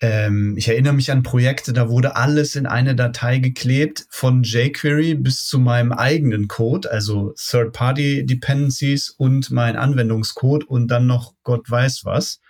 ähm, 0.01 0.55
ich 0.57 0.69
erinnere 0.69 0.95
mich 0.95 1.13
an 1.13 1.23
Projekte, 1.23 1.73
da 1.73 1.89
wurde 1.89 2.17
alles 2.17 2.57
in 2.57 2.67
eine 2.67 2.95
Datei 2.95 3.39
geklebt, 3.39 4.07
von 4.09 4.43
jQuery 4.43 5.15
bis 5.15 5.47
zu 5.47 5.59
meinem 5.59 5.93
eigenen 5.93 6.49
Code, 6.49 6.91
also 6.91 7.35
Third-Party-Dependencies 7.37 9.11
und 9.11 9.51
mein 9.51 9.77
Anwendungscode 9.77 10.65
und 10.65 10.89
dann 10.89 11.07
noch 11.07 11.35
Gott 11.43 11.71
weiß 11.71 12.05
was. 12.05 12.41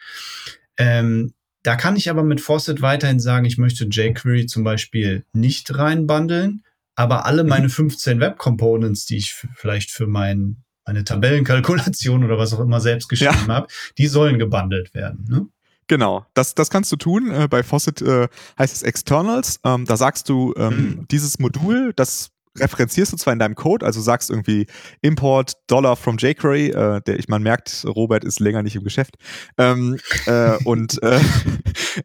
Ähm, 0.77 1.35
da 1.63 1.77
kann 1.77 1.97
ich 1.97 2.11
aber 2.11 2.23
mit 2.23 2.41
Faucet 2.41 2.83
weiterhin 2.83 3.21
sagen, 3.21 3.47
ich 3.47 3.59
möchte 3.59 3.87
jQuery 3.87 4.47
zum 4.47 4.65
Beispiel 4.65 5.25
nicht 5.33 5.77
reinbundeln 5.77 6.63
aber 6.97 7.27
alle 7.27 7.43
mhm. 7.43 7.49
meine 7.49 7.69
15 7.69 8.21
Web 8.21 8.39
Components, 8.39 9.07
die 9.07 9.17
ich 9.17 9.35
vielleicht 9.55 9.91
für 9.91 10.07
mein, 10.07 10.65
meine 10.87 11.05
Tabellenkalkulation 11.05 12.25
oder 12.25 12.39
was 12.39 12.53
auch 12.53 12.61
immer 12.61 12.81
selbst 12.81 13.09
geschrieben 13.09 13.49
ja. 13.49 13.55
habe, 13.55 13.67
die 13.99 14.07
sollen 14.07 14.39
gebundelt 14.39 14.95
werden. 14.95 15.27
Ne? 15.29 15.47
Genau, 15.87 16.25
das, 16.35 16.55
das 16.55 16.71
kannst 16.71 16.91
du 16.93 16.97
tun. 16.97 17.31
Äh, 17.31 17.49
bei 17.49 17.63
Faucet 17.63 18.01
äh, 18.01 18.29
heißt 18.59 18.75
es 18.75 18.83
Externals. 18.83 19.61
Ähm, 19.65 19.85
da 19.85 19.97
sagst 19.97 20.29
du, 20.29 20.55
ähm, 20.57 20.77
mhm. 20.77 21.09
dieses 21.11 21.39
Modul, 21.39 21.93
das 21.95 22.31
referenzierst 22.59 23.13
du 23.13 23.17
zwar 23.17 23.33
in 23.33 23.39
deinem 23.39 23.55
Code, 23.55 23.85
also 23.85 24.01
sagst 24.01 24.31
irgendwie 24.31 24.67
Import 25.03 25.55
Dollar 25.67 25.97
from 25.97 26.17
jQuery, 26.19 26.69
äh, 26.71 27.01
der 27.03 27.19
ich 27.19 27.29
man 27.29 27.43
merkt, 27.43 27.85
Robert 27.87 28.25
ist 28.25 28.41
länger 28.41 28.63
nicht 28.63 28.77
im 28.77 28.85
Geschäft. 28.85 29.17
Ähm, 29.59 29.99
äh, 30.27 30.57
und 30.65 31.03
äh, 31.03 31.21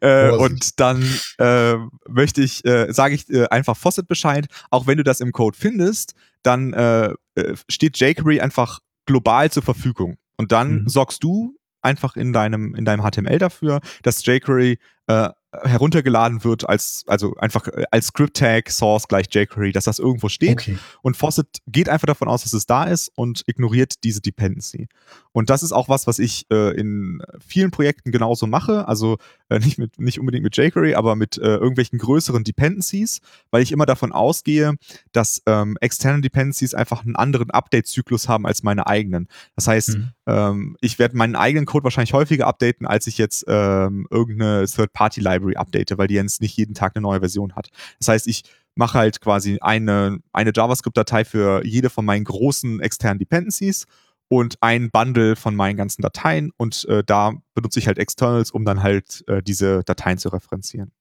äh, 0.00 0.30
und 0.30 0.80
dann 0.80 1.02
äh, 1.38 1.76
möchte 2.08 2.42
ich, 2.42 2.64
äh, 2.64 2.92
sage 2.92 3.14
ich 3.14 3.28
äh, 3.30 3.46
einfach 3.48 3.76
Faucet 3.76 4.08
Bescheid, 4.08 4.46
auch 4.70 4.86
wenn 4.86 4.98
du 4.98 5.04
das 5.04 5.20
im 5.20 5.32
Code 5.32 5.56
findest, 5.58 6.14
dann 6.42 6.72
äh, 6.72 7.14
äh 7.34 7.56
steht 7.68 7.98
jQuery 7.98 8.40
einfach 8.40 8.80
global 9.06 9.50
zur 9.50 9.62
Verfügung. 9.62 10.16
Und 10.36 10.52
dann 10.52 10.82
mhm. 10.82 10.88
sorgst 10.88 11.22
du 11.22 11.56
einfach 11.82 12.16
in 12.16 12.32
deinem, 12.32 12.74
in 12.74 12.84
deinem 12.84 13.02
HTML 13.02 13.38
dafür, 13.38 13.80
dass 14.02 14.24
jQuery 14.24 14.78
äh, 15.06 15.28
heruntergeladen 15.52 16.44
wird 16.44 16.68
als, 16.68 17.04
also 17.06 17.34
einfach 17.36 17.66
äh, 17.68 17.84
als 17.90 18.08
Script-Tag, 18.08 18.70
Source 18.70 19.08
gleich 19.08 19.26
jQuery, 19.32 19.72
dass 19.72 19.84
das 19.84 19.98
irgendwo 19.98 20.28
steht. 20.28 20.60
Okay. 20.60 20.78
Und 21.02 21.16
Faucet 21.16 21.58
geht 21.66 21.88
einfach 21.88 22.06
davon 22.06 22.28
aus, 22.28 22.42
dass 22.42 22.52
es 22.52 22.66
da 22.66 22.84
ist 22.84 23.10
und 23.16 23.42
ignoriert 23.46 24.04
diese 24.04 24.20
Dependency. 24.20 24.88
Und 25.32 25.48
das 25.48 25.62
ist 25.62 25.72
auch 25.72 25.88
was, 25.88 26.06
was 26.06 26.18
ich 26.18 26.46
äh, 26.50 26.74
in 26.76 27.22
vielen 27.46 27.70
Projekten 27.70 28.10
genauso 28.10 28.46
mache. 28.46 28.88
Also 28.88 29.18
äh, 29.48 29.58
nicht, 29.60 29.78
mit, 29.78 29.98
nicht 30.00 30.18
unbedingt 30.18 30.42
mit 30.42 30.56
jQuery, 30.56 30.94
aber 30.94 31.14
mit 31.14 31.38
äh, 31.38 31.56
irgendwelchen 31.56 31.98
größeren 31.98 32.42
Dependencies, 32.42 33.20
weil 33.50 33.62
ich 33.62 33.70
immer 33.70 33.86
davon 33.86 34.12
ausgehe, 34.12 34.74
dass 35.12 35.42
ähm, 35.46 35.76
externe 35.80 36.20
Dependencies 36.20 36.74
einfach 36.74 37.04
einen 37.04 37.16
anderen 37.16 37.50
Update-Zyklus 37.50 38.28
haben 38.28 38.46
als 38.46 38.62
meine 38.62 38.86
eigenen. 38.86 39.28
Das 39.54 39.68
heißt, 39.68 39.98
mhm. 39.98 40.10
ähm, 40.26 40.76
ich 40.80 40.98
werde 40.98 41.16
meinen 41.16 41.36
eigenen 41.36 41.66
Code 41.66 41.84
wahrscheinlich 41.84 42.12
häufiger 42.12 42.46
updaten, 42.48 42.86
als 42.86 43.06
ich 43.06 43.16
jetzt 43.16 43.44
ähm, 43.46 44.08
irgendeine 44.10 44.66
Third-Party-Library 44.66 45.56
update, 45.56 45.96
weil 45.96 46.08
die 46.08 46.14
jetzt 46.14 46.40
nicht 46.40 46.56
jeden 46.56 46.74
Tag 46.74 46.96
eine 46.96 47.02
neue 47.02 47.20
Version 47.20 47.54
hat. 47.54 47.68
Das 47.98 48.08
heißt, 48.08 48.26
ich 48.26 48.42
mache 48.74 48.98
halt 48.98 49.20
quasi 49.20 49.58
eine, 49.60 50.18
eine 50.32 50.52
JavaScript-Datei 50.54 51.24
für 51.24 51.64
jede 51.64 51.90
von 51.90 52.04
meinen 52.04 52.24
großen 52.24 52.80
externen 52.80 53.18
Dependencies 53.18 53.86
und 54.30 54.56
ein 54.60 54.90
Bundle 54.90 55.34
von 55.34 55.56
meinen 55.56 55.76
ganzen 55.76 56.02
Dateien 56.02 56.52
und 56.56 56.84
äh, 56.88 57.02
da 57.04 57.32
benutze 57.54 57.80
ich 57.80 57.88
halt 57.88 57.98
Externals, 57.98 58.52
um 58.52 58.64
dann 58.64 58.82
halt 58.82 59.24
äh, 59.26 59.42
diese 59.42 59.82
Dateien 59.84 60.18
zu 60.18 60.28
referenzieren. 60.28 60.92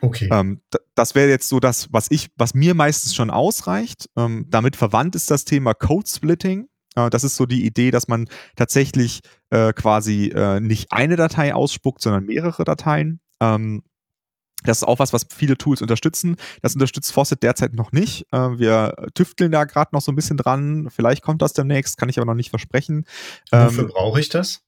Okay. 0.00 0.28
Ähm, 0.32 0.60
das 0.94 1.14
wäre 1.14 1.28
jetzt 1.28 1.48
so 1.48 1.60
das, 1.60 1.92
was 1.92 2.10
ich, 2.10 2.30
was 2.36 2.54
mir 2.54 2.74
meistens 2.74 3.14
schon 3.14 3.30
ausreicht. 3.30 4.10
Ähm, 4.16 4.46
damit 4.50 4.74
verwandt 4.74 5.14
ist 5.14 5.30
das 5.30 5.44
Thema 5.44 5.72
Code 5.72 6.08
Splitting. 6.08 6.68
Äh, 6.96 7.10
das 7.10 7.22
ist 7.22 7.36
so 7.36 7.46
die 7.46 7.64
Idee, 7.64 7.92
dass 7.92 8.08
man 8.08 8.28
tatsächlich 8.56 9.20
äh, 9.50 9.72
quasi 9.72 10.32
äh, 10.34 10.58
nicht 10.58 10.92
eine 10.92 11.14
Datei 11.14 11.54
ausspuckt, 11.54 12.02
sondern 12.02 12.26
mehrere 12.26 12.64
Dateien. 12.64 13.20
Ähm, 13.40 13.84
das 14.68 14.78
ist 14.78 14.84
auch 14.84 14.98
was, 14.98 15.12
was 15.12 15.26
viele 15.34 15.56
Tools 15.56 15.82
unterstützen. 15.82 16.36
Das 16.62 16.74
unterstützt 16.74 17.12
Faucet 17.12 17.42
derzeit 17.42 17.74
noch 17.74 17.92
nicht. 17.92 18.26
Äh, 18.32 18.58
wir 18.58 18.94
tüfteln 19.14 19.52
da 19.52 19.64
gerade 19.64 19.90
noch 19.92 20.00
so 20.00 20.12
ein 20.12 20.16
bisschen 20.16 20.36
dran. 20.36 20.88
Vielleicht 20.90 21.22
kommt 21.22 21.42
das 21.42 21.52
demnächst, 21.52 21.96
kann 21.96 22.08
ich 22.08 22.18
aber 22.18 22.26
noch 22.26 22.34
nicht 22.34 22.50
versprechen. 22.50 23.04
Wofür 23.50 23.84
ähm, 23.84 23.88
brauche 23.88 24.20
ich 24.20 24.28
das? 24.28 24.62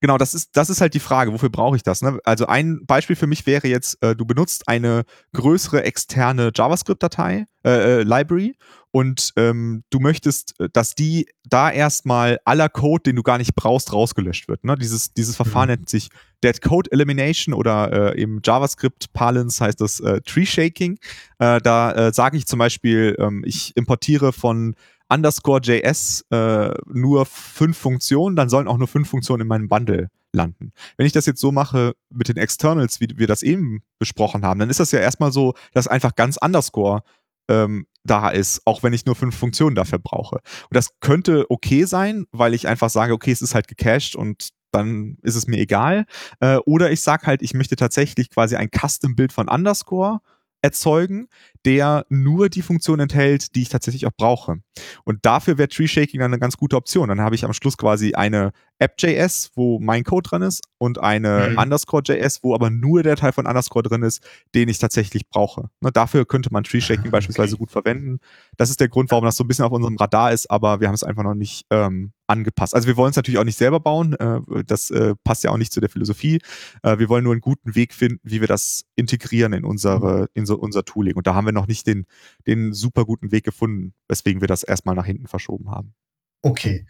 Genau, 0.00 0.16
das 0.16 0.32
ist, 0.32 0.56
das 0.56 0.70
ist 0.70 0.80
halt 0.80 0.94
die 0.94 1.00
Frage, 1.00 1.32
wofür 1.32 1.48
brauche 1.48 1.74
ich 1.74 1.82
das? 1.82 2.02
Ne? 2.02 2.20
Also 2.24 2.46
ein 2.46 2.86
Beispiel 2.86 3.16
für 3.16 3.26
mich 3.26 3.46
wäre 3.46 3.66
jetzt, 3.66 4.00
äh, 4.02 4.14
du 4.14 4.24
benutzt 4.24 4.68
eine 4.68 5.04
größere 5.32 5.82
externe 5.82 6.52
JavaScript-Datei, 6.54 7.46
äh, 7.64 7.70
äh, 7.70 8.02
Library, 8.04 8.54
und 8.90 9.32
ähm, 9.36 9.82
du 9.90 9.98
möchtest, 9.98 10.58
äh, 10.60 10.68
dass 10.72 10.94
die 10.94 11.28
da 11.44 11.70
erstmal 11.70 12.38
aller 12.44 12.68
Code, 12.68 13.02
den 13.02 13.16
du 13.16 13.22
gar 13.22 13.38
nicht 13.38 13.54
brauchst, 13.54 13.92
rausgelöscht 13.92 14.48
wird. 14.48 14.64
Ne? 14.64 14.76
Dieses, 14.76 15.12
dieses 15.12 15.36
Verfahren 15.36 15.68
mhm. 15.68 15.74
nennt 15.74 15.88
sich 15.88 16.08
Dead 16.42 16.60
Code 16.62 16.90
Elimination 16.92 17.52
oder 17.52 18.14
äh, 18.14 18.22
im 18.22 18.40
JavaScript 18.44 19.12
Parlance 19.12 19.62
heißt 19.62 19.80
das 19.80 20.00
äh, 20.00 20.20
Tree 20.22 20.46
Shaking. 20.46 20.98
Äh, 21.38 21.60
da 21.60 21.92
äh, 21.92 22.12
sage 22.12 22.36
ich 22.36 22.46
zum 22.46 22.60
Beispiel, 22.60 23.16
ähm, 23.18 23.42
ich 23.44 23.76
importiere 23.76 24.32
von 24.32 24.74
underscore 25.08 25.60
JS 25.62 26.24
äh, 26.30 26.70
nur 26.86 27.26
fünf 27.26 27.76
Funktionen, 27.76 28.36
dann 28.36 28.48
sollen 28.48 28.68
auch 28.68 28.78
nur 28.78 28.88
fünf 28.88 29.08
Funktionen 29.08 29.42
in 29.42 29.48
meinem 29.48 29.68
Bundle 29.68 30.10
landen. 30.32 30.72
Wenn 30.96 31.06
ich 31.06 31.12
das 31.12 31.26
jetzt 31.26 31.40
so 31.40 31.52
mache 31.52 31.94
mit 32.10 32.28
den 32.28 32.36
Externals, 32.36 33.00
wie 33.00 33.08
wir 33.16 33.26
das 33.26 33.42
eben 33.42 33.82
besprochen 33.98 34.44
haben, 34.44 34.60
dann 34.60 34.70
ist 34.70 34.80
das 34.80 34.92
ja 34.92 35.00
erstmal 35.00 35.32
so, 35.32 35.54
dass 35.72 35.88
einfach 35.88 36.14
ganz 36.14 36.36
underscore 36.36 37.02
ähm, 37.48 37.86
da 38.04 38.28
ist, 38.28 38.62
auch 38.64 38.82
wenn 38.82 38.92
ich 38.92 39.06
nur 39.06 39.14
fünf 39.14 39.36
Funktionen 39.36 39.74
dafür 39.74 39.98
brauche. 39.98 40.36
Und 40.36 40.74
das 40.74 40.90
könnte 41.00 41.46
okay 41.50 41.84
sein, 41.84 42.26
weil 42.32 42.54
ich 42.54 42.68
einfach 42.68 42.90
sage, 42.90 43.12
okay, 43.12 43.32
es 43.32 43.42
ist 43.42 43.54
halt 43.54 43.68
gecached 43.68 44.16
und 44.16 44.50
dann 44.70 45.16
ist 45.22 45.34
es 45.34 45.46
mir 45.46 45.58
egal. 45.58 46.04
Äh, 46.40 46.56
oder 46.66 46.90
ich 46.90 47.00
sage 47.00 47.26
halt, 47.26 47.42
ich 47.42 47.54
möchte 47.54 47.76
tatsächlich 47.76 48.30
quasi 48.30 48.56
ein 48.56 48.70
Custom-Bild 48.70 49.32
von 49.32 49.48
Underscore 49.48 50.20
erzeugen, 50.62 51.28
der 51.64 52.04
nur 52.08 52.48
die 52.48 52.62
Funktion 52.62 53.00
enthält, 53.00 53.54
die 53.54 53.62
ich 53.62 53.68
tatsächlich 53.68 54.06
auch 54.06 54.12
brauche. 54.16 54.60
Und 55.04 55.24
dafür 55.24 55.58
wäre 55.58 55.68
Tree 55.68 55.88
Shaking 55.88 56.20
dann 56.20 56.32
eine 56.32 56.40
ganz 56.40 56.56
gute 56.56 56.76
Option. 56.76 57.08
Dann 57.08 57.20
habe 57.20 57.34
ich 57.34 57.44
am 57.44 57.52
Schluss 57.52 57.76
quasi 57.76 58.14
eine 58.14 58.52
App.js, 58.78 59.50
wo 59.54 59.78
mein 59.80 60.04
Code 60.04 60.28
drin 60.28 60.42
ist, 60.42 60.62
und 60.78 61.00
eine 61.00 61.50
mhm. 61.50 61.58
Underscore.js, 61.58 62.42
wo 62.42 62.54
aber 62.54 62.70
nur 62.70 63.02
der 63.02 63.16
Teil 63.16 63.32
von 63.32 63.46
Underscore 63.46 63.82
drin 63.82 64.02
ist, 64.02 64.22
den 64.54 64.68
ich 64.68 64.78
tatsächlich 64.78 65.28
brauche. 65.28 65.70
Ne, 65.80 65.90
dafür 65.92 66.24
könnte 66.24 66.52
man 66.52 66.64
Tree 66.64 66.80
Shaking 66.80 66.98
ah, 66.98 67.00
okay. 67.00 67.10
beispielsweise 67.10 67.56
gut 67.56 67.70
verwenden. 67.70 68.20
Das 68.56 68.70
ist 68.70 68.80
der 68.80 68.88
Grund, 68.88 69.10
warum 69.10 69.24
das 69.24 69.36
so 69.36 69.44
ein 69.44 69.48
bisschen 69.48 69.64
auf 69.64 69.72
unserem 69.72 69.96
Radar 69.96 70.32
ist, 70.32 70.50
aber 70.50 70.80
wir 70.80 70.88
haben 70.88 70.94
es 70.94 71.02
einfach 71.02 71.24
noch 71.24 71.34
nicht 71.34 71.66
ähm, 71.70 72.12
angepasst. 72.28 72.74
Also 72.74 72.86
wir 72.86 72.96
wollen 72.96 73.10
es 73.10 73.16
natürlich 73.16 73.38
auch 73.38 73.44
nicht 73.44 73.58
selber 73.58 73.80
bauen. 73.80 74.14
Äh, 74.14 74.40
das 74.64 74.90
äh, 74.90 75.14
passt 75.24 75.44
ja 75.44 75.50
auch 75.50 75.56
nicht 75.56 75.72
zu 75.72 75.80
der 75.80 75.88
Philosophie. 75.88 76.40
Äh, 76.82 76.98
wir 76.98 77.08
wollen 77.08 77.24
nur 77.24 77.32
einen 77.32 77.40
guten 77.40 77.74
Weg 77.74 77.94
finden, 77.94 78.20
wie 78.22 78.40
wir 78.40 78.48
das 78.48 78.84
integrieren 78.96 79.52
in 79.52 79.64
unsere, 79.64 80.22
mhm. 80.22 80.28
in 80.34 80.46
so 80.46 80.56
unser 80.56 80.84
Tooling. 80.84 81.14
Und 81.14 81.26
da 81.26 81.34
haben 81.34 81.46
wir 81.46 81.52
noch 81.52 81.66
nicht 81.66 81.86
den, 81.86 82.06
den 82.46 82.72
super 82.72 83.04
guten 83.04 83.32
Weg 83.32 83.44
gefunden, 83.44 83.94
weswegen 84.08 84.40
wir 84.40 84.48
das 84.48 84.62
erstmal 84.62 84.94
nach 84.94 85.06
hinten 85.06 85.26
verschoben 85.26 85.70
haben. 85.70 85.94
Okay. 86.42 86.86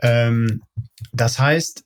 Ähm, 0.00 0.62
das 1.12 1.38
heißt, 1.38 1.84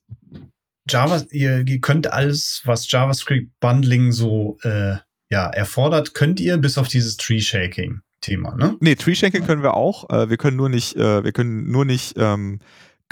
Java, 0.88 1.22
ihr, 1.30 1.66
ihr, 1.66 1.80
könnt 1.80 2.06
alles, 2.12 2.62
was 2.64 2.90
JavaScript 2.90 3.52
Bundling 3.60 4.10
so 4.10 4.58
äh, 4.62 4.96
ja, 5.30 5.50
erfordert, 5.50 6.14
könnt 6.14 6.40
ihr 6.40 6.56
bis 6.56 6.78
auf 6.78 6.88
dieses 6.88 7.18
Tree 7.18 7.40
Shaking 7.40 8.00
Thema, 8.20 8.56
ne? 8.56 8.76
Nee, 8.80 8.96
Tree 8.96 9.14
Shaking 9.14 9.44
können 9.46 9.62
wir 9.62 9.74
auch. 9.74 10.10
Äh, 10.10 10.30
wir 10.30 10.36
können 10.36 10.56
nur 10.56 10.68
nicht, 10.68 10.96
äh, 10.96 11.24
wir 11.24 11.32
können 11.32 11.70
nur 11.70 11.84
nicht 11.84 12.14
ähm, 12.16 12.60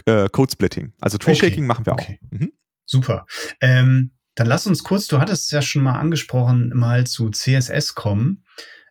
äh, 0.04 0.28
Code 0.28 0.52
Splitting. 0.52 0.92
Also 1.00 1.18
Tree 1.18 1.34
Shaking 1.34 1.64
okay. 1.64 1.66
machen 1.66 1.86
wir 1.86 1.92
okay. 1.92 2.20
auch. 2.24 2.38
Mhm. 2.38 2.52
Super. 2.84 3.26
Ähm, 3.60 4.12
dann 4.34 4.46
lass 4.46 4.66
uns 4.66 4.84
kurz, 4.84 5.08
du 5.08 5.18
hattest 5.18 5.46
es 5.46 5.50
ja 5.50 5.62
schon 5.62 5.82
mal 5.82 5.98
angesprochen, 5.98 6.70
mal 6.74 7.06
zu 7.06 7.30
CSS 7.30 7.94
kommen. 7.94 8.44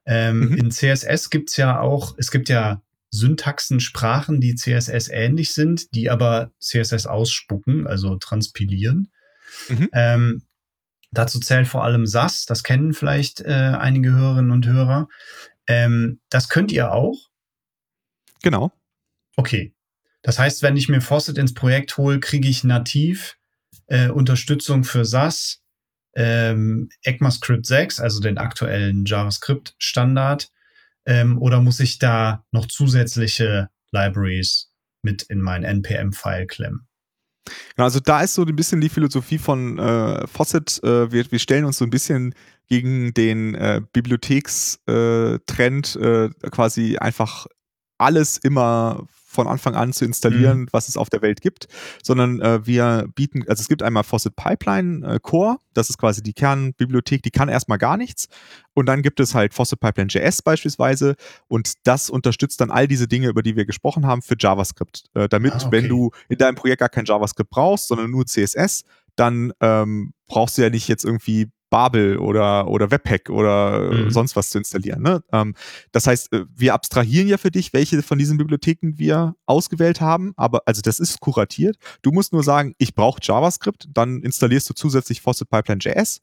Ähm, 0.05 0.49
mhm. 0.49 0.57
In 0.57 0.71
CSS 0.71 1.29
gibt's 1.29 1.57
ja 1.57 1.79
auch, 1.79 2.15
es 2.17 2.31
gibt 2.31 2.49
ja 2.49 2.81
Syntaxen, 3.11 3.79
Sprachen, 3.79 4.41
die 4.41 4.55
CSS 4.55 5.07
ähnlich 5.09 5.53
sind, 5.53 5.93
die 5.95 6.09
aber 6.09 6.51
CSS 6.59 7.05
ausspucken, 7.07 7.87
also 7.87 8.17
transpilieren. 8.17 9.11
Mhm. 9.69 9.89
Ähm, 9.93 10.43
dazu 11.11 11.39
zählt 11.39 11.67
vor 11.67 11.83
allem 11.83 12.05
SAS, 12.05 12.45
das 12.45 12.63
kennen 12.63 12.93
vielleicht 12.93 13.41
äh, 13.41 13.73
einige 13.79 14.11
Hörerinnen 14.11 14.51
und 14.51 14.67
Hörer. 14.67 15.07
Ähm, 15.67 16.19
das 16.29 16.49
könnt 16.49 16.71
ihr 16.71 16.91
auch? 16.91 17.29
Genau. 18.41 18.71
Okay. 19.35 19.73
Das 20.21 20.39
heißt, 20.39 20.63
wenn 20.63 20.77
ich 20.77 20.89
mir 20.89 21.01
Faucet 21.01 21.37
ins 21.37 21.53
Projekt 21.53 21.97
hole, 21.97 22.19
kriege 22.19 22.47
ich 22.47 22.63
nativ 22.63 23.37
äh, 23.87 24.09
Unterstützung 24.09 24.83
für 24.83 25.05
SAS, 25.05 25.61
ähm, 26.15 26.89
ECMAScript 27.03 27.65
6, 27.65 27.99
also 27.99 28.19
den 28.19 28.37
aktuellen 28.37 29.05
JavaScript-Standard, 29.05 30.51
ähm, 31.05 31.37
oder 31.39 31.61
muss 31.61 31.79
ich 31.79 31.99
da 31.99 32.43
noch 32.51 32.65
zusätzliche 32.67 33.69
Libraries 33.91 34.71
mit 35.01 35.23
in 35.23 35.41
mein 35.41 35.63
NPM-File 35.63 36.47
klemmen? 36.47 36.87
Genau, 37.75 37.85
also 37.85 37.99
da 37.99 38.21
ist 38.21 38.33
so 38.33 38.43
ein 38.43 38.55
bisschen 38.55 38.81
die 38.81 38.89
Philosophie 38.89 39.37
von 39.37 39.77
äh, 39.77 40.25
Fawcett. 40.27 40.81
Äh, 40.83 41.11
wir, 41.11 41.31
wir 41.31 41.39
stellen 41.39 41.65
uns 41.65 41.77
so 41.77 41.85
ein 41.85 41.91
bisschen 41.91 42.33
gegen 42.67 43.13
den 43.13 43.55
äh, 43.55 43.81
Bibliothekstrend, 43.93 45.95
äh, 45.95 46.29
quasi 46.51 46.97
einfach 46.97 47.47
alles 47.97 48.37
immer 48.37 49.07
von 49.35 49.47
Anfang 49.47 49.75
an 49.75 49.93
zu 49.93 50.05
installieren, 50.05 50.61
mhm. 50.61 50.67
was 50.71 50.87
es 50.87 50.97
auf 50.97 51.09
der 51.09 51.21
Welt 51.21 51.41
gibt, 51.41 51.67
sondern 52.01 52.41
äh, 52.41 52.65
wir 52.65 53.07
bieten, 53.13 53.43
also 53.47 53.61
es 53.61 53.67
gibt 53.67 53.83
einmal 53.83 54.03
Faucet 54.03 54.35
Pipeline 54.35 55.05
äh, 55.05 55.19
Core, 55.19 55.57
das 55.73 55.89
ist 55.89 55.97
quasi 55.97 56.23
die 56.23 56.33
Kernbibliothek, 56.33 57.21
die 57.21 57.31
kann 57.31 57.49
erstmal 57.49 57.77
gar 57.77 57.97
nichts. 57.97 58.27
Und 58.73 58.87
dann 58.87 59.01
gibt 59.01 59.19
es 59.19 59.35
halt 59.35 59.53
Faucet 59.53 59.79
Pipeline 59.79 60.09
JS 60.09 60.41
beispielsweise 60.41 61.15
und 61.47 61.73
das 61.83 62.09
unterstützt 62.09 62.61
dann 62.61 62.71
all 62.71 62.87
diese 62.87 63.07
Dinge, 63.07 63.27
über 63.27 63.43
die 63.43 63.55
wir 63.55 63.65
gesprochen 63.65 64.07
haben, 64.07 64.21
für 64.21 64.35
JavaScript. 64.39 65.03
Äh, 65.13 65.27
damit, 65.27 65.53
ah, 65.53 65.57
okay. 65.57 65.67
wenn 65.71 65.89
du 65.89 66.11
in 66.29 66.37
deinem 66.37 66.55
Projekt 66.55 66.79
gar 66.79 66.89
kein 66.89 67.05
JavaScript 67.05 67.49
brauchst, 67.49 67.89
sondern 67.89 68.09
nur 68.09 68.25
CSS, 68.25 68.85
dann 69.17 69.53
ähm, 69.59 70.13
brauchst 70.27 70.57
du 70.57 70.61
ja 70.61 70.69
nicht 70.69 70.87
jetzt 70.87 71.05
irgendwie 71.05 71.49
Babel 71.69 72.17
oder, 72.17 72.67
oder 72.67 72.91
Webpack 72.91 73.29
oder 73.29 73.91
mhm. 73.91 74.09
sonst 74.11 74.35
was 74.35 74.49
zu 74.49 74.57
installieren. 74.57 75.01
Ne? 75.01 75.23
Ähm, 75.31 75.55
das 75.91 76.07
heißt, 76.07 76.31
äh, 76.33 76.45
wir 76.55 76.73
abstrahieren 76.73 77.27
ja 77.27 77.37
für 77.37 77.51
dich, 77.51 77.73
welche 77.73 78.01
von 78.01 78.17
diesen 78.17 78.37
Bibliotheken 78.37 78.93
wir 78.97 79.35
ausgewählt 79.45 80.01
haben, 80.01 80.33
aber 80.37 80.61
also 80.65 80.81
das 80.81 80.99
ist 80.99 81.19
kuratiert. 81.19 81.77
Du 82.01 82.11
musst 82.11 82.33
nur 82.33 82.43
sagen, 82.43 82.75
ich 82.77 82.95
brauche 82.95 83.19
JavaScript, 83.21 83.89
dann 83.93 84.21
installierst 84.21 84.69
du 84.69 84.73
zusätzlich 84.73 85.21
Faucet 85.21 85.49
Pipeline 85.49 85.79
JS 85.81 86.21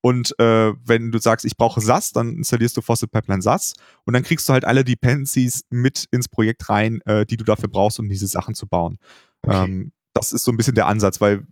und 0.00 0.38
äh, 0.38 0.72
wenn 0.84 1.10
du 1.12 1.18
sagst, 1.18 1.44
ich 1.44 1.56
brauche 1.56 1.80
SAS, 1.80 2.12
dann 2.12 2.36
installierst 2.36 2.76
du 2.76 2.80
Faucet 2.80 3.10
Pipeline 3.10 3.42
SAS 3.42 3.74
und 4.04 4.14
dann 4.14 4.22
kriegst 4.22 4.48
du 4.48 4.52
halt 4.52 4.64
alle 4.64 4.84
Dependencies 4.84 5.64
mit 5.70 6.06
ins 6.10 6.28
Projekt 6.28 6.68
rein, 6.68 7.00
äh, 7.06 7.26
die 7.26 7.36
du 7.36 7.44
dafür 7.44 7.68
brauchst, 7.68 7.98
um 7.98 8.08
diese 8.08 8.26
Sachen 8.26 8.54
zu 8.54 8.66
bauen. 8.66 8.98
Okay. 9.42 9.64
Ähm, 9.64 9.92
das 10.14 10.32
ist 10.32 10.44
so 10.44 10.52
ein 10.52 10.56
bisschen 10.56 10.76
der 10.76 10.86
Ansatz, 10.86 11.20
weil 11.20 11.46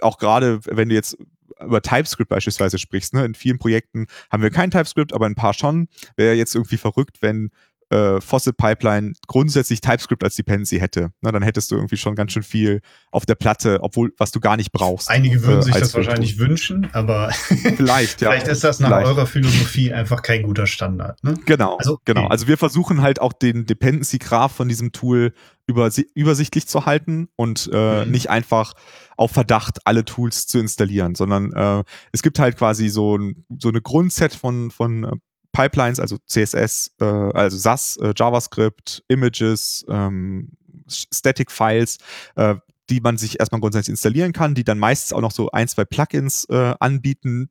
auch 0.00 0.18
gerade, 0.18 0.60
wenn 0.64 0.88
du 0.88 0.94
jetzt 0.94 1.16
über 1.60 1.82
TypeScript 1.82 2.28
beispielsweise 2.28 2.78
sprichst. 2.78 3.14
Ne? 3.14 3.24
In 3.24 3.34
vielen 3.34 3.58
Projekten 3.58 4.06
haben 4.30 4.42
wir 4.42 4.50
kein 4.50 4.70
TypeScript, 4.70 5.12
aber 5.12 5.26
ein 5.26 5.34
paar 5.34 5.54
schon. 5.54 5.88
Wäre 6.16 6.34
jetzt 6.34 6.54
irgendwie 6.54 6.76
verrückt, 6.76 7.18
wenn 7.20 7.50
äh, 7.90 8.20
Faucet 8.20 8.56
Pipeline 8.56 9.12
grundsätzlich 9.26 9.80
TypeScript 9.80 10.24
als 10.24 10.34
Dependency 10.36 10.78
hätte. 10.78 11.10
Na, 11.20 11.30
dann 11.32 11.42
hättest 11.42 11.70
du 11.70 11.76
irgendwie 11.76 11.96
schon 11.96 12.14
ganz 12.14 12.32
schön 12.32 12.42
viel 12.42 12.80
auf 13.10 13.26
der 13.26 13.34
Platte, 13.34 13.78
obwohl 13.82 14.12
was 14.18 14.32
du 14.32 14.40
gar 14.40 14.56
nicht 14.56 14.72
brauchst. 14.72 15.10
Einige 15.10 15.42
würden 15.42 15.60
äh, 15.60 15.62
sich 15.62 15.74
das 15.74 15.94
wahrscheinlich 15.94 16.38
wünschen, 16.38 16.88
aber 16.92 17.30
vielleicht, 17.76 18.22
ja. 18.22 18.30
vielleicht 18.30 18.48
ist 18.48 18.64
das 18.64 18.80
nach 18.80 18.88
vielleicht. 18.88 19.06
eurer 19.06 19.26
Philosophie 19.26 19.92
einfach 19.92 20.22
kein 20.22 20.42
guter 20.42 20.66
Standard. 20.66 21.22
Ne? 21.22 21.34
Genau, 21.46 21.76
also, 21.76 22.00
genau. 22.04 22.26
Also 22.26 22.48
wir 22.48 22.58
versuchen 22.58 23.02
halt 23.02 23.20
auch 23.20 23.32
den 23.32 23.66
Dependency 23.66 24.18
Graph 24.18 24.52
von 24.52 24.68
diesem 24.68 24.92
Tool 24.92 25.32
übersi 25.66 26.06
übersichtlich 26.14 26.66
zu 26.68 26.86
halten 26.86 27.28
und 27.36 27.68
äh, 27.72 28.04
mhm. 28.04 28.10
nicht 28.10 28.30
einfach 28.30 28.74
auf 29.16 29.32
Verdacht 29.32 29.78
alle 29.84 30.04
Tools 30.04 30.46
zu 30.46 30.58
installieren, 30.58 31.14
sondern 31.14 31.52
äh, 31.52 31.84
es 32.12 32.22
gibt 32.22 32.38
halt 32.38 32.56
quasi 32.56 32.88
so, 32.88 33.16
ein, 33.16 33.44
so 33.58 33.68
eine 33.68 33.80
Grundset 33.80 34.34
von, 34.34 34.70
von 34.70 35.04
äh, 35.04 35.12
Pipelines, 35.56 35.98
also 35.98 36.18
CSS, 36.26 36.92
äh, 37.00 37.04
also 37.04 37.56
SAS, 37.56 37.96
äh, 37.96 38.12
JavaScript, 38.14 39.02
Images, 39.08 39.86
ähm, 39.88 40.50
Static 40.86 41.50
Files, 41.50 41.96
äh, 42.34 42.56
die 42.90 43.00
man 43.00 43.16
sich 43.16 43.40
erstmal 43.40 43.62
grundsätzlich 43.62 43.94
installieren 43.94 44.32
kann, 44.32 44.54
die 44.54 44.64
dann 44.64 44.78
meistens 44.78 45.14
auch 45.14 45.22
noch 45.22 45.32
so 45.32 45.50
ein, 45.50 45.66
zwei 45.66 45.86
Plugins 45.86 46.44
äh, 46.50 46.74
anbieten. 46.78 47.48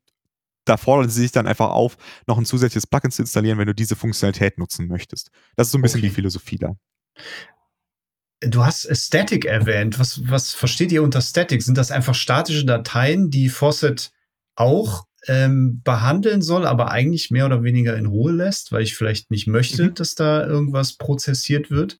Da 0.65 0.77
fordern 0.77 1.09
sie 1.09 1.21
sich 1.21 1.31
dann 1.31 1.47
einfach 1.47 1.71
auf, 1.71 1.97
noch 2.27 2.37
ein 2.37 2.45
zusätzliches 2.45 2.85
Plugin 2.85 3.09
zu 3.09 3.23
installieren, 3.23 3.57
wenn 3.57 3.67
du 3.67 3.73
diese 3.73 3.95
Funktionalität 3.95 4.59
nutzen 4.59 4.87
möchtest. 4.87 5.31
Das 5.55 5.67
ist 5.67 5.71
so 5.71 5.79
ein 5.79 5.81
bisschen 5.81 6.01
okay. 6.01 6.09
die 6.09 6.15
Philosophie 6.15 6.57
da. 6.57 6.75
Du 8.41 8.63
hast 8.63 8.87
Static 8.95 9.45
erwähnt. 9.45 9.97
Was, 9.97 10.29
was 10.29 10.53
versteht 10.53 10.91
ihr 10.91 11.01
unter 11.01 11.21
Static? 11.21 11.63
Sind 11.63 11.77
das 11.77 11.89
einfach 11.89 12.13
statische 12.13 12.65
Dateien, 12.65 13.31
die 13.31 13.49
Faucet 13.49 14.11
auch 14.55 15.07
ähm, 15.27 15.81
behandeln 15.83 16.41
soll, 16.41 16.65
aber 16.65 16.91
eigentlich 16.91 17.31
mehr 17.31 17.45
oder 17.45 17.63
weniger 17.63 17.97
in 17.97 18.05
Ruhe 18.05 18.31
lässt, 18.31 18.71
weil 18.71 18.83
ich 18.83 18.95
vielleicht 18.95 19.31
nicht 19.31 19.47
möchte, 19.47 19.85
mhm. 19.85 19.93
dass 19.95 20.15
da 20.15 20.45
irgendwas 20.45 20.97
prozessiert 20.97 21.71
wird. 21.71 21.99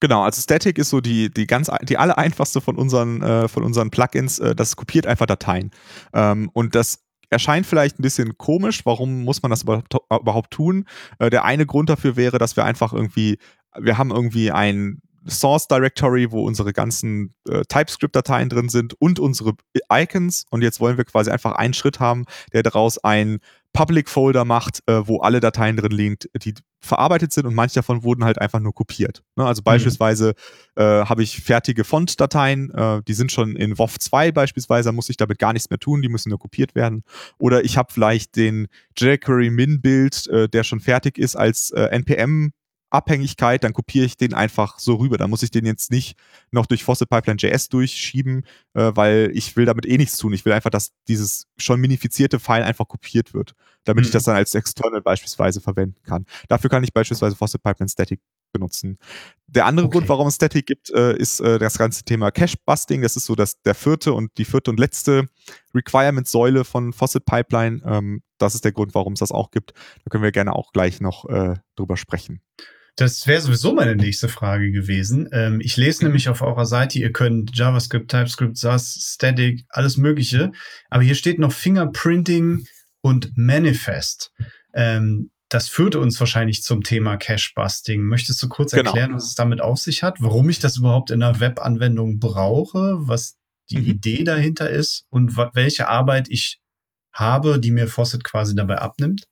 Genau, 0.00 0.22
also 0.22 0.42
Static 0.42 0.78
ist 0.78 0.90
so 0.90 1.00
die, 1.00 1.30
die 1.30 1.46
ganz, 1.46 1.70
die 1.82 1.96
alle 1.96 2.18
einfachste 2.18 2.60
von 2.60 2.76
unseren, 2.76 3.22
äh, 3.22 3.48
von 3.48 3.62
unseren 3.62 3.90
Plugins. 3.90 4.38
Äh, 4.38 4.54
das 4.54 4.76
kopiert 4.76 5.06
einfach 5.06 5.26
Dateien. 5.26 5.70
Ähm, 6.12 6.50
und 6.52 6.74
das 6.74 7.02
erscheint 7.30 7.66
vielleicht 7.66 7.98
ein 7.98 8.02
bisschen 8.02 8.36
komisch. 8.36 8.84
Warum 8.84 9.24
muss 9.24 9.42
man 9.42 9.50
das 9.50 9.62
überhaupt 9.62 10.50
tun? 10.50 10.84
Äh, 11.18 11.30
der 11.30 11.44
eine 11.44 11.66
Grund 11.66 11.88
dafür 11.88 12.16
wäre, 12.16 12.38
dass 12.38 12.56
wir 12.56 12.64
einfach 12.64 12.92
irgendwie, 12.92 13.38
wir 13.78 13.96
haben 13.96 14.10
irgendwie 14.10 14.52
ein 14.52 15.00
Source 15.28 15.68
Directory, 15.68 16.30
wo 16.30 16.44
unsere 16.44 16.72
ganzen 16.72 17.34
äh, 17.48 17.62
TypeScript-Dateien 17.68 18.48
drin 18.48 18.68
sind 18.68 18.94
und 19.00 19.18
unsere 19.18 19.54
Icons. 19.90 20.44
Und 20.50 20.62
jetzt 20.62 20.80
wollen 20.80 20.96
wir 20.96 21.04
quasi 21.04 21.30
einfach 21.30 21.52
einen 21.52 21.74
Schritt 21.74 22.00
haben, 22.00 22.24
der 22.52 22.62
daraus 22.62 22.98
ein 22.98 23.38
Public 23.72 24.08
Folder 24.08 24.46
macht, 24.46 24.82
äh, 24.86 25.06
wo 25.06 25.20
alle 25.20 25.40
Dateien 25.40 25.76
drin 25.76 25.92
liegen, 25.92 26.16
die 26.42 26.54
verarbeitet 26.80 27.32
sind 27.32 27.46
und 27.46 27.54
manche 27.54 27.74
davon 27.74 28.04
wurden 28.04 28.24
halt 28.24 28.40
einfach 28.40 28.60
nur 28.60 28.72
kopiert. 28.72 29.22
Ne? 29.36 29.44
Also 29.44 29.60
mhm. 29.60 29.64
beispielsweise 29.64 30.34
äh, 30.76 30.82
habe 30.82 31.22
ich 31.22 31.42
fertige 31.42 31.84
Font-Dateien, 31.84 32.70
äh, 32.70 33.02
die 33.06 33.12
sind 33.12 33.32
schon 33.32 33.54
in 33.54 33.78
WoW 33.78 33.98
2 33.98 34.32
beispielsweise, 34.32 34.88
da 34.88 34.92
muss 34.92 35.10
ich 35.10 35.18
damit 35.18 35.38
gar 35.38 35.52
nichts 35.52 35.68
mehr 35.68 35.78
tun, 35.78 36.00
die 36.00 36.08
müssen 36.08 36.30
nur 36.30 36.38
kopiert 36.38 36.74
werden. 36.74 37.02
Oder 37.38 37.64
ich 37.64 37.76
habe 37.76 37.92
vielleicht 37.92 38.36
den 38.36 38.68
jQuery 38.96 39.50
Min-Build, 39.50 40.26
äh, 40.28 40.48
der 40.48 40.64
schon 40.64 40.80
fertig 40.80 41.18
ist 41.18 41.36
als 41.36 41.70
äh, 41.72 41.82
NPM 41.90 42.52
Abhängigkeit, 42.90 43.64
dann 43.64 43.72
kopiere 43.72 44.04
ich 44.04 44.16
den 44.16 44.34
einfach 44.34 44.78
so 44.78 44.94
rüber. 44.94 45.18
Da 45.18 45.28
muss 45.28 45.42
ich 45.42 45.50
den 45.50 45.66
jetzt 45.66 45.90
nicht 45.90 46.16
noch 46.50 46.66
durch 46.66 46.84
Faucet 46.84 47.08
Pipeline 47.08 47.38
JS 47.38 47.68
durchschieben, 47.68 48.44
äh, 48.74 48.92
weil 48.94 49.30
ich 49.34 49.56
will 49.56 49.64
damit 49.64 49.86
eh 49.86 49.96
nichts 49.96 50.16
tun. 50.16 50.32
Ich 50.32 50.44
will 50.44 50.52
einfach, 50.52 50.70
dass 50.70 50.92
dieses 51.08 51.46
schon 51.56 51.80
minifizierte 51.80 52.38
File 52.38 52.62
einfach 52.62 52.88
kopiert 52.88 53.34
wird, 53.34 53.54
damit 53.84 54.04
mhm. 54.04 54.06
ich 54.06 54.12
das 54.12 54.24
dann 54.24 54.36
als 54.36 54.54
External 54.54 55.02
beispielsweise 55.02 55.60
verwenden 55.60 56.02
kann. 56.04 56.26
Dafür 56.48 56.70
kann 56.70 56.84
ich 56.84 56.92
beispielsweise 56.92 57.36
Faucet 57.36 57.62
Pipeline 57.62 57.88
Static 57.88 58.20
benutzen. 58.52 58.98
Der 59.46 59.66
andere 59.66 59.86
okay. 59.86 59.98
Grund, 59.98 60.08
warum 60.08 60.28
es 60.28 60.36
Static 60.36 60.66
gibt, 60.66 60.90
äh, 60.90 61.16
ist 61.16 61.40
äh, 61.40 61.58
das 61.58 61.78
ganze 61.78 62.04
Thema 62.04 62.30
Cache-Busting. 62.30 63.02
Das 63.02 63.16
ist 63.16 63.26
so 63.26 63.34
das, 63.34 63.60
der 63.62 63.74
vierte 63.74 64.12
und 64.12 64.36
die 64.38 64.44
vierte 64.44 64.70
und 64.70 64.80
letzte 64.80 65.28
Requirement-Säule 65.74 66.64
von 66.64 66.92
Faucet 66.92 67.24
Pipeline. 67.24 67.80
Ähm, 67.84 68.22
das 68.38 68.54
ist 68.54 68.64
der 68.64 68.72
Grund, 68.72 68.94
warum 68.94 69.14
es 69.14 69.20
das 69.20 69.32
auch 69.32 69.50
gibt. 69.50 69.72
Da 70.04 70.10
können 70.10 70.24
wir 70.24 70.32
gerne 70.32 70.54
auch 70.54 70.72
gleich 70.72 71.00
noch 71.00 71.28
äh, 71.28 71.56
drüber 71.76 71.96
sprechen. 71.96 72.40
Das 72.96 73.26
wäre 73.26 73.42
sowieso 73.42 73.74
meine 73.74 73.94
nächste 73.94 74.28
Frage 74.28 74.72
gewesen. 74.72 75.28
Ähm, 75.30 75.60
ich 75.60 75.76
lese 75.76 76.02
mhm. 76.02 76.08
nämlich 76.08 76.30
auf 76.30 76.40
eurer 76.40 76.64
Seite, 76.64 76.98
ihr 76.98 77.12
könnt 77.12 77.56
JavaScript, 77.56 78.10
TypeScript, 78.10 78.56
SAS, 78.56 79.14
Static, 79.14 79.66
alles 79.68 79.98
Mögliche. 79.98 80.52
Aber 80.88 81.02
hier 81.02 81.14
steht 81.14 81.38
noch 81.38 81.52
Fingerprinting 81.52 82.66
und 83.02 83.36
Manifest. 83.36 84.32
Ähm, 84.72 85.30
das 85.50 85.68
führte 85.68 86.00
uns 86.00 86.18
wahrscheinlich 86.18 86.62
zum 86.62 86.82
Thema 86.82 87.18
Cache-Busting. 87.18 88.02
Möchtest 88.02 88.42
du 88.42 88.48
kurz 88.48 88.72
genau. 88.72 88.90
erklären, 88.90 89.14
was 89.14 89.26
es 89.26 89.34
damit 89.34 89.60
auf 89.60 89.78
sich 89.78 90.02
hat? 90.02 90.20
Warum 90.20 90.48
ich 90.48 90.58
das 90.58 90.78
überhaupt 90.78 91.10
in 91.10 91.22
einer 91.22 91.38
Webanwendung 91.38 92.18
brauche? 92.18 92.96
Was 93.06 93.36
die 93.70 93.78
mhm. 93.78 93.86
Idee 93.86 94.24
dahinter 94.24 94.70
ist? 94.70 95.04
Und 95.10 95.36
welche 95.36 95.88
Arbeit 95.88 96.28
ich 96.30 96.60
habe, 97.12 97.60
die 97.60 97.70
mir 97.70 97.88
Faucet 97.88 98.24
quasi 98.24 98.56
dabei 98.56 98.78
abnimmt? 98.78 99.28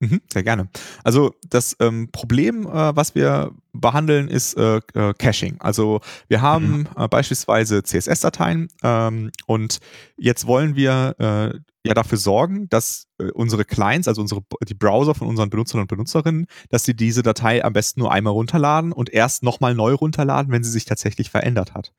Mhm, 0.00 0.22
sehr 0.32 0.42
gerne. 0.42 0.68
Also 1.04 1.34
das 1.48 1.76
ähm, 1.78 2.08
Problem, 2.10 2.66
äh, 2.66 2.96
was 2.96 3.14
wir 3.14 3.52
behandeln, 3.72 4.28
ist 4.28 4.54
äh, 4.54 4.80
äh, 4.94 5.12
Caching. 5.12 5.56
Also 5.60 6.00
wir 6.28 6.40
haben 6.40 6.88
mhm. 6.96 7.08
Beispielsweise 7.10 7.82
CSS-Dateien 7.82 8.68
ähm, 8.82 9.30
und 9.46 9.78
jetzt 10.16 10.46
wollen 10.46 10.74
wir 10.74 11.14
äh, 11.18 11.58
ja 11.86 11.94
dafür 11.94 12.16
sorgen, 12.16 12.68
dass 12.70 13.08
äh, 13.18 13.30
unsere 13.32 13.66
Clients, 13.66 14.08
also 14.08 14.22
unsere 14.22 14.42
die 14.66 14.74
Browser 14.74 15.14
von 15.14 15.28
unseren 15.28 15.50
Benutzern 15.50 15.82
und 15.82 15.88
Benutzerinnen, 15.88 16.46
dass 16.70 16.84
sie 16.84 16.94
diese 16.94 17.22
Datei 17.22 17.62
am 17.62 17.74
besten 17.74 18.00
nur 18.00 18.10
einmal 18.10 18.32
runterladen 18.32 18.92
und 18.92 19.10
erst 19.10 19.42
nochmal 19.42 19.74
neu 19.74 19.92
runterladen, 19.92 20.50
wenn 20.50 20.64
sie 20.64 20.70
sich 20.70 20.86
tatsächlich 20.86 21.30
verändert 21.30 21.74
hat. 21.74 21.92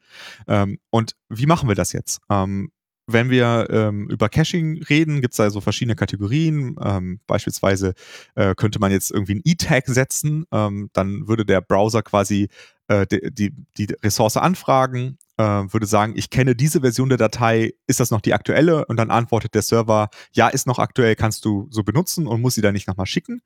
Ähm, 0.48 0.80
und 0.90 1.16
wie 1.30 1.46
machen 1.46 1.70
wir 1.70 1.76
das 1.76 1.94
jetzt? 1.94 2.20
Ähm, 2.30 2.72
wenn 3.08 3.30
wir 3.30 3.68
ähm, 3.70 4.10
über 4.10 4.30
Caching 4.30 4.84
reden, 4.84 5.22
gibt 5.22 5.34
es 5.34 5.38
da 5.38 5.50
so 5.50 5.62
verschiedene 5.62 5.96
Kategorien. 5.96 6.76
Ähm, 6.84 7.20
beispielsweise 7.28 7.94
äh, 8.36 8.56
könnte 8.56 8.80
man 8.80 8.92
jetzt 8.92 9.12
irgendwie 9.12 9.36
ein 9.36 9.42
E-Tag 9.44 9.88
setzen, 9.88 10.46
ähm, 10.52 10.90
dann 10.94 11.28
würde 11.28 11.46
der 11.46 11.62
Browser 11.62 12.04
quasi 12.04 12.50
äh, 12.88 13.06
die, 13.08 13.32
die, 13.32 13.54
die 13.78 13.94
Ressource 14.04 14.38
anfragen, 14.38 15.18
äh, 15.38 15.44
würde 15.44 15.86
sagen, 15.86 16.14
ich 16.16 16.30
kenne 16.30 16.56
diese 16.56 16.82
Version 16.82 17.10
der 17.10 17.18
Datei, 17.18 17.74
ist 17.88 18.00
das 18.00 18.12
noch 18.12 18.22
die 18.22 18.34
aktuelle? 18.34 18.86
Und 18.86 18.98
dann 18.98 19.12
antwortet 19.12 19.56
der 19.56 19.62
Server, 19.62 20.10
ja, 20.34 20.50
ist 20.50 20.68
noch 20.68 20.78
aktuell, 20.78 21.16
kannst 21.16 21.46
du 21.46 21.68
so 21.72 21.84
benutzen 21.84 22.28
und 22.28 22.42
muss 22.42 22.56
sie 22.56 22.62
dann 22.62 22.74
nicht 22.74 22.88
nochmal 22.88 23.06
schicken. 23.06 23.42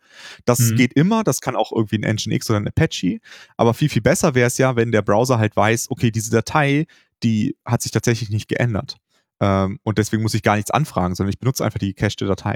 Das 0.45 0.59
mhm. 0.59 0.75
geht 0.75 0.93
immer, 0.93 1.23
das 1.23 1.41
kann 1.41 1.55
auch 1.55 1.71
irgendwie 1.71 1.97
ein 1.97 2.15
Nginx 2.15 2.49
oder 2.49 2.59
ein 2.59 2.67
Apache, 2.67 3.19
aber 3.55 3.73
viel, 3.73 3.89
viel 3.89 4.01
besser 4.01 4.35
wäre 4.35 4.47
es 4.47 4.57
ja, 4.57 4.75
wenn 4.75 4.91
der 4.91 5.01
Browser 5.01 5.37
halt 5.37 5.55
weiß, 5.55 5.91
okay, 5.91 6.11
diese 6.11 6.31
Datei, 6.31 6.87
die 7.23 7.55
hat 7.65 7.81
sich 7.81 7.91
tatsächlich 7.91 8.29
nicht 8.29 8.47
geändert. 8.47 8.97
Ähm, 9.41 9.79
und 9.83 9.97
deswegen 9.97 10.23
muss 10.23 10.33
ich 10.33 10.43
gar 10.43 10.55
nichts 10.55 10.71
anfragen, 10.71 11.15
sondern 11.15 11.31
ich 11.31 11.39
benutze 11.39 11.63
einfach 11.65 11.79
die 11.79 11.93
cached 11.93 12.21
Datei. 12.21 12.55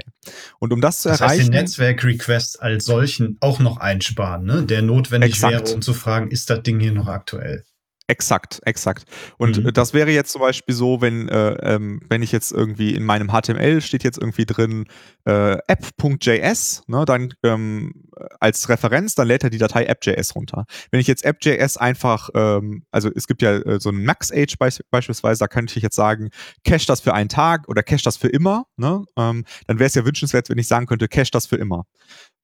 Und 0.58 0.72
um 0.72 0.80
das 0.80 1.02
zu 1.02 1.08
das 1.08 1.20
erreichen. 1.20 1.40
Heißt, 1.40 1.48
den 1.48 1.60
Netzwerk-Request 1.60 2.62
als 2.62 2.84
solchen 2.84 3.36
auch 3.40 3.58
noch 3.58 3.76
einsparen, 3.76 4.44
ne? 4.44 4.62
der 4.64 4.82
notwendig 4.82 5.30
exakt. 5.30 5.52
wäre, 5.52 5.74
um 5.74 5.82
zu 5.82 5.92
fragen, 5.92 6.30
ist 6.30 6.48
das 6.50 6.62
Ding 6.62 6.80
hier 6.80 6.92
noch 6.92 7.08
aktuell? 7.08 7.64
Exakt, 8.10 8.60
exakt. 8.64 9.04
Und 9.38 9.62
mhm. 9.62 9.72
das 9.72 9.94
wäre 9.94 10.10
jetzt 10.10 10.32
zum 10.32 10.40
Beispiel 10.40 10.74
so, 10.74 11.00
wenn, 11.00 11.28
äh, 11.28 11.52
ähm, 11.74 12.00
wenn 12.08 12.22
ich 12.22 12.32
jetzt 12.32 12.50
irgendwie 12.50 12.92
in 12.92 13.04
meinem 13.04 13.28
HTML 13.28 13.80
steht 13.80 14.02
jetzt 14.02 14.18
irgendwie 14.18 14.46
drin 14.46 14.86
äh, 15.26 15.58
app.js, 15.68 16.82
ne, 16.88 17.04
dann 17.04 17.32
ähm, 17.44 17.92
als 18.40 18.68
Referenz, 18.68 19.14
dann 19.14 19.28
lädt 19.28 19.44
er 19.44 19.50
die 19.50 19.58
Datei 19.58 19.84
app.js 19.84 20.34
runter. 20.34 20.64
Wenn 20.90 20.98
ich 20.98 21.06
jetzt 21.06 21.24
app.js 21.24 21.76
einfach, 21.76 22.30
ähm, 22.34 22.82
also 22.90 23.12
es 23.14 23.28
gibt 23.28 23.42
ja 23.42 23.58
äh, 23.58 23.78
so 23.78 23.90
einen 23.90 24.04
Max-Age 24.04 24.58
be 24.58 24.70
beispielsweise, 24.90 25.38
da 25.38 25.46
könnte 25.46 25.76
ich 25.76 25.84
jetzt 25.84 25.94
sagen, 25.94 26.30
cache 26.64 26.86
das 26.88 27.00
für 27.00 27.14
einen 27.14 27.28
Tag 27.28 27.68
oder 27.68 27.84
cache 27.84 28.02
das 28.02 28.16
für 28.16 28.26
immer, 28.26 28.64
ne, 28.76 29.04
ähm, 29.16 29.44
dann 29.68 29.78
wäre 29.78 29.86
es 29.86 29.94
ja 29.94 30.04
wünschenswert, 30.04 30.48
wenn 30.48 30.58
ich 30.58 30.66
sagen 30.66 30.86
könnte, 30.86 31.06
cache 31.06 31.30
das 31.30 31.46
für 31.46 31.56
immer. 31.56 31.84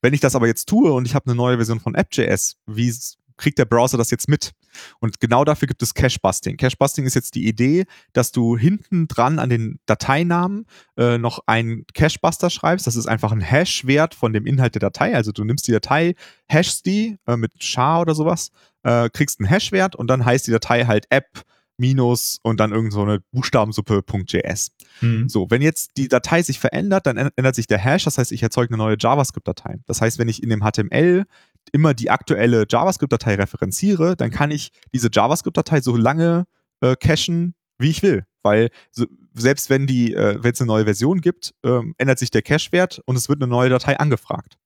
Wenn 0.00 0.14
ich 0.14 0.20
das 0.20 0.36
aber 0.36 0.46
jetzt 0.46 0.68
tue 0.68 0.92
und 0.92 1.06
ich 1.06 1.16
habe 1.16 1.26
eine 1.26 1.34
neue 1.34 1.56
Version 1.56 1.80
von 1.80 1.96
app.js, 1.96 2.54
wie 2.66 2.94
kriegt 3.36 3.58
der 3.58 3.64
Browser 3.64 3.98
das 3.98 4.12
jetzt 4.12 4.28
mit? 4.28 4.52
Und 5.00 5.20
genau 5.20 5.44
dafür 5.44 5.68
gibt 5.68 5.82
es 5.82 5.94
Cache-Busting. 5.94 6.56
Cache-Busting 6.56 7.04
ist 7.04 7.14
jetzt 7.14 7.34
die 7.34 7.46
Idee, 7.46 7.84
dass 8.12 8.32
du 8.32 8.56
hinten 8.56 9.08
dran 9.08 9.38
an 9.38 9.50
den 9.50 9.78
Dateinamen 9.86 10.66
äh, 10.96 11.18
noch 11.18 11.40
einen 11.46 11.86
Cache-Buster 11.94 12.50
schreibst. 12.50 12.86
Das 12.86 12.96
ist 12.96 13.06
einfach 13.06 13.32
ein 13.32 13.40
Hash-Wert 13.40 14.14
von 14.14 14.32
dem 14.32 14.46
Inhalt 14.46 14.74
der 14.74 14.80
Datei. 14.80 15.14
Also 15.14 15.32
du 15.32 15.44
nimmst 15.44 15.66
die 15.68 15.72
Datei, 15.72 16.14
hashst 16.50 16.86
die 16.86 17.18
äh, 17.26 17.36
mit 17.36 17.52
SHA 17.62 18.00
oder 18.00 18.14
sowas, 18.14 18.50
äh, 18.82 19.08
kriegst 19.10 19.40
einen 19.40 19.48
Hash-Wert 19.48 19.96
und 19.96 20.08
dann 20.08 20.24
heißt 20.24 20.46
die 20.46 20.52
Datei 20.52 20.84
halt 20.84 21.06
app 21.10 21.44
minus 21.78 22.38
und 22.42 22.58
dann 22.60 22.72
irgend 22.72 22.92
so 22.92 23.02
eine 23.02 23.20
Buchstabensuppe.js. 23.32 24.72
Mhm. 25.00 25.28
So, 25.28 25.46
wenn 25.50 25.62
jetzt 25.62 25.90
die 25.96 26.08
Datei 26.08 26.42
sich 26.42 26.58
verändert, 26.58 27.06
dann 27.06 27.16
ändert 27.16 27.54
sich 27.54 27.66
der 27.66 27.78
Hash, 27.78 28.04
das 28.04 28.18
heißt, 28.18 28.32
ich 28.32 28.42
erzeuge 28.42 28.70
eine 28.70 28.78
neue 28.78 28.96
JavaScript-Datei. 28.98 29.80
Das 29.86 30.00
heißt, 30.00 30.18
wenn 30.18 30.28
ich 30.28 30.42
in 30.42 30.48
dem 30.48 30.62
HTML 30.62 31.24
immer 31.72 31.94
die 31.94 32.10
aktuelle 32.10 32.66
JavaScript-Datei 32.68 33.34
referenziere, 33.34 34.16
dann 34.16 34.30
kann 34.30 34.50
ich 34.50 34.70
diese 34.92 35.08
JavaScript-Datei 35.12 35.80
so 35.80 35.96
lange 35.96 36.46
äh, 36.80 36.96
cachen, 36.96 37.54
wie 37.78 37.90
ich 37.90 38.02
will. 38.02 38.24
Weil 38.42 38.70
so, 38.92 39.06
selbst 39.34 39.70
wenn 39.70 39.86
die, 39.86 40.14
äh, 40.14 40.38
wenn 40.42 40.52
es 40.52 40.60
eine 40.60 40.68
neue 40.68 40.84
Version 40.84 41.20
gibt, 41.20 41.54
ähm, 41.64 41.94
ändert 41.98 42.18
sich 42.18 42.30
der 42.30 42.42
Cache-Wert 42.42 43.00
und 43.04 43.16
es 43.16 43.28
wird 43.28 43.42
eine 43.42 43.50
neue 43.50 43.70
Datei 43.70 43.98
angefragt. 43.98 44.56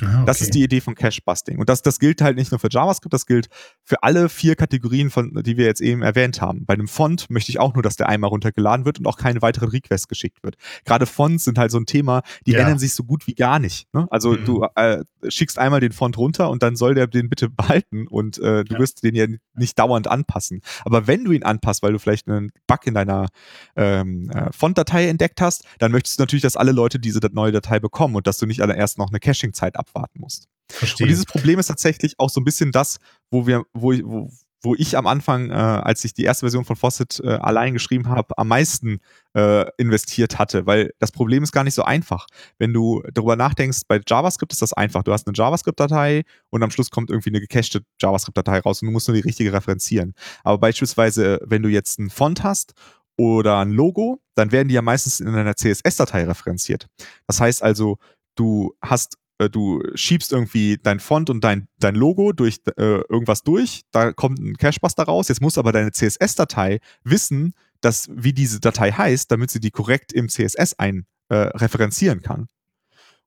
Ah, 0.00 0.16
okay. 0.16 0.26
Das 0.26 0.40
ist 0.40 0.54
die 0.54 0.62
Idee 0.62 0.80
von 0.80 0.94
Cache-Busting. 0.94 1.58
Und 1.58 1.68
das, 1.68 1.82
das 1.82 1.98
gilt 1.98 2.20
halt 2.20 2.36
nicht 2.36 2.50
nur 2.50 2.58
für 2.58 2.68
JavaScript, 2.70 3.12
das 3.12 3.26
gilt 3.26 3.48
für 3.84 4.02
alle 4.02 4.28
vier 4.28 4.56
Kategorien, 4.56 5.10
von, 5.10 5.42
die 5.42 5.56
wir 5.56 5.64
jetzt 5.64 5.80
eben 5.80 6.02
erwähnt 6.02 6.40
haben. 6.40 6.66
Bei 6.66 6.74
einem 6.74 6.88
Font 6.88 7.30
möchte 7.30 7.50
ich 7.50 7.60
auch 7.60 7.74
nur, 7.74 7.82
dass 7.82 7.96
der 7.96 8.08
einmal 8.08 8.30
runtergeladen 8.30 8.84
wird 8.84 8.98
und 8.98 9.06
auch 9.06 9.16
keine 9.16 9.42
weiteren 9.42 9.68
Requests 9.68 10.08
geschickt 10.08 10.42
wird. 10.42 10.56
Gerade 10.84 11.06
Fonts 11.06 11.44
sind 11.44 11.58
halt 11.58 11.70
so 11.70 11.78
ein 11.78 11.86
Thema, 11.86 12.22
die 12.46 12.52
ja. 12.52 12.60
ändern 12.60 12.78
sich 12.78 12.94
so 12.94 13.04
gut 13.04 13.26
wie 13.26 13.34
gar 13.34 13.58
nicht. 13.58 13.86
Ne? 13.94 14.06
Also 14.10 14.32
mhm. 14.32 14.44
du 14.44 14.66
äh, 14.74 15.04
schickst 15.28 15.58
einmal 15.58 15.80
den 15.80 15.92
Font 15.92 16.18
runter 16.18 16.50
und 16.50 16.62
dann 16.62 16.74
soll 16.74 16.94
der 16.94 17.06
den 17.06 17.28
bitte 17.28 17.48
behalten 17.48 18.08
und 18.08 18.38
äh, 18.38 18.64
du 18.64 18.74
ja. 18.74 18.80
wirst 18.80 19.04
den 19.04 19.14
ja 19.14 19.26
nicht 19.54 19.78
dauernd 19.78 20.08
anpassen. 20.08 20.62
Aber 20.84 21.06
wenn 21.06 21.24
du 21.24 21.32
ihn 21.32 21.44
anpasst, 21.44 21.82
weil 21.82 21.92
du 21.92 21.98
vielleicht 21.98 22.28
einen 22.28 22.50
Bug 22.66 22.86
in 22.86 22.94
deiner 22.94 23.28
ähm, 23.76 24.30
äh, 24.30 24.52
Font-Datei 24.52 25.08
entdeckt 25.08 25.40
hast, 25.40 25.64
dann 25.78 25.92
möchtest 25.92 26.18
du 26.18 26.22
natürlich, 26.22 26.42
dass 26.42 26.56
alle 26.56 26.72
Leute 26.72 26.98
diese 26.98 27.20
neue 27.32 27.52
Datei 27.52 27.78
bekommen 27.78 28.16
und 28.16 28.26
dass 28.26 28.38
du 28.38 28.46
nicht 28.46 28.60
erst 28.60 28.98
noch 28.98 29.10
eine 29.10 29.20
Caching-Zeit 29.20 29.76
ab 29.76 29.82
abwarten 29.92 30.20
musst. 30.20 30.48
Verstehe. 30.68 31.04
Und 31.04 31.10
dieses 31.10 31.26
Problem 31.26 31.58
ist 31.58 31.66
tatsächlich 31.66 32.18
auch 32.18 32.30
so 32.30 32.40
ein 32.40 32.44
bisschen 32.44 32.72
das, 32.72 32.98
wo 33.30 33.46
wir, 33.46 33.64
wo, 33.74 33.92
wo, 33.92 34.30
wo 34.62 34.74
ich 34.76 34.96
am 34.96 35.06
Anfang, 35.06 35.50
äh, 35.50 35.54
als 35.54 36.04
ich 36.04 36.14
die 36.14 36.22
erste 36.22 36.44
Version 36.44 36.64
von 36.64 36.76
Faucet 36.76 37.20
äh, 37.22 37.28
allein 37.28 37.72
geschrieben 37.72 38.08
habe, 38.08 38.38
am 38.38 38.48
meisten 38.48 39.00
äh, 39.34 39.64
investiert 39.76 40.38
hatte, 40.38 40.66
weil 40.66 40.92
das 41.00 41.10
Problem 41.10 41.42
ist 41.42 41.52
gar 41.52 41.64
nicht 41.64 41.74
so 41.74 41.82
einfach. 41.82 42.26
Wenn 42.58 42.72
du 42.72 43.02
darüber 43.12 43.36
nachdenkst, 43.36 43.80
bei 43.88 44.00
JavaScript 44.06 44.52
ist 44.52 44.62
das 44.62 44.72
einfach. 44.72 45.02
Du 45.02 45.12
hast 45.12 45.26
eine 45.26 45.34
JavaScript-Datei 45.36 46.22
und 46.50 46.62
am 46.62 46.70
Schluss 46.70 46.90
kommt 46.90 47.10
irgendwie 47.10 47.30
eine 47.30 47.40
gecachte 47.40 47.82
JavaScript-Datei 48.00 48.60
raus 48.60 48.82
und 48.82 48.86
du 48.86 48.92
musst 48.92 49.08
nur 49.08 49.16
die 49.16 49.22
richtige 49.22 49.52
referenzieren. 49.52 50.14
Aber 50.44 50.58
beispielsweise, 50.58 51.40
wenn 51.44 51.62
du 51.62 51.68
jetzt 51.68 51.98
einen 51.98 52.10
Font 52.10 52.44
hast 52.44 52.74
oder 53.16 53.58
ein 53.58 53.72
Logo, 53.72 54.20
dann 54.34 54.52
werden 54.52 54.68
die 54.68 54.74
ja 54.74 54.82
meistens 54.82 55.20
in 55.20 55.28
einer 55.28 55.56
CSS-Datei 55.56 56.24
referenziert. 56.24 56.86
Das 57.26 57.40
heißt 57.40 57.62
also, 57.62 57.98
du 58.36 58.74
hast 58.80 59.18
äh, 59.42 59.50
du 59.50 59.82
schiebst 59.94 60.32
irgendwie 60.32 60.78
dein 60.82 61.00
Font 61.00 61.30
und 61.30 61.42
dein, 61.42 61.68
dein 61.78 61.94
Logo 61.94 62.32
durch 62.32 62.58
äh, 62.76 63.00
irgendwas 63.08 63.42
durch, 63.42 63.82
da 63.90 64.12
kommt 64.12 64.38
ein 64.38 64.56
Cachebuster 64.56 65.04
raus, 65.04 65.28
jetzt 65.28 65.40
muss 65.40 65.58
aber 65.58 65.72
deine 65.72 65.92
CSS-Datei 65.92 66.80
wissen, 67.04 67.54
dass, 67.80 68.08
wie 68.12 68.32
diese 68.32 68.60
Datei 68.60 68.92
heißt, 68.92 69.30
damit 69.30 69.50
sie 69.50 69.60
die 69.60 69.70
korrekt 69.70 70.12
im 70.12 70.28
CSS 70.28 70.74
ein 70.78 71.06
äh, 71.28 71.34
referenzieren 71.34 72.22
kann. 72.22 72.48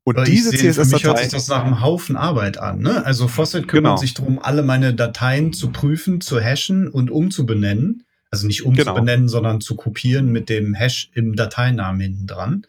Und 0.04 0.18
Weil 0.18 0.26
diese 0.26 0.52
CSS-Datei. 0.52 0.84
Für 0.84 0.96
mich 0.96 1.04
hört 1.04 1.20
sich 1.20 1.30
das 1.30 1.48
nach 1.48 1.66
einem 1.66 1.82
Haufen 1.82 2.16
Arbeit 2.16 2.60
an. 2.60 2.80
Ne? 2.80 3.04
Also 3.06 3.28
Fosset 3.28 3.68
kümmert 3.68 3.92
genau. 3.92 3.98
sich 3.98 4.14
darum, 4.14 4.40
alle 4.40 4.62
meine 4.62 4.94
Dateien 4.94 5.52
zu 5.52 5.72
prüfen, 5.72 6.22
zu 6.22 6.40
hashen 6.40 6.88
und 6.88 7.10
umzubenennen. 7.10 8.04
Also 8.30 8.48
nicht 8.48 8.60
genau. 8.60 8.70
umzubenennen, 8.70 9.26
genau. 9.26 9.32
sondern 9.32 9.62
zu 9.62 9.76
kopieren 9.76 10.32
mit 10.32 10.50
dem 10.50 10.76
Hash 10.76 11.10
im 11.14 11.36
Dateinamen 11.36 12.02
hinten 12.02 12.28
dran. 12.28 12.68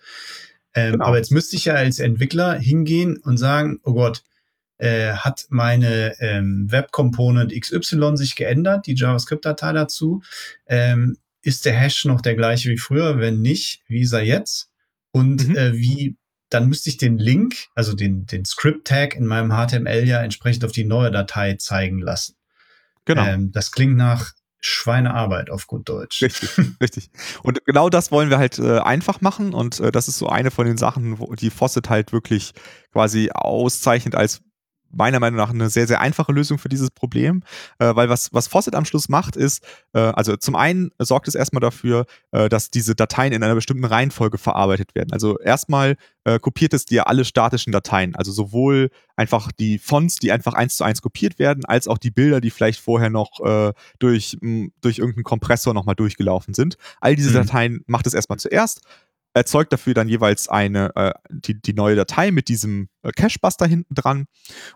Ähm, 0.77 0.93
genau. 0.93 1.07
Aber 1.07 1.17
jetzt 1.17 1.33
müsste 1.33 1.57
ich 1.57 1.65
ja 1.65 1.75
als 1.75 1.99
Entwickler 1.99 2.55
hingehen 2.55 3.17
und 3.17 3.39
sagen, 3.39 3.81
oh 3.83 3.95
Gott, 3.95 4.23
äh, 4.79 5.13
hat 5.15 5.47
meine 5.49 6.15
ähm, 6.21 6.71
Web 6.71 6.93
Component 6.93 7.51
XY 7.59 8.17
sich 8.17 8.37
geändert, 8.37 8.87
die 8.87 8.95
JavaScript-Datei 8.95 9.73
dazu? 9.73 10.23
Ähm, 10.67 11.17
ist 11.43 11.65
der 11.65 11.75
Hash 11.75 12.05
noch 12.05 12.21
der 12.21 12.35
gleiche 12.35 12.69
wie 12.69 12.77
früher? 12.77 13.19
Wenn 13.19 13.41
nicht, 13.41 13.83
wie 13.89 14.03
ist 14.03 14.13
er 14.13 14.23
jetzt? 14.23 14.69
Und 15.13 15.49
mhm. 15.49 15.57
äh, 15.57 15.73
wie, 15.75 16.17
dann 16.51 16.69
müsste 16.69 16.91
ich 16.91 16.99
den 16.99 17.17
Link, 17.17 17.55
also 17.75 17.95
den, 17.95 18.27
den 18.27 18.45
Script-Tag 18.45 19.15
in 19.15 19.27
meinem 19.27 19.51
HTML 19.51 20.07
ja 20.07 20.23
entsprechend 20.23 20.65
auf 20.65 20.73
die 20.73 20.85
neue 20.85 21.11
Datei 21.11 21.55
zeigen 21.55 22.01
lassen. 22.01 22.37
Genau. 23.07 23.25
Ähm, 23.25 23.53
das 23.53 23.73
klingt 23.73 23.97
nach 23.97 24.35
Schweinearbeit 24.67 25.51
auf 25.51 25.67
gut 25.67 25.89
Deutsch. 25.89 26.23
Richtig, 26.23 26.51
richtig. 26.81 27.11
Und 27.43 27.65
genau 27.65 27.89
das 27.89 28.11
wollen 28.11 28.31
wir 28.31 28.39
halt 28.39 28.59
äh, 28.59 28.79
einfach 28.79 29.21
machen 29.21 29.55
und 29.55 29.81
äh, 29.81 29.93
das 29.93 30.09
ist 30.09 30.19
so 30.19 30.29
eine 30.29 30.51
von 30.51 30.67
den 30.67 30.77
Sachen, 30.77 31.19
wo 31.19 31.35
die 31.35 31.51
Fosset 31.51 31.89
halt 31.89 32.13
wirklich 32.13 32.53
quasi 32.93 33.31
auszeichnet 33.33 34.15
als 34.15 34.43
meiner 34.91 35.21
Meinung 35.21 35.37
nach 35.37 35.51
eine 35.51 35.69
sehr, 35.71 35.87
sehr 35.87 36.01
einfache 36.01 36.33
Lösung 36.33 36.59
für 36.59 36.69
dieses 36.69 36.91
Problem, 36.91 37.43
äh, 37.79 37.95
weil 37.95 38.09
was, 38.09 38.33
was 38.33 38.49
Faucet 38.49 38.75
am 38.75 38.85
Schluss 38.85 39.09
macht, 39.09 39.37
ist, 39.37 39.63
äh, 39.93 39.99
also 39.99 40.37
zum 40.37 40.57
einen 40.57 40.91
sorgt 40.99 41.29
es 41.29 41.35
erstmal 41.35 41.61
dafür, 41.61 42.07
äh, 42.33 42.49
dass 42.49 42.71
diese 42.71 42.95
Dateien 42.95 43.33
in 43.33 43.43
einer 43.43 43.55
bestimmten 43.55 43.85
Reihenfolge 43.85 44.39
verarbeitet 44.39 44.95
werden. 44.95 45.13
Also 45.13 45.39
erstmal 45.39 45.97
äh, 46.25 46.39
kopiert 46.39 46.75
es 46.75 46.87
dir 46.87 47.09
alle 47.09 47.25
statischen 47.25 47.73
Dateien, 47.73 48.15
also 48.17 48.33
sowohl 48.33 48.91
einfach 49.17 49.53
die 49.53 49.79
Fonts, 49.79 50.17
die 50.17 50.33
einfach 50.33 50.55
eins 50.55 50.77
zu 50.77 50.85
eins 50.85 51.03
kopiert 51.03 51.39
werden, 51.39 51.65
als 51.65 51.89
auch 51.89 51.99
die 51.99 52.11
Bilder, 52.11 52.41
die 52.41 52.51
vielleicht 52.51 52.81
vorher 52.81 53.11
noch 53.11 53.41
äh, 53.41 53.73
durch, 53.99 54.37
mh, 54.41 54.69
durch 54.81 54.99
irgendeinen 54.99 55.25
Kompressor 55.25 55.75
nochmal 55.75 55.95
durchgelaufen 55.95 56.55
sind. 56.55 56.77
All 57.01 57.17
diese 57.17 57.31
mhm. 57.31 57.35
Dateien 57.35 57.81
macht 57.87 58.07
es 58.07 58.15
erstmal 58.15 58.39
zuerst 58.39 58.81
erzeugt 59.37 59.73
dafür 59.73 59.93
dann 59.95 60.09
jeweils 60.09 60.49
eine, 60.49 60.97
äh, 60.97 61.13
die, 61.31 61.61
die 61.61 61.75
neue 61.75 61.95
Datei 61.95 62.31
mit 62.31 62.49
diesem 62.49 62.89
äh, 63.03 63.13
Cache-Buster 63.13 63.67
hinten 63.67 63.95
dran 63.95 64.27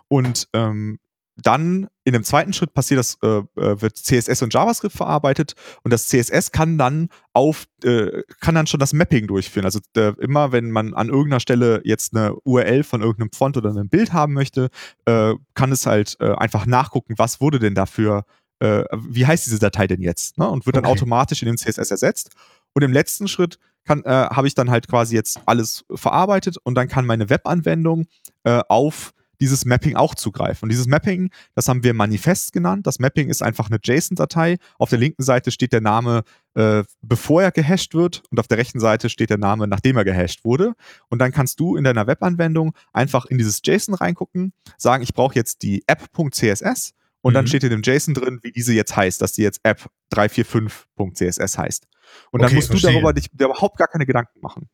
und 0.07 0.47
ähm, 0.53 0.99
dann 1.35 1.87
in 2.03 2.13
dem 2.13 2.23
zweiten 2.23 2.53
Schritt 2.53 2.73
passiert 2.73 2.99
das, 2.99 3.17
äh, 3.23 3.41
äh 3.55 3.81
wird 3.81 3.97
CSS 3.97 4.43
und 4.43 4.53
JavaScript 4.53 4.95
verarbeitet 4.95 5.55
und 5.83 5.91
das 5.91 6.07
CSS 6.07 6.51
kann 6.51 6.77
dann 6.77 7.09
auf, 7.33 7.65
äh, 7.83 8.21
kann 8.39 8.53
dann 8.53 8.67
schon 8.67 8.79
das 8.79 8.93
Mapping 8.93 9.25
durchführen. 9.25 9.65
Also 9.65 9.79
äh, 9.95 10.13
immer, 10.19 10.51
wenn 10.51 10.69
man 10.69 10.93
an 10.93 11.09
irgendeiner 11.09 11.39
Stelle 11.39 11.81
jetzt 11.83 12.15
eine 12.15 12.35
URL 12.43 12.83
von 12.83 13.01
irgendeinem 13.01 13.31
Font 13.31 13.57
oder 13.57 13.71
einem 13.71 13.89
Bild 13.89 14.13
haben 14.13 14.33
möchte, 14.33 14.69
äh, 15.05 15.33
kann 15.55 15.71
es 15.71 15.87
halt 15.87 16.17
äh, 16.19 16.33
einfach 16.33 16.67
nachgucken, 16.67 17.15
was 17.17 17.41
wurde 17.41 17.59
denn 17.59 17.75
dafür, 17.75 18.25
wie 18.63 19.25
heißt 19.25 19.47
diese 19.47 19.57
Datei 19.57 19.87
denn 19.87 20.03
jetzt? 20.03 20.37
Ne? 20.37 20.47
Und 20.47 20.67
wird 20.67 20.75
dann 20.75 20.85
okay. 20.85 20.93
automatisch 20.93 21.41
in 21.41 21.47
dem 21.47 21.57
CSS 21.57 21.89
ersetzt. 21.89 22.29
Und 22.73 22.83
im 22.83 22.93
letzten 22.93 23.27
Schritt 23.27 23.57
kann, 23.85 24.03
habe 24.05 24.47
ich 24.47 24.55
dann 24.55 24.69
halt 24.69 24.87
quasi 24.87 25.15
jetzt 25.15 25.39
alles 25.45 25.85
verarbeitet 25.93 26.57
und 26.63 26.75
dann 26.75 26.87
kann 26.87 27.05
meine 27.05 27.29
Webanwendung 27.29 28.05
auf 28.43 29.13
dieses 29.41 29.65
Mapping 29.65 29.95
auch 29.95 30.13
zugreifen. 30.13 30.67
Und 30.67 30.69
dieses 30.69 30.85
Mapping, 30.85 31.31
das 31.55 31.67
haben 31.67 31.83
wir 31.83 31.95
Manifest 31.95 32.53
genannt. 32.53 32.85
Das 32.85 32.99
Mapping 32.99 33.29
ist 33.29 33.41
einfach 33.41 33.69
eine 33.69 33.79
JSON-Datei. 33.83 34.57
Auf 34.77 34.91
der 34.91 34.99
linken 34.99 35.23
Seite 35.23 35.49
steht 35.49 35.73
der 35.73 35.81
Name, 35.81 36.23
äh, 36.53 36.83
bevor 37.01 37.41
er 37.41 37.51
gehasht 37.51 37.95
wird, 37.95 38.21
und 38.29 38.39
auf 38.39 38.47
der 38.47 38.59
rechten 38.59 38.79
Seite 38.79 39.09
steht 39.09 39.31
der 39.31 39.39
Name, 39.39 39.67
nachdem 39.67 39.97
er 39.97 40.05
gehasht 40.05 40.45
wurde. 40.45 40.73
Und 41.09 41.19
dann 41.19 41.31
kannst 41.31 41.59
du 41.59 41.75
in 41.75 41.83
deiner 41.83 42.05
Webanwendung 42.05 42.73
einfach 42.93 43.25
in 43.25 43.39
dieses 43.39 43.61
JSON 43.65 43.95
reingucken, 43.95 44.53
sagen, 44.77 45.01
ich 45.01 45.13
brauche 45.15 45.33
jetzt 45.33 45.63
die 45.63 45.83
app.css 45.87 46.93
und 47.21 47.33
mhm. 47.33 47.35
dann 47.35 47.47
steht 47.47 47.63
in 47.63 47.69
dem 47.69 47.81
JSON 47.83 48.13
drin, 48.13 48.39
wie 48.43 48.51
diese 48.51 48.73
jetzt 48.73 48.95
heißt, 48.95 49.21
dass 49.21 49.33
die 49.33 49.43
jetzt 49.43 49.61
app345.css 49.65 51.57
heißt. 51.57 51.87
Und 52.31 52.41
dann 52.41 52.47
okay, 52.47 52.55
musst 52.55 52.67
verstehe. 52.69 52.91
du 52.91 52.95
darüber 52.95 53.13
dich 53.13 53.31
überhaupt 53.31 53.77
gar 53.77 53.87
keine 53.87 54.05
Gedanken 54.05 54.39
machen 54.41 54.69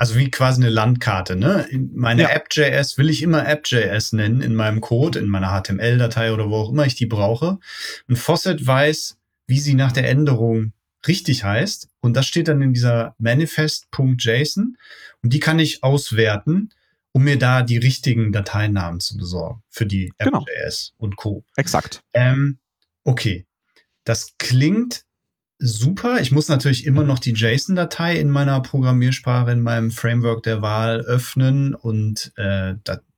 also 0.00 0.16
wie 0.16 0.30
quasi 0.30 0.62
eine 0.62 0.70
Landkarte, 0.70 1.36
ne? 1.36 1.68
Meine 1.92 2.22
ja. 2.22 2.30
App.js 2.30 2.96
will 2.96 3.10
ich 3.10 3.22
immer 3.22 3.46
App.js 3.46 4.14
nennen 4.14 4.40
in 4.40 4.54
meinem 4.54 4.80
Code, 4.80 5.18
in 5.18 5.28
meiner 5.28 5.48
HTML-Datei 5.48 6.32
oder 6.32 6.48
wo 6.48 6.56
auch 6.56 6.70
immer 6.70 6.86
ich 6.86 6.94
die 6.94 7.04
brauche. 7.04 7.58
Und 8.08 8.16
Fawcett 8.16 8.66
weiß, 8.66 9.18
wie 9.46 9.60
sie 9.60 9.74
nach 9.74 9.92
der 9.92 10.08
Änderung 10.08 10.72
richtig 11.06 11.44
heißt. 11.44 11.90
Und 12.00 12.16
das 12.16 12.26
steht 12.26 12.48
dann 12.48 12.62
in 12.62 12.72
dieser 12.72 13.14
manifest.json. 13.18 14.78
Und 15.22 15.34
die 15.34 15.40
kann 15.40 15.58
ich 15.58 15.84
auswerten, 15.84 16.70
um 17.12 17.24
mir 17.24 17.38
da 17.38 17.62
die 17.62 17.78
richtigen 17.78 18.32
Dateinamen 18.32 19.00
zu 19.00 19.16
besorgen 19.16 19.62
für 19.68 19.86
die 19.86 20.12
genau. 20.18 20.42
App.js 20.42 20.92
und 20.96 21.16
Co. 21.16 21.44
Exakt. 21.56 22.02
Ähm, 22.14 22.58
okay. 23.04 23.46
Das 24.04 24.36
klingt 24.38 25.04
super. 25.58 26.20
Ich 26.20 26.32
muss 26.32 26.48
natürlich 26.48 26.86
immer 26.86 27.04
noch 27.04 27.18
die 27.18 27.32
JSON-Datei 27.32 28.16
in 28.16 28.30
meiner 28.30 28.60
Programmiersprache, 28.60 29.52
in 29.52 29.60
meinem 29.60 29.90
Framework 29.90 30.42
der 30.42 30.62
Wahl 30.62 31.00
öffnen 31.00 31.74
und 31.74 32.32
äh, 32.36 32.74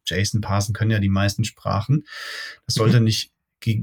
JSON 0.07 0.41
parsen 0.41 0.75
können 0.75 0.91
ja 0.91 0.99
die 0.99 1.09
meisten 1.09 1.45
Sprachen. 1.45 2.05
Das 2.67 2.75
sollte 2.75 2.99
mhm. 2.99 3.05
nicht 3.05 3.31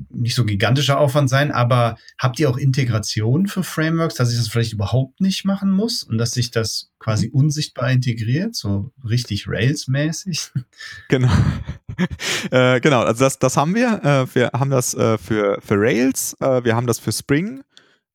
nicht 0.09 0.36
so 0.36 0.45
gigantischer 0.45 0.99
Aufwand 0.99 1.30
sein, 1.30 1.51
aber 1.51 1.97
habt 2.17 2.39
ihr 2.39 2.49
auch 2.49 2.57
Integration 2.57 3.47
für 3.47 3.63
Frameworks, 3.63 4.15
dass 4.15 4.32
ich 4.32 4.38
das 4.38 4.47
vielleicht 4.47 4.73
überhaupt 4.73 5.21
nicht 5.21 5.45
machen 5.45 5.71
muss 5.71 6.03
und 6.03 6.17
dass 6.17 6.32
sich 6.32 6.51
das 6.51 6.91
quasi 6.99 7.27
mhm. 7.27 7.34
unsichtbar 7.34 7.91
integriert, 7.91 8.55
so 8.55 8.91
richtig 9.07 9.47
Rails-mäßig? 9.47 10.51
Genau. 11.09 11.32
äh, 12.51 12.80
genau, 12.80 13.01
also 13.01 13.23
das, 13.23 13.39
das 13.39 13.57
haben 13.57 13.75
wir. 13.75 14.01
Äh, 14.03 14.36
wir 14.36 14.51
haben 14.53 14.69
das 14.69 14.93
äh, 14.93 15.17
für, 15.17 15.59
für 15.61 15.75
Rails, 15.75 16.36
äh, 16.39 16.63
wir 16.63 16.75
haben 16.75 16.88
das 16.88 16.99
für 16.99 17.11
Spring 17.11 17.63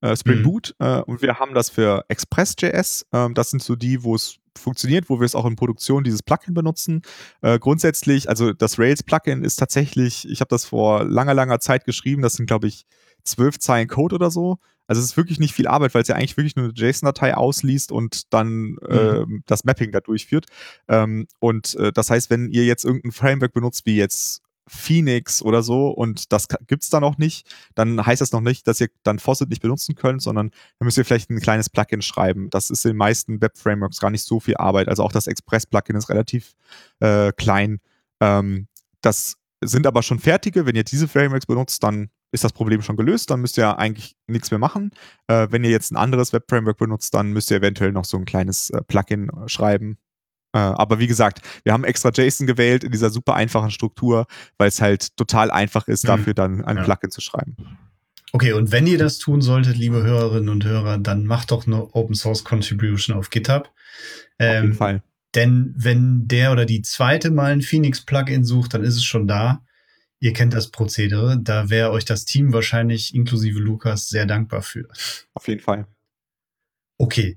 äh, 0.05 0.17
Spring 0.17 0.39
mhm. 0.39 0.43
Boot 0.43 0.75
äh, 0.79 1.01
und 1.01 1.23
wir 1.23 1.39
haben 1.39 1.55
das 1.55 1.71
für 1.71 2.05
Express.js. 2.09 3.07
Ähm, 3.13 3.35
das 3.35 3.51
sind 3.51 3.63
so 3.63 3.75
die, 3.75 4.03
wo 4.03 4.15
es 4.15 4.39
funktioniert, 4.59 5.09
wo 5.09 5.21
wir 5.21 5.27
es 5.27 5.35
auch 5.35 5.47
in 5.47 5.57
Produktion 5.57 6.05
dieses 6.05 6.23
Plugin 6.23 6.55
benutzen. 6.55 7.03
Äh, 7.43 7.59
grundsätzlich, 7.59 8.29
also 8.29 8.53
das 8.53 8.79
Rails-Plugin 8.79 9.45
ist 9.45 9.57
tatsächlich, 9.57 10.29
ich 10.29 10.41
habe 10.41 10.49
das 10.49 10.65
vor 10.65 11.05
langer, 11.05 11.35
langer 11.35 11.61
Zeit 11.61 11.85
geschrieben, 11.85 12.23
das 12.23 12.35
sind, 12.35 12.47
glaube 12.47 12.69
ich, 12.69 12.87
zwölf 13.25 13.59
Zeilen 13.59 13.89
Code 13.89 14.15
oder 14.15 14.31
so. 14.31 14.59
Also 14.87 15.01
es 15.01 15.07
ist 15.07 15.17
wirklich 15.17 15.41
nicht 15.41 15.55
viel 15.55 15.67
Arbeit, 15.67 15.95
weil 15.95 16.03
es 16.03 16.09
ja 16.09 16.15
eigentlich 16.15 16.37
wirklich 16.37 16.57
nur 16.57 16.67
eine 16.67 16.75
JSON-Datei 16.75 17.35
ausliest 17.35 17.91
und 17.91 18.33
dann 18.35 18.73
mhm. 18.73 18.79
äh, 18.89 19.25
das 19.47 19.65
Mapping 19.65 19.93
da 19.93 20.01
durchführt. 20.01 20.47
Ähm, 20.89 21.27
und 21.39 21.75
äh, 21.77 21.93
das 21.93 22.11
heißt, 22.11 22.29
wenn 22.31 22.51
ihr 22.51 22.65
jetzt 22.65 22.85
irgendein 22.85 23.13
Framework 23.13 23.53
benutzt, 23.53 23.87
wie 23.87 23.97
jetzt 23.97 24.44
Phoenix 24.67 25.43
oder 25.43 25.63
so 25.63 25.89
und 25.89 26.33
das 26.33 26.49
gibt's 26.67 26.89
da 26.89 27.01
noch 27.01 27.19
nicht, 27.19 27.47
dann 27.75 28.05
heißt 28.05 28.21
das 28.21 28.33
noch 28.33 28.41
nicht, 28.41 28.67
dass 28.67 28.81
ihr 28.81 28.89
dann 29.03 29.19
Faucet 29.19 29.51
nicht 29.51 29.63
benutzen 29.63 29.95
könnt, 29.95 30.23
sondern 30.23 30.51
dann 30.79 30.87
müsst 30.87 30.99
ihr 30.99 31.05
vielleicht 31.05 31.31
ein 31.31 31.41
kleines 31.41 31.69
Plugin 31.69 32.03
schreiben. 32.03 32.49
Das 32.51 32.71
ist 32.71 32.85
in 32.85 32.93
den 32.93 32.97
meisten 32.97 33.41
Web-Frameworks 33.41 34.01
gar 34.01 34.11
nicht 34.11 34.25
so 34.25 34.41
viel 34.41 34.57
Arbeit. 34.57 34.89
Also 34.89 35.03
auch 35.03 35.13
das 35.13 35.27
Express-Plugin 35.27 35.97
ist 35.97 36.09
relativ 36.09 36.55
äh, 37.01 37.33
klein. 37.33 37.81
Ähm, 38.21 38.69
das 39.01 39.37
sind 39.63 39.87
aber 39.87 40.03
schon 40.03 40.19
fertige. 40.19 40.67
Wenn 40.67 40.77
ihr 40.77 40.85
diese 40.85 41.09
Frameworks 41.09 41.47
benutzt, 41.47 41.83
dann 41.83 42.11
ist 42.33 42.45
das 42.45 42.53
Problem 42.53 42.83
schon 42.83 42.97
gelöst. 42.97 43.31
Dann 43.31 43.41
müsst 43.41 43.59
ihr 43.59 43.79
eigentlich 43.79 44.17
nichts 44.27 44.51
mehr 44.51 44.59
machen. 44.59 44.91
Äh, 45.29 45.49
wenn 45.51 45.65
ihr 45.65 45.71
jetzt 45.71 45.93
ein 45.93 45.97
anderes 45.97 46.33
Web-Framework 46.33 46.79
benutzt, 46.79 47.15
dann 47.15 47.33
müsst 47.33 47.51
ihr 47.51 47.59
eventuell 47.59 47.93
noch 47.93 48.05
so 48.05 48.17
ein 48.17 48.25
kleines 48.25 48.71
äh, 48.71 48.83
Plugin 48.83 49.29
äh, 49.29 49.49
schreiben. 49.49 49.99
Äh, 50.55 50.59
aber 50.59 50.99
wie 51.01 51.07
gesagt, 51.09 51.41
wir 51.65 51.73
haben 51.73 51.85
extra 51.85 52.11
JSON 52.15 52.47
gewählt 52.47 52.85
in 52.85 52.93
dieser 52.93 53.11
super 53.11 53.35
einfachen 53.35 53.71
Struktur, 53.71 54.27
weil 54.57 54.69
es 54.69 54.81
halt 54.81 55.17
total 55.17 55.51
einfach 55.51 55.89
ist, 55.89 56.05
mhm. 56.05 56.09
dafür 56.09 56.35
dann 56.35 56.65
ein 56.65 56.77
ja. 56.77 56.85
Plugin 56.85 57.11
zu 57.11 57.21
schreiben. 57.21 57.57
Okay, 58.33 58.53
und 58.53 58.73
wenn 58.73 58.87
ihr 58.87 58.99
das 58.99 59.19
tun 59.19 59.43
solltet, 59.43 59.77
liebe 59.77 60.03
Hörerinnen 60.03 60.49
und 60.49 60.65
Hörer, 60.65 60.99
dann 60.99 61.25
macht 61.25 61.51
doch 61.51 61.67
eine 61.67 61.95
Open 61.95 62.15
Source 62.15 62.45
Contribution 62.45 63.17
auf 63.17 63.31
GitHub. 63.31 63.71
Ähm, 64.39 64.49
auf 64.49 64.55
jeden 64.55 64.73
ähm, 64.73 64.75
Fall. 64.75 65.03
Denn 65.35 65.75
wenn 65.77 66.29
der 66.29 66.53
oder 66.53 66.65
die 66.65 66.83
zweite 66.83 67.31
mal 67.31 67.53
ein 67.53 67.63
Phoenix-Plugin 67.63 68.45
sucht, 68.45 68.75
dann 68.75 68.85
ist 68.85 68.95
es 68.95 69.05
schon 69.05 69.27
da. 69.27 69.65
Ihr 70.21 70.33
kennt 70.33 70.55
das 70.55 70.71
Prozedere. 70.71 71.39
Da 71.41 71.71
wäre 71.71 71.91
euch 71.91 72.05
das 72.05 72.25
Team 72.25 72.53
wahrscheinlich 72.53 73.15
inklusive 73.15 73.59
Lukas 73.59 74.09
sehr 74.09 74.27
dankbar 74.27 74.63
für. 74.63 74.89
Auf 75.35 75.49
jeden 75.49 75.61
Fall. 75.61 75.87
Okay. 76.99 77.37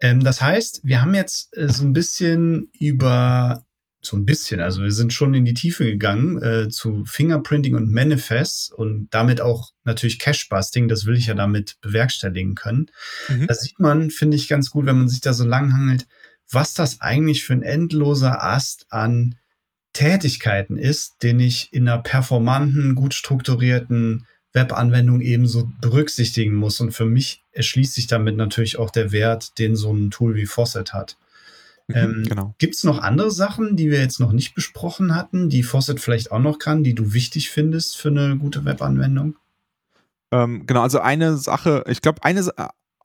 Ähm, 0.00 0.22
das 0.22 0.40
heißt, 0.40 0.80
wir 0.84 1.00
haben 1.00 1.14
jetzt 1.14 1.56
äh, 1.56 1.68
so 1.68 1.84
ein 1.84 1.92
bisschen 1.92 2.70
über 2.78 3.64
so 4.06 4.16
ein 4.16 4.24
bisschen, 4.24 4.60
also 4.60 4.82
wir 4.82 4.92
sind 4.92 5.12
schon 5.12 5.34
in 5.34 5.44
die 5.44 5.54
Tiefe 5.54 5.84
gegangen 5.84 6.40
äh, 6.40 6.68
zu 6.68 7.04
Fingerprinting 7.04 7.74
und 7.74 7.90
Manifests 7.90 8.70
und 8.70 9.08
damit 9.10 9.40
auch 9.40 9.72
natürlich 9.84 10.18
Cache-Busting, 10.18 10.88
das 10.88 11.06
will 11.06 11.16
ich 11.16 11.26
ja 11.26 11.34
damit 11.34 11.76
bewerkstelligen 11.80 12.54
können. 12.54 12.86
Mhm. 13.28 13.46
Da 13.48 13.54
sieht 13.54 13.80
man, 13.80 14.10
finde 14.10 14.36
ich, 14.36 14.48
ganz 14.48 14.70
gut, 14.70 14.86
wenn 14.86 14.98
man 14.98 15.08
sich 15.08 15.20
da 15.20 15.32
so 15.32 15.44
lang 15.44 15.72
hangelt, 15.72 16.06
was 16.50 16.74
das 16.74 17.00
eigentlich 17.00 17.44
für 17.44 17.54
ein 17.54 17.62
endloser 17.62 18.42
Ast 18.44 18.86
an 18.90 19.34
Tätigkeiten 19.92 20.76
ist, 20.76 21.22
den 21.22 21.40
ich 21.40 21.72
in 21.72 21.88
einer 21.88 22.02
performanten, 22.02 22.94
gut 22.94 23.14
strukturierten 23.14 24.26
Webanwendung 24.56 25.20
ebenso 25.20 25.70
berücksichtigen 25.80 26.56
muss. 26.56 26.80
Und 26.80 26.90
für 26.90 27.06
mich 27.06 27.44
erschließt 27.52 27.94
sich 27.94 28.08
damit 28.08 28.36
natürlich 28.36 28.78
auch 28.78 28.90
der 28.90 29.12
Wert, 29.12 29.58
den 29.60 29.76
so 29.76 29.92
ein 29.92 30.10
Tool 30.10 30.34
wie 30.34 30.46
Fawcett 30.46 30.92
hat. 30.92 31.16
Mhm, 31.86 31.94
ähm, 31.96 32.24
genau. 32.28 32.54
Gibt 32.58 32.74
es 32.74 32.82
noch 32.82 32.98
andere 32.98 33.30
Sachen, 33.30 33.76
die 33.76 33.90
wir 33.90 34.00
jetzt 34.00 34.18
noch 34.18 34.32
nicht 34.32 34.54
besprochen 34.54 35.14
hatten, 35.14 35.48
die 35.48 35.62
Fawcett 35.62 36.00
vielleicht 36.00 36.32
auch 36.32 36.40
noch 36.40 36.58
kann, 36.58 36.82
die 36.82 36.94
du 36.94 37.12
wichtig 37.12 37.50
findest 37.50 37.96
für 37.96 38.08
eine 38.08 38.36
gute 38.36 38.64
Webanwendung? 38.64 39.36
Ähm, 40.32 40.66
genau, 40.66 40.82
also 40.82 40.98
eine 40.98 41.36
Sache, 41.36 41.84
ich 41.86 42.02
glaube, 42.02 42.24
eine, 42.24 42.50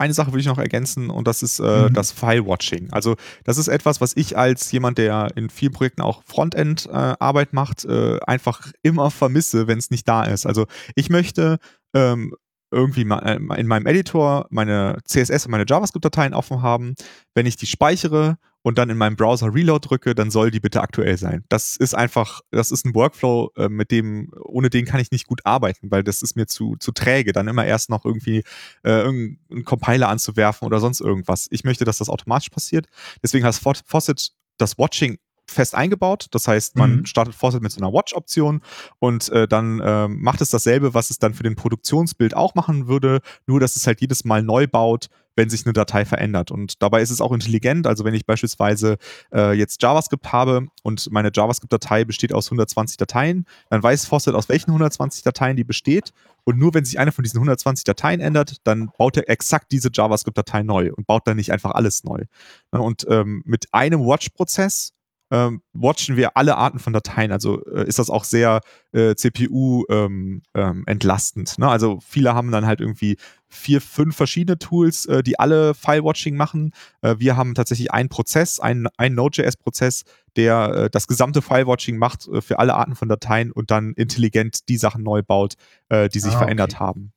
eine 0.02 0.14
Sache 0.14 0.32
würde 0.32 0.41
ich 0.41 0.47
noch 0.47 0.58
ergänzen 0.58 1.10
und 1.10 1.28
das 1.28 1.43
ist 1.43 1.60
äh, 1.60 1.89
mhm. 1.89 1.93
das 1.93 2.12
File-Watching. 2.12 2.91
Also 2.91 3.16
das 3.43 3.58
ist 3.58 3.68
etwas, 3.68 4.02
was 4.02 4.16
ich 4.16 4.38
als 4.38 4.72
jemand, 4.72 4.97
der 4.97 5.30
in 5.36 5.49
vielen 5.49 5.72
Projekten 5.72 6.02
auch 6.02 6.24
Frontend-Arbeit 6.26 7.49
äh, 7.49 7.56
macht, 7.56 7.86
äh, 7.86 8.20
einfach 8.26 8.72
immer 8.82 9.12
vermisse, 9.12 9.68
wenn 9.68 9.78
es 9.78 9.91
nicht 9.91 10.08
da 10.08 10.24
ist. 10.24 10.45
Also 10.45 10.66
ich 10.95 11.10
möchte 11.10 11.58
ähm, 11.93 12.34
irgendwie 12.72 13.02
äh, 13.02 13.36
in 13.36 13.68
meinem 13.68 13.86
Editor 13.86 14.47
meine 14.49 14.97
CSS 15.06 15.45
und 15.45 15.52
meine 15.52 15.66
JavaScript-Dateien 15.68 16.34
offen 16.34 16.62
haben. 16.62 16.95
Wenn 17.36 17.45
ich 17.45 17.58
die 17.58 17.68
speichere 17.68 18.38
und 18.64 18.78
dann 18.78 18.89
in 18.89 18.97
meinem 18.97 19.16
Browser 19.16 19.53
Reload 19.53 19.88
drücke, 19.88 20.16
dann 20.16 20.32
soll 20.32 20.51
die 20.51 20.59
bitte 20.59 20.82
aktuell 20.82 21.18
sein. 21.18 21.43
Das 21.49 21.78
ist 21.78 21.95
einfach, 21.95 22.41
das 22.51 22.72
ist 22.72 22.86
ein 22.86 22.93
Workflow, 22.93 23.51
äh, 23.57 23.70
mit 23.70 23.91
dem, 23.91 24.32
ohne 24.43 24.70
den 24.70 24.86
kann 24.86 24.99
ich 24.99 25.12
nicht 25.12 25.28
gut 25.28 25.41
arbeiten, 25.45 25.89
weil 25.91 26.03
das 26.03 26.22
ist 26.22 26.36
mir 26.36 26.47
zu, 26.47 26.76
zu 26.78 26.91
träge, 26.91 27.32
dann 27.32 27.47
immer 27.47 27.66
erst 27.66 27.89
noch 27.89 28.05
irgendwie 28.05 28.43
äh, 28.84 29.01
irgendeinen 29.01 29.66
Compiler 29.66 30.09
anzuwerfen 30.09 30.66
oder 30.66 30.80
sonst 30.80 31.01
irgendwas. 31.01 31.47
Ich 31.51 31.64
möchte, 31.64 31.86
dass 31.86 31.97
das 31.97 32.09
automatisch 32.09 32.49
passiert. 32.49 32.88
Deswegen 33.24 33.45
hat 33.45 33.55
Faucet 33.55 34.32
das 34.57 34.78
Watching 34.78 35.18
fest 35.52 35.76
eingebaut. 35.76 36.28
Das 36.32 36.47
heißt, 36.47 36.76
man 36.76 36.97
mhm. 36.97 37.06
startet 37.06 37.36
Fawcett 37.36 37.62
mit 37.62 37.72
so 37.72 37.80
einer 37.80 37.93
Watch-Option 37.93 38.62
und 38.99 39.30
äh, 39.30 39.47
dann 39.47 39.80
äh, 39.80 40.08
macht 40.08 40.41
es 40.41 40.49
dasselbe, 40.49 40.93
was 40.93 41.10
es 41.10 41.20
dann 41.20 41.34
für 41.34 41.43
den 41.43 41.56
Produktionsbild 41.56 42.36
auch 42.36 42.56
machen 42.56 42.88
würde, 42.88 43.20
nur 43.47 43.60
dass 43.60 43.76
es 43.76 43.88
halt 43.88 44.02
jedes 44.02 44.26
Mal 44.26 44.43
neu 44.43 44.68
baut, 44.68 45.10
wenn 45.36 45.49
sich 45.49 45.66
eine 45.66 45.74
Datei 45.74 46.06
verändert. 46.06 46.52
Und 46.52 46.82
dabei 46.82 47.02
ist 47.02 47.10
es 47.10 47.22
auch 47.22 47.32
intelligent. 47.32 47.88
Also 47.88 48.04
wenn 48.04 48.14
ich 48.14 48.26
beispielsweise 48.26 48.97
äh, 49.34 49.54
jetzt 49.54 49.82
JavaScript 49.82 50.32
habe 50.32 50.68
und 50.84 51.12
meine 51.12 51.32
JavaScript-Datei 51.34 52.06
besteht 52.06 52.34
aus 52.34 52.47
120 52.47 52.97
Dateien, 52.97 53.45
dann 53.70 53.82
weiß 53.82 54.06
Fawcett, 54.06 54.36
aus 54.36 54.49
welchen 54.49 54.72
120 54.72 55.24
Dateien 55.24 55.56
die 55.56 55.64
besteht. 55.64 56.12
Und 56.43 56.58
nur 56.58 56.74
wenn 56.74 56.86
sich 56.86 56.99
eine 56.99 57.12
von 57.12 57.24
diesen 57.24 57.38
120 57.38 57.84
Dateien 57.84 58.20
ändert, 58.20 58.58
dann 58.66 58.91
baut 58.97 59.18
er 59.18 59.30
exakt 59.30 59.72
diese 59.72 59.89
JavaScript-Datei 59.93 60.64
neu 60.64 60.91
und 60.93 61.08
baut 61.08 61.28
dann 61.28 61.38
nicht 61.38 61.52
einfach 61.52 61.72
alles 61.72 62.04
neu. 62.04 62.26
Und 62.72 63.06
ähm, 63.10 63.41
mit 63.45 63.74
einem 63.74 64.02
Watch-Prozess 64.02 64.93
ähm, 65.32 65.62
watchen 65.74 66.18
wir 66.18 66.36
alle 66.36 66.58
Arten 66.58 66.78
von 66.78 66.94
Dateien. 66.94 67.32
Also 67.32 67.64
äh, 67.66 67.88
ist 67.88 68.00
das 68.00 68.10
auch 68.10 68.26
sehr 68.26 68.60
äh, 68.92 69.16
CPU 69.16 69.86
ähm, 69.90 70.44
ähm, 70.54 70.84
entlastend. 70.86 71.58
Ne? 71.58 71.68
Also 71.68 72.00
viele 72.06 72.36
haben 72.36 72.52
dann 72.52 72.66
halt 72.66 72.82
irgendwie 72.82 73.18
vier, 73.48 73.82
fünf 73.82 74.16
verschiedene 74.16 74.60
Tools, 74.60 75.06
äh, 75.06 75.24
die 75.24 75.40
alle 75.40 75.74
File-Watching 75.74 76.36
machen. 76.36 76.74
Äh, 77.02 77.16
wir 77.18 77.38
haben 77.38 77.56
tatsächlich 77.56 77.92
einen 77.92 78.10
Prozess, 78.10 78.60
einen, 78.60 78.88
einen 78.98 79.16
Node.js-Prozess, 79.16 80.04
der 80.36 80.74
äh, 80.74 80.90
das 80.90 81.08
gesamte 81.08 81.42
File-Watching 81.42 81.98
macht 81.98 82.28
äh, 82.28 82.42
für 82.42 82.60
alle 82.60 82.76
Arten 82.76 82.96
von 82.96 83.08
Dateien 83.08 83.52
und 83.52 83.72
dann 83.72 83.94
intelligent 83.94 84.68
die 84.68 84.78
Sachen 84.78 85.04
neu 85.04 85.24
baut, 85.24 85.56
die 85.92 86.20
sich 86.20 86.34
ah, 86.34 86.38
verändert 86.38 86.74
okay. 86.74 86.80
haben. 86.80 87.14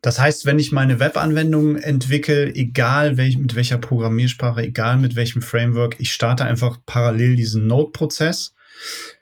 Das 0.00 0.20
heißt, 0.20 0.46
wenn 0.46 0.58
ich 0.58 0.70
meine 0.70 1.00
Webanwendung 1.00 1.76
entwickle, 1.76 2.54
egal 2.54 3.16
welch, 3.16 3.36
mit 3.36 3.54
welcher 3.54 3.78
Programmiersprache, 3.78 4.62
egal 4.62 4.96
mit 4.96 5.16
welchem 5.16 5.42
Framework, 5.42 5.96
ich 5.98 6.12
starte 6.12 6.44
einfach 6.44 6.78
parallel 6.86 7.36
diesen 7.36 7.66
Node-Prozess. 7.66 8.54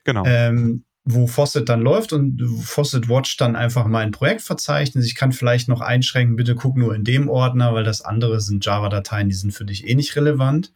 Genau. 0.04 0.24
Ähm, 0.26 0.84
wo 1.08 1.28
Faucet 1.28 1.68
dann 1.68 1.82
läuft 1.82 2.12
und 2.12 2.42
Faucet 2.64 3.08
Watch 3.08 3.36
dann 3.36 3.54
einfach 3.54 3.86
mein 3.86 4.10
Projektverzeichnis. 4.10 5.06
Ich 5.06 5.14
kann 5.14 5.30
vielleicht 5.30 5.68
noch 5.68 5.80
einschränken, 5.80 6.34
bitte 6.34 6.56
guck 6.56 6.76
nur 6.76 6.96
in 6.96 7.04
dem 7.04 7.28
Ordner, 7.28 7.72
weil 7.74 7.84
das 7.84 8.02
andere 8.02 8.40
sind 8.40 8.64
Java-Dateien, 8.64 9.28
die 9.28 9.34
sind 9.36 9.52
für 9.52 9.64
dich 9.64 9.86
eh 9.86 9.94
nicht 9.94 10.16
relevant. 10.16 10.72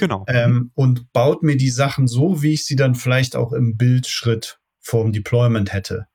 Genau. 0.00 0.24
Ähm, 0.26 0.70
und 0.74 1.12
baut 1.12 1.42
mir 1.42 1.58
die 1.58 1.68
Sachen 1.68 2.08
so, 2.08 2.42
wie 2.42 2.54
ich 2.54 2.64
sie 2.64 2.76
dann 2.76 2.94
vielleicht 2.94 3.36
auch 3.36 3.52
im 3.52 3.76
Bildschritt 3.76 4.58
vorm 4.80 5.12
Deployment 5.12 5.70
hätte. 5.72 6.06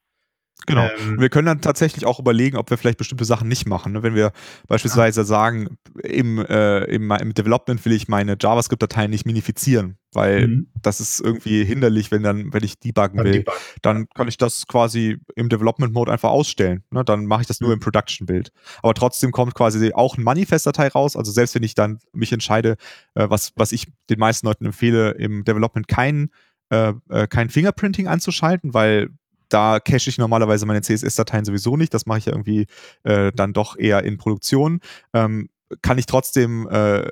Genau. 0.66 0.88
Ähm, 0.98 1.20
wir 1.20 1.30
können 1.30 1.46
dann 1.46 1.62
tatsächlich 1.62 2.06
auch 2.06 2.20
überlegen, 2.20 2.58
ob 2.58 2.70
wir 2.70 2.78
vielleicht 2.78 2.98
bestimmte 2.98 3.26
Sachen 3.26 3.48
nicht 3.48 3.68
machen. 3.68 3.94
Ne? 3.94 4.04
Wenn 4.04 4.16
wir 4.16 4.32
beispielsweise 4.68 5.22
ja. 5.22 5.26
sagen, 5.26 5.78
im, 6.04 6.40
äh, 6.40 6.84
im, 6.86 7.12
im, 7.12 7.34
Development 7.34 7.84
will 7.84 7.92
ich 7.92 8.08
meine 8.08 8.38
JavaScript-Dateien 8.40 9.12
nicht 9.12 9.26
minifizieren, 9.26 9.98
weil 10.14 10.48
mhm. 10.48 10.68
das 10.82 11.00
ist 11.00 11.20
irgendwie 11.20 11.66
hinderlich, 11.66 12.12
wenn 12.12 12.24
dann, 12.24 12.54
wenn 12.54 12.64
ich 12.64 12.80
debuggen 12.80 13.24
will, 13.24 13.32
debug. 13.32 13.54
dann 13.82 14.08
kann 14.10 14.28
ich 14.28 14.38
das 14.38 14.68
quasi 14.68 15.18
im 15.36 15.50
Development-Mode 15.50 16.12
einfach 16.12 16.30
ausstellen. 16.30 16.84
Ne? 16.92 17.04
Dann 17.04 17.26
mache 17.26 17.42
ich 17.42 17.48
das 17.48 17.60
nur 17.60 17.70
mhm. 17.70 17.76
im 17.76 17.80
Production-Bild. 17.82 18.52
Aber 18.82 18.94
trotzdem 18.94 19.32
kommt 19.32 19.56
quasi 19.56 19.92
auch 19.94 20.18
ein 20.18 20.24
Manifest-Datei 20.24 20.88
raus. 20.90 21.18
Also 21.18 21.32
selbst 21.32 21.56
wenn 21.56 21.64
ich 21.64 21.76
dann 21.76 22.00
mich 22.14 22.32
entscheide, 22.32 22.78
äh, 23.16 23.30
was, 23.30 23.52
was 23.56 23.72
ich 23.72 23.88
den 24.10 24.20
meisten 24.20 24.48
Leuten 24.48 24.66
empfehle, 24.66 25.12
im 25.12 25.44
Development 25.44 25.88
kein 25.88 26.30
äh, 26.70 26.94
äh 27.10 27.28
kein 27.28 27.50
Fingerprinting 27.50 28.08
anzuschalten, 28.08 28.74
weil 28.74 29.10
da 29.54 29.80
cache 29.80 30.10
ich 30.10 30.18
normalerweise 30.18 30.66
meine 30.66 30.82
CSS-Dateien 30.82 31.46
sowieso 31.46 31.78
nicht. 31.78 31.94
Das 31.94 32.06
mache 32.06 32.20
ich 32.20 32.26
ja 32.26 32.34
irgendwie 32.34 32.66
äh, 33.04 33.32
dann 33.34 33.54
doch 33.54 33.78
eher 33.78 34.04
in 34.04 34.18
Produktion. 34.18 34.80
Ähm, 35.14 35.50
kann 35.82 35.98
ich 35.98 36.06
trotzdem, 36.06 36.68
äh, 36.70 37.12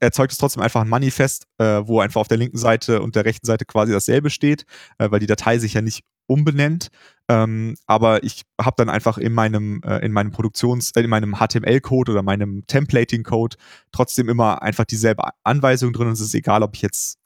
erzeugt 0.00 0.32
es 0.32 0.38
trotzdem 0.38 0.62
einfach 0.62 0.80
ein 0.80 0.88
Manifest, 0.88 1.46
äh, 1.58 1.82
wo 1.84 2.00
einfach 2.00 2.20
auf 2.20 2.28
der 2.28 2.38
linken 2.38 2.58
Seite 2.58 3.02
und 3.02 3.14
der 3.14 3.24
rechten 3.24 3.46
Seite 3.46 3.64
quasi 3.64 3.92
dasselbe 3.92 4.30
steht, 4.30 4.64
äh, 4.98 5.10
weil 5.10 5.20
die 5.20 5.26
Datei 5.26 5.58
sich 5.58 5.74
ja 5.74 5.82
nicht 5.82 6.04
umbenennt. 6.26 6.88
Ähm, 7.28 7.76
aber 7.86 8.22
ich 8.24 8.42
habe 8.60 8.74
dann 8.76 8.88
einfach 8.88 9.18
in 9.18 9.32
meinem, 9.32 9.82
äh, 9.84 9.98
in 10.04 10.12
meinem 10.12 10.30
Produktions-, 10.32 10.92
äh, 10.96 11.02
in 11.02 11.10
meinem 11.10 11.36
HTML-Code 11.36 12.12
oder 12.12 12.22
meinem 12.22 12.64
Templating-Code 12.66 13.56
trotzdem 13.92 14.28
immer 14.28 14.62
einfach 14.62 14.84
dieselbe 14.84 15.24
Anweisung 15.44 15.92
drin 15.92 16.08
und 16.08 16.14
es 16.14 16.20
ist 16.20 16.34
egal, 16.34 16.62
ob 16.62 16.74
ich 16.74 16.82
jetzt 16.82 17.18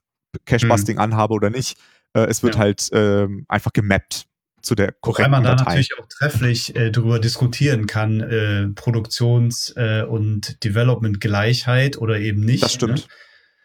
Cache-Busting 0.46 0.96
mhm. 0.96 1.02
anhabe 1.02 1.34
oder 1.34 1.50
nicht. 1.50 1.78
Äh, 2.14 2.26
es 2.26 2.42
wird 2.42 2.54
ja. 2.54 2.60
halt 2.60 2.88
ähm, 2.92 3.44
einfach 3.48 3.72
gemappt 3.72 4.26
zu 4.64 4.74
der 4.74 4.92
korrekten 4.92 5.32
Wobei 5.32 5.40
man 5.40 5.44
da 5.44 5.54
natürlich 5.54 5.90
auch 5.98 6.06
trefflich 6.08 6.74
äh, 6.74 6.90
darüber 6.90 7.18
diskutieren 7.18 7.86
kann, 7.86 8.20
äh, 8.20 8.66
Produktions- 8.74 9.72
äh, 9.76 10.02
und 10.02 10.62
Development-Gleichheit 10.64 11.98
oder 11.98 12.18
eben 12.18 12.40
nicht. 12.40 12.62
Das 12.62 12.72
stimmt. 12.72 12.98
Ne? 12.98 13.04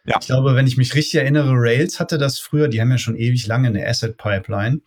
Ja. 0.06 0.18
Ich 0.20 0.28
glaube, 0.28 0.56
wenn 0.56 0.68
ich 0.68 0.78
mich 0.78 0.96
richtig 0.96 1.16
erinnere, 1.16 1.52
Rails 1.54 2.00
hatte 2.00 2.18
das 2.18 2.40
früher, 2.40 2.68
die 2.68 2.82
haben 2.82 2.92
ja 2.92 2.98
schon 2.98 3.16
ewig 3.16 3.48
lange 3.48 3.68
eine 3.68 3.88
Asset-Pipeline. 3.88 4.82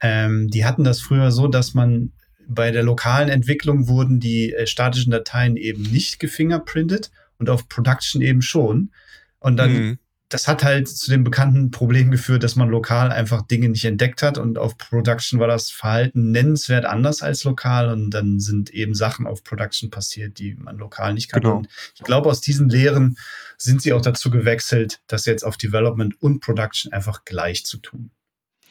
Ähm, 0.00 0.48
die 0.48 0.64
hatten 0.64 0.84
das 0.84 1.00
früher 1.00 1.30
so, 1.30 1.48
dass 1.48 1.74
man 1.74 2.12
bei 2.48 2.70
der 2.70 2.82
lokalen 2.82 3.28
Entwicklung 3.28 3.88
wurden 3.88 4.20
die 4.20 4.52
äh, 4.52 4.66
statischen 4.66 5.12
Dateien 5.12 5.56
eben 5.56 5.82
nicht 5.82 6.18
gefingerprintet 6.18 7.10
und 7.38 7.50
auf 7.50 7.68
Production 7.68 8.20
eben 8.20 8.42
schon. 8.42 8.90
Und 9.38 9.56
dann 9.56 9.72
mhm 9.72 9.98
das 10.32 10.48
hat 10.48 10.64
halt 10.64 10.88
zu 10.88 11.10
dem 11.10 11.24
bekannten 11.24 11.70
Problem 11.70 12.10
geführt, 12.10 12.42
dass 12.42 12.56
man 12.56 12.68
lokal 12.68 13.12
einfach 13.12 13.42
Dinge 13.42 13.68
nicht 13.68 13.84
entdeckt 13.84 14.22
hat 14.22 14.38
und 14.38 14.56
auf 14.56 14.78
Production 14.78 15.38
war 15.38 15.46
das 15.46 15.70
Verhalten 15.70 16.30
nennenswert 16.30 16.86
anders 16.86 17.22
als 17.22 17.44
lokal 17.44 17.90
und 17.90 18.10
dann 18.10 18.40
sind 18.40 18.70
eben 18.70 18.94
Sachen 18.94 19.26
auf 19.26 19.44
Production 19.44 19.90
passiert, 19.90 20.38
die 20.38 20.54
man 20.54 20.78
lokal 20.78 21.12
nicht 21.12 21.30
kann. 21.30 21.42
Genau. 21.42 21.56
Und 21.58 21.68
ich 21.94 22.02
glaube, 22.02 22.30
aus 22.30 22.40
diesen 22.40 22.70
Lehren 22.70 23.18
sind 23.58 23.82
sie 23.82 23.92
auch 23.92 24.00
dazu 24.00 24.30
gewechselt, 24.30 25.02
das 25.06 25.26
jetzt 25.26 25.44
auf 25.44 25.58
Development 25.58 26.20
und 26.22 26.40
Production 26.40 26.92
einfach 26.92 27.24
gleich 27.24 27.66
zu 27.66 27.76
tun. 27.76 28.10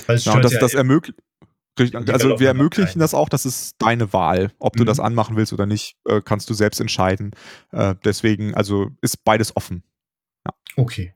Weil 0.07 0.15
es 0.15 0.25
ja, 0.25 0.39
das, 0.39 0.53
ja 0.53 0.59
das 0.59 0.73
ermöglicht. 0.73 1.19
Also 2.09 2.39
wir 2.39 2.47
ermöglichen 2.47 2.99
das 2.99 3.13
auch, 3.13 3.29
das 3.29 3.45
ist 3.45 3.75
deine 3.77 4.13
Wahl. 4.13 4.51
Ob 4.57 4.75
mhm. 4.75 4.79
du 4.79 4.85
das 4.85 4.99
anmachen 4.99 5.35
willst 5.37 5.53
oder 5.53 5.65
nicht, 5.67 5.95
äh, 6.05 6.21
kannst 6.23 6.49
du 6.49 6.53
selbst 6.53 6.81
entscheiden. 6.81 7.31
Äh, 7.71 7.95
deswegen, 8.03 8.55
also 8.55 8.89
ist 9.01 9.23
beides 9.23 9.55
offen. 9.55 9.83
Ja. 10.45 10.53
Okay. 10.75 11.13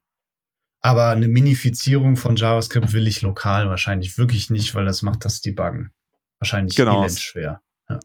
Aber 0.85 1.09
eine 1.09 1.27
Minifizierung 1.27 2.15
von 2.15 2.35
JavaScript 2.35 2.93
will 2.93 3.07
ich 3.07 3.23
lokal 3.23 3.69
wahrscheinlich 3.69 4.19
wirklich 4.19 4.51
nicht, 4.51 4.75
weil 4.75 4.85
das 4.85 5.01
macht 5.01 5.25
das 5.25 5.41
Debuggen 5.41 5.89
wahrscheinlich 6.37 6.75
genau. 6.75 7.09
schwer. 7.09 7.63
Ja. 7.89 7.99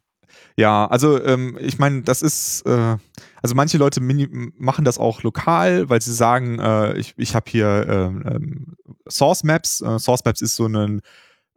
ja, 0.56 0.86
also 0.86 1.22
ähm, 1.22 1.58
ich 1.60 1.78
meine, 1.78 2.00
das 2.00 2.22
ist, 2.22 2.62
äh, 2.64 2.96
also 3.42 3.54
manche 3.54 3.76
Leute 3.76 4.00
machen 4.00 4.86
das 4.86 4.96
auch 4.96 5.22
lokal, 5.22 5.90
weil 5.90 6.00
sie 6.00 6.14
sagen, 6.14 6.58
äh, 6.58 6.96
ich, 6.96 7.12
ich 7.18 7.34
habe 7.34 7.50
hier 7.50 7.86
ähm 7.86 8.76
Source 9.10 9.44
Maps. 9.44 9.82
Äh, 9.82 9.98
Source 9.98 10.24
Maps 10.24 10.40
ist 10.40 10.56
so 10.56 10.66
ein 10.66 11.02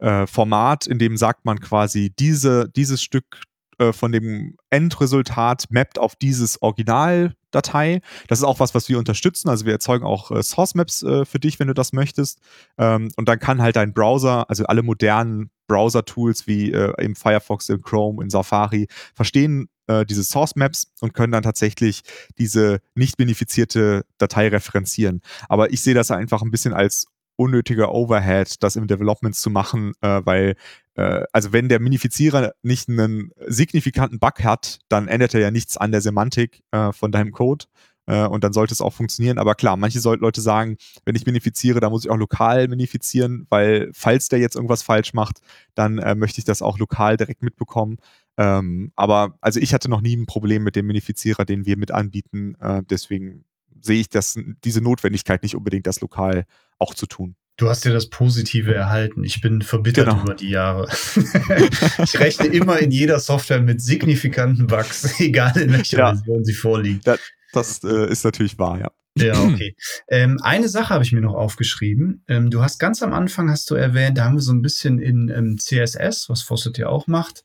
äh, 0.00 0.26
Format, 0.26 0.86
in 0.86 0.98
dem 0.98 1.16
sagt 1.16 1.46
man 1.46 1.58
quasi, 1.58 2.12
diese, 2.18 2.68
dieses 2.68 3.02
Stück 3.02 3.40
äh, 3.78 3.92
von 3.92 4.12
dem 4.12 4.56
Endresultat 4.70 5.66
mappt 5.70 5.98
auf 5.98 6.16
dieses 6.16 6.60
Originaldatei. 6.62 8.00
Das 8.28 8.38
ist 8.38 8.44
auch 8.44 8.60
was, 8.60 8.74
was 8.74 8.88
wir 8.88 8.98
unterstützen. 8.98 9.48
Also 9.48 9.66
wir 9.66 9.72
erzeugen 9.72 10.04
auch 10.04 10.30
äh, 10.30 10.42
Source 10.42 10.74
Maps 10.74 11.02
äh, 11.02 11.24
für 11.24 11.38
dich, 11.38 11.58
wenn 11.58 11.68
du 11.68 11.74
das 11.74 11.92
möchtest. 11.92 12.40
Ähm, 12.78 13.10
und 13.16 13.28
dann 13.28 13.38
kann 13.38 13.62
halt 13.62 13.76
dein 13.76 13.92
Browser, 13.92 14.48
also 14.48 14.64
alle 14.64 14.82
modernen 14.82 15.50
Browser-Tools 15.66 16.46
wie 16.46 16.72
äh, 16.72 16.92
im 17.02 17.16
Firefox, 17.16 17.68
im 17.68 17.82
Chrome, 17.82 18.22
in 18.22 18.30
Safari, 18.30 18.86
verstehen 19.14 19.68
äh, 19.86 20.04
diese 20.04 20.24
Source 20.24 20.56
Maps 20.56 20.92
und 21.00 21.14
können 21.14 21.32
dann 21.32 21.42
tatsächlich 21.42 22.02
diese 22.38 22.80
nicht 22.94 23.16
benefizierte 23.16 24.04
Datei 24.18 24.48
referenzieren. 24.48 25.20
Aber 25.48 25.72
ich 25.72 25.80
sehe 25.80 25.94
das 25.94 26.10
einfach 26.10 26.42
ein 26.42 26.50
bisschen 26.50 26.74
als 26.74 27.06
unnötiger 27.36 27.92
Overhead, 27.92 28.62
das 28.62 28.76
im 28.76 28.86
Development 28.86 29.34
zu 29.34 29.50
machen, 29.50 29.92
äh, 30.00 30.20
weil 30.24 30.50
äh, 30.50 30.54
also 30.96 31.52
wenn 31.52 31.68
der 31.68 31.80
Minifizierer 31.80 32.52
nicht 32.62 32.88
einen 32.88 33.30
signifikanten 33.46 34.18
Bug 34.18 34.44
hat, 34.44 34.78
dann 34.88 35.08
ändert 35.08 35.34
er 35.34 35.40
ja 35.40 35.50
nichts 35.50 35.76
an 35.76 35.92
der 35.92 36.00
Semantik 36.00 36.62
äh, 36.70 36.92
von 36.92 37.10
deinem 37.10 37.32
Code 37.32 37.66
äh, 38.06 38.26
und 38.26 38.44
dann 38.44 38.52
sollte 38.52 38.74
es 38.74 38.80
auch 38.80 38.92
funktionieren. 38.92 39.38
Aber 39.38 39.54
klar, 39.54 39.76
manche 39.76 40.00
Leute 40.16 40.40
sagen, 40.40 40.76
wenn 41.04 41.16
ich 41.16 41.26
minifiziere, 41.26 41.80
dann 41.80 41.90
muss 41.90 42.04
ich 42.04 42.10
auch 42.10 42.16
lokal 42.16 42.68
minifizieren, 42.68 43.46
weil 43.50 43.90
falls 43.92 44.28
der 44.28 44.38
jetzt 44.38 44.56
irgendwas 44.56 44.82
falsch 44.82 45.14
macht, 45.14 45.40
dann 45.74 45.98
äh, 45.98 46.14
möchte 46.14 46.38
ich 46.38 46.44
das 46.44 46.62
auch 46.62 46.78
lokal 46.78 47.16
direkt 47.16 47.42
mitbekommen. 47.42 47.96
Ähm, 48.36 48.92
aber 48.96 49.36
also 49.40 49.60
ich 49.60 49.74
hatte 49.74 49.88
noch 49.88 50.00
nie 50.00 50.16
ein 50.16 50.26
Problem 50.26 50.64
mit 50.64 50.76
dem 50.76 50.86
Minifizierer, 50.86 51.44
den 51.44 51.66
wir 51.66 51.76
mit 51.76 51.90
anbieten. 51.90 52.56
Äh, 52.60 52.82
deswegen 52.88 53.44
sehe 53.80 54.00
ich 54.00 54.08
das, 54.08 54.38
diese 54.64 54.80
Notwendigkeit 54.80 55.42
nicht 55.42 55.56
unbedingt, 55.56 55.86
das 55.86 56.00
lokal 56.00 56.46
auch 56.78 56.94
zu 56.94 57.06
tun. 57.06 57.36
Du 57.56 57.68
hast 57.68 57.84
ja 57.84 57.92
das 57.92 58.10
Positive 58.10 58.74
erhalten. 58.74 59.22
Ich 59.22 59.40
bin 59.40 59.62
verbittert 59.62 60.08
genau. 60.08 60.22
über 60.22 60.34
die 60.34 60.50
Jahre. 60.50 60.88
ich 62.02 62.18
rechne 62.18 62.46
immer 62.46 62.80
in 62.80 62.90
jeder 62.90 63.20
Software 63.20 63.60
mit 63.60 63.80
signifikanten 63.80 64.66
Bugs, 64.66 65.20
egal 65.20 65.56
in 65.58 65.72
welcher 65.72 65.98
ja. 65.98 66.14
Version 66.14 66.44
sie 66.44 66.54
vorliegt. 66.54 67.06
Das, 67.06 67.20
das 67.52 67.84
äh, 67.84 68.10
ist 68.10 68.24
natürlich 68.24 68.58
wahr, 68.58 68.80
ja. 68.80 68.90
Ja, 69.16 69.40
okay. 69.44 69.76
Ähm, 70.08 70.38
eine 70.42 70.68
Sache 70.68 70.92
habe 70.92 71.04
ich 71.04 71.12
mir 71.12 71.20
noch 71.20 71.34
aufgeschrieben. 71.34 72.24
Ähm, 72.26 72.50
du 72.50 72.60
hast 72.60 72.78
ganz 72.78 73.02
am 73.02 73.12
Anfang 73.12 73.48
hast 73.48 73.70
du 73.70 73.76
erwähnt, 73.76 74.18
da 74.18 74.24
haben 74.24 74.34
wir 74.34 74.42
so 74.42 74.52
ein 74.52 74.62
bisschen 74.62 74.98
in 74.98 75.28
ähm, 75.28 75.56
CSS, 75.58 76.28
was 76.28 76.42
Fawcett 76.42 76.78
ja 76.78 76.88
auch 76.88 77.06
macht, 77.06 77.44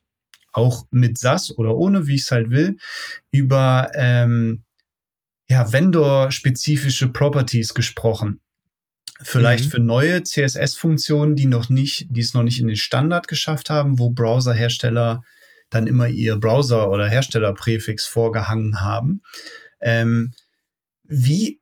auch 0.52 0.88
mit 0.90 1.20
SAS 1.20 1.56
oder 1.56 1.76
ohne, 1.76 2.08
wie 2.08 2.16
ich 2.16 2.22
es 2.22 2.32
halt 2.32 2.50
will, 2.50 2.78
über 3.30 3.92
ähm, 3.94 4.64
ja, 5.48 5.72
Vendor-spezifische 5.72 7.10
Properties 7.10 7.76
gesprochen. 7.76 8.40
Vielleicht 9.22 9.66
mhm. 9.66 9.70
für 9.70 9.80
neue 9.80 10.24
CSS-Funktionen, 10.24 11.36
die 11.36 11.46
noch 11.46 11.70
nicht, 11.70 12.08
die 12.10 12.22
es 12.22 12.34
noch 12.34 12.44
nicht 12.44 12.60
in 12.60 12.68
den 12.68 12.78
Standard 12.78 13.28
geschafft 13.28 13.70
haben, 13.70 14.00
wo 14.00 14.10
Browserhersteller 14.12 15.24
dann 15.70 15.88
immer 15.88 16.08
ihr 16.08 16.38
Browser- 16.38 16.90
oder 16.90 17.08
Herstellerpräfix 17.08 18.06
vorgehangen 18.06 18.82
haben. 18.82 19.22
Ähm, 19.82 20.34
wie, 21.04 21.60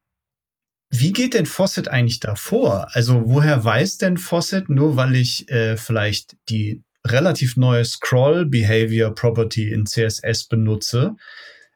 wie 0.89 1.11
geht 1.11 1.33
denn 1.33 1.45
Faucet 1.45 1.87
eigentlich 1.87 2.19
davor? 2.19 2.87
Also 2.91 3.23
woher 3.25 3.63
weiß 3.63 3.97
denn 3.97 4.17
Faucet, 4.17 4.69
nur 4.69 4.95
weil 4.95 5.15
ich 5.15 5.49
äh, 5.49 5.77
vielleicht 5.77 6.37
die 6.49 6.83
relativ 7.05 7.57
neue 7.57 7.85
Scroll 7.85 8.45
Behavior 8.45 9.13
Property 9.13 9.71
in 9.71 9.85
CSS 9.85 10.45
benutze, 10.45 11.15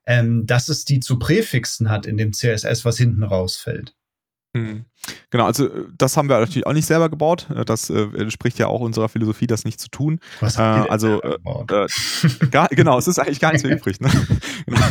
ähm, 0.05 0.45
dass 0.45 0.69
es 0.69 0.85
die 0.85 0.99
zu 0.99 1.19
Präfixen 1.19 1.89
hat 1.89 2.05
in 2.05 2.17
dem 2.17 2.33
CSS, 2.33 2.85
was 2.85 2.97
hinten 2.97 3.23
rausfällt. 3.23 3.95
Mhm. 4.53 4.85
Genau, 5.29 5.45
also 5.45 5.67
äh, 5.67 5.85
das 5.97 6.17
haben 6.17 6.29
wir 6.29 6.39
natürlich 6.39 6.67
auch 6.67 6.73
nicht 6.73 6.85
selber 6.85 7.09
gebaut. 7.09 7.47
Äh, 7.55 7.65
das 7.65 7.89
äh, 7.89 8.01
entspricht 8.17 8.59
ja 8.59 8.67
auch 8.67 8.81
unserer 8.81 9.09
Philosophie, 9.09 9.47
das 9.47 9.63
nicht 9.63 9.79
zu 9.79 9.89
tun. 9.89 10.19
Was 10.41 10.57
äh, 10.57 10.61
also 10.61 11.21
äh, 11.21 11.37
gar, 12.51 12.67
genau, 12.69 12.97
es 12.97 13.07
ist 13.07 13.19
eigentlich 13.19 13.39
gar 13.39 13.51
nichts 13.51 13.63
mehr 13.63 13.77
übrig. 13.77 13.99
Ne? 14.01 14.09
genau. 14.65 14.85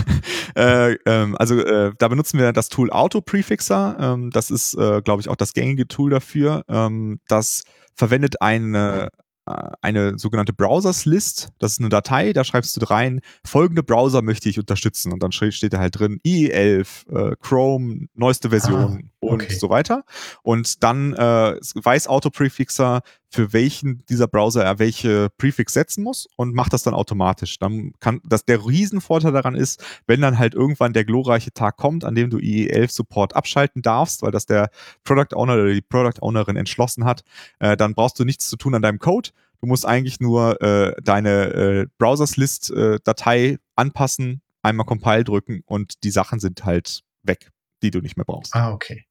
äh, 0.57 0.95
ähm, 1.07 1.37
also 1.39 1.63
da 1.63 2.09
benutzen 2.09 2.39
wir 2.39 2.53
das 2.53 2.69
Tool 2.69 2.91
Auto 2.91 3.21
Prefixer. 3.21 3.97
Ähm, 4.01 4.31
das 4.31 4.51
ist, 4.51 4.77
glaube 4.77 5.21
ich, 5.21 5.29
auch 5.29 5.37
das 5.37 5.53
gängige 5.53 5.87
Tool 5.87 6.11
dafür. 6.11 6.65
Ähm, 6.69 7.21
das 7.29 7.65
verwendet 7.95 8.41
eine 8.41 9.05
äh, 9.05 9.09
eine 9.47 10.19
sogenannte 10.19 10.53
Browsers 10.53 11.05
List. 11.05 11.51
Das 11.59 11.73
ist 11.73 11.81
eine 11.81 11.89
Datei, 11.89 12.33
da 12.33 12.45
schreibst 12.45 12.77
du 12.77 12.85
rein, 12.85 13.21
folgende 13.45 13.83
Browser 13.83 14.23
möchte 14.23 14.49
ich 14.49 14.59
unterstützen. 14.59 15.13
Und 15.13 15.23
dann 15.23 15.33
steht 15.33 15.73
da 15.73 15.79
halt 15.79 15.99
drin 15.99 16.21
IE11, 16.25 17.33
äh, 17.33 17.37
Chrome, 17.41 18.07
neueste 18.15 18.51
Version 18.51 18.81
ah, 18.81 19.11
okay. 19.21 19.47
und 19.47 19.53
so 19.53 19.71
weiter. 19.71 20.05
Und 20.43 20.83
dann 20.83 21.15
äh, 21.15 21.57
weiß 21.75 22.09
Autoprefixer, 22.09 23.03
für 23.31 23.53
welchen 23.53 24.05
dieser 24.07 24.27
Browser 24.27 24.65
er 24.65 24.79
welche 24.81 25.29
Prefix 25.39 25.73
setzen 25.73 26.03
muss 26.03 26.29
und 26.37 26.53
macht 26.53 26.73
das 26.73 26.83
dann 26.83 26.95
automatisch. 26.95 27.59
Dann 27.59 27.93
kann 28.01 28.21
das 28.25 28.45
der 28.45 28.67
Riesenvorteil 28.67 29.33
daran 29.33 29.55
ist, 29.55 29.83
wenn 30.07 30.21
dann 30.21 30.39
halt 30.39 30.55
irgendwann 30.55 30.93
der 30.93 31.05
glorreiche 31.05 31.53
Tag 31.53 31.77
kommt, 31.77 32.05
an 32.05 32.17
dem 32.17 32.29
du 32.29 32.39
IE11 32.39 32.91
Support 32.91 33.37
abschalten 33.37 33.83
darfst, 33.83 34.23
weil 34.23 34.33
das 34.33 34.47
der 34.47 34.71
Product 35.05 35.35
Owner 35.35 35.55
oder 35.55 35.73
die 35.73 35.81
Product 35.81 36.21
Ownerin 36.21 36.57
entschlossen 36.57 37.05
hat, 37.05 37.23
äh, 37.61 37.77
dann 37.77 37.95
brauchst 37.95 38.19
du 38.19 38.25
nichts 38.25 38.49
zu 38.49 38.57
tun 38.57 38.75
an 38.75 38.83
deinem 38.83 38.99
Code. 38.99 39.31
Du 39.61 39.67
musst 39.67 39.87
eigentlich 39.87 40.19
nur 40.21 40.61
äh, 40.61 40.95
deine 41.03 41.53
äh, 41.53 41.87
Browsers 41.99 42.37
List 42.37 42.71
äh, 42.71 42.99
Datei 43.05 43.59
anpassen, 43.77 44.43
einmal 44.63 44.87
Compile 44.87 45.23
drücken 45.23 45.63
und 45.67 46.03
die 46.03 46.11
Sachen 46.11 46.41
sind 46.41 46.65
halt 46.65 47.03
weg, 47.23 47.51
die 47.83 47.93
du 47.93 48.01
nicht 48.01 48.17
mehr 48.17 48.25
brauchst. 48.25 48.55
Ah, 48.57 48.73
okay. 48.73 49.05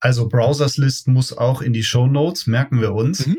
Also 0.00 0.28
Browsers 0.28 0.76
List 0.78 1.08
muss 1.08 1.36
auch 1.36 1.62
in 1.62 1.72
die 1.72 1.84
Show 1.84 2.06
Notes, 2.06 2.46
merken 2.46 2.80
wir 2.80 2.94
uns. 2.94 3.26
Mhm. 3.26 3.38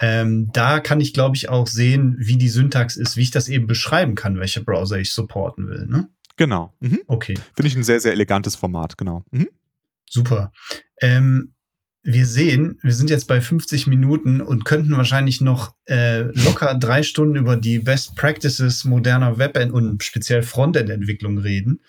Ähm, 0.00 0.50
da 0.52 0.80
kann 0.80 1.00
ich, 1.00 1.14
glaube 1.14 1.36
ich, 1.36 1.48
auch 1.48 1.66
sehen, 1.66 2.16
wie 2.18 2.36
die 2.36 2.48
Syntax 2.48 2.96
ist, 2.96 3.16
wie 3.16 3.22
ich 3.22 3.30
das 3.30 3.48
eben 3.48 3.66
beschreiben 3.66 4.14
kann, 4.14 4.38
welche 4.38 4.62
Browser 4.62 4.98
ich 4.98 5.12
supporten 5.12 5.68
will. 5.68 5.86
Ne? 5.86 6.08
Genau. 6.36 6.74
Mhm. 6.80 7.00
Okay. 7.06 7.34
Finde 7.54 7.68
ich 7.68 7.76
ein 7.76 7.84
sehr, 7.84 8.00
sehr 8.00 8.12
elegantes 8.12 8.56
Format, 8.56 8.98
genau. 8.98 9.24
Mhm. 9.30 9.48
Super. 10.08 10.52
Ähm, 11.00 11.54
wir 12.02 12.26
sehen, 12.26 12.78
wir 12.82 12.92
sind 12.92 13.08
jetzt 13.08 13.26
bei 13.26 13.40
50 13.40 13.86
Minuten 13.86 14.42
und 14.42 14.66
könnten 14.66 14.94
wahrscheinlich 14.94 15.40
noch 15.40 15.74
äh, 15.86 16.22
locker 16.44 16.74
drei 16.74 17.02
Stunden 17.02 17.36
über 17.36 17.56
die 17.56 17.78
Best 17.78 18.14
Practices 18.14 18.84
moderner 18.84 19.38
Web- 19.38 19.72
und 19.72 20.02
speziell 20.04 20.42
Frontend-Entwicklung 20.42 21.38
reden. 21.38 21.80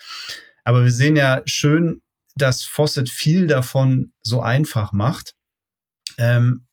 Aber 0.64 0.86
wir 0.86 0.92
sehen 0.92 1.18
ja 1.18 1.42
schön, 1.46 2.02
dass 2.36 2.64
Fawcett 2.64 3.10
viel 3.10 3.48
davon 3.48 4.12
so 4.22 4.42
einfach 4.42 4.92
macht. 4.92 5.36
Ähm, 6.18 6.66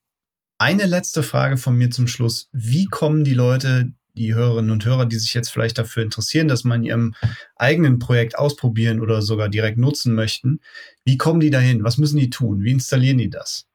eine 0.58 0.86
letzte 0.86 1.22
Frage 1.22 1.56
von 1.56 1.76
mir 1.76 1.90
zum 1.90 2.06
Schluss. 2.06 2.48
Wie 2.52 2.86
kommen 2.86 3.24
die 3.24 3.34
Leute, 3.34 3.92
die 4.14 4.34
Hörerinnen 4.34 4.70
und 4.70 4.84
Hörer, 4.84 5.06
die 5.06 5.16
sich 5.16 5.34
jetzt 5.34 5.50
vielleicht 5.50 5.78
dafür 5.78 6.02
interessieren, 6.02 6.48
dass 6.48 6.64
man 6.64 6.80
in 6.80 6.86
ihrem 6.86 7.14
eigenen 7.56 7.98
Projekt 7.98 8.38
ausprobieren 8.38 9.00
oder 9.00 9.22
sogar 9.22 9.48
direkt 9.48 9.78
nutzen 9.78 10.14
möchten, 10.14 10.60
wie 11.04 11.16
kommen 11.16 11.40
die 11.40 11.50
dahin? 11.50 11.82
Was 11.82 11.98
müssen 11.98 12.18
die 12.18 12.30
tun? 12.30 12.62
Wie 12.62 12.72
installieren 12.72 13.18
die 13.18 13.30
das? 13.30 13.66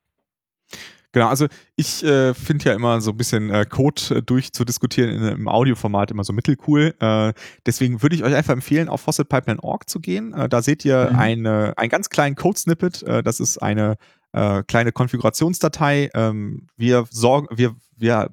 Genau, 1.14 1.28
also 1.30 1.48
ich 1.76 2.04
äh, 2.04 2.34
finde 2.34 2.66
ja 2.66 2.74
immer 2.74 3.00
so 3.02 3.12
ein 3.12 3.18
bisschen 3.18 3.50
äh, 3.50 3.66
Code 3.66 4.02
äh, 4.18 4.22
durchzudiskutieren 4.22 5.10
in, 5.10 5.24
im 5.24 5.48
Audioformat 5.48 6.12
immer 6.12 6.24
so 6.24 6.34
mittelcool. 6.34 6.94
Äh, 7.00 7.34
deswegen 7.66 8.02
würde 8.02 8.16
ich 8.16 8.24
euch 8.24 8.36
einfach 8.36 8.54
empfehlen, 8.54 8.90
auf 8.90 9.02
fossilpipeline.org 9.02 9.90
zu 9.90 10.00
gehen. 10.00 10.34
Äh, 10.34 10.50
da 10.50 10.62
seht 10.62 10.84
ihr 10.86 11.10
mhm. 11.12 11.20
eine, 11.20 11.74
einen 11.78 11.90
ganz 11.90 12.10
kleinen 12.10 12.36
Code-Snippet. 12.36 13.04
Äh, 13.04 13.24
das 13.24 13.40
ist 13.40 13.58
eine 13.58 13.98
äh, 14.34 14.64
kleine 14.64 14.92
Konfigurationsdatei. 14.92 16.10
Ähm, 16.14 16.68
wir 16.76 17.06
sorgen, 17.10 17.48
wir, 17.58 17.76
wir 17.96 18.30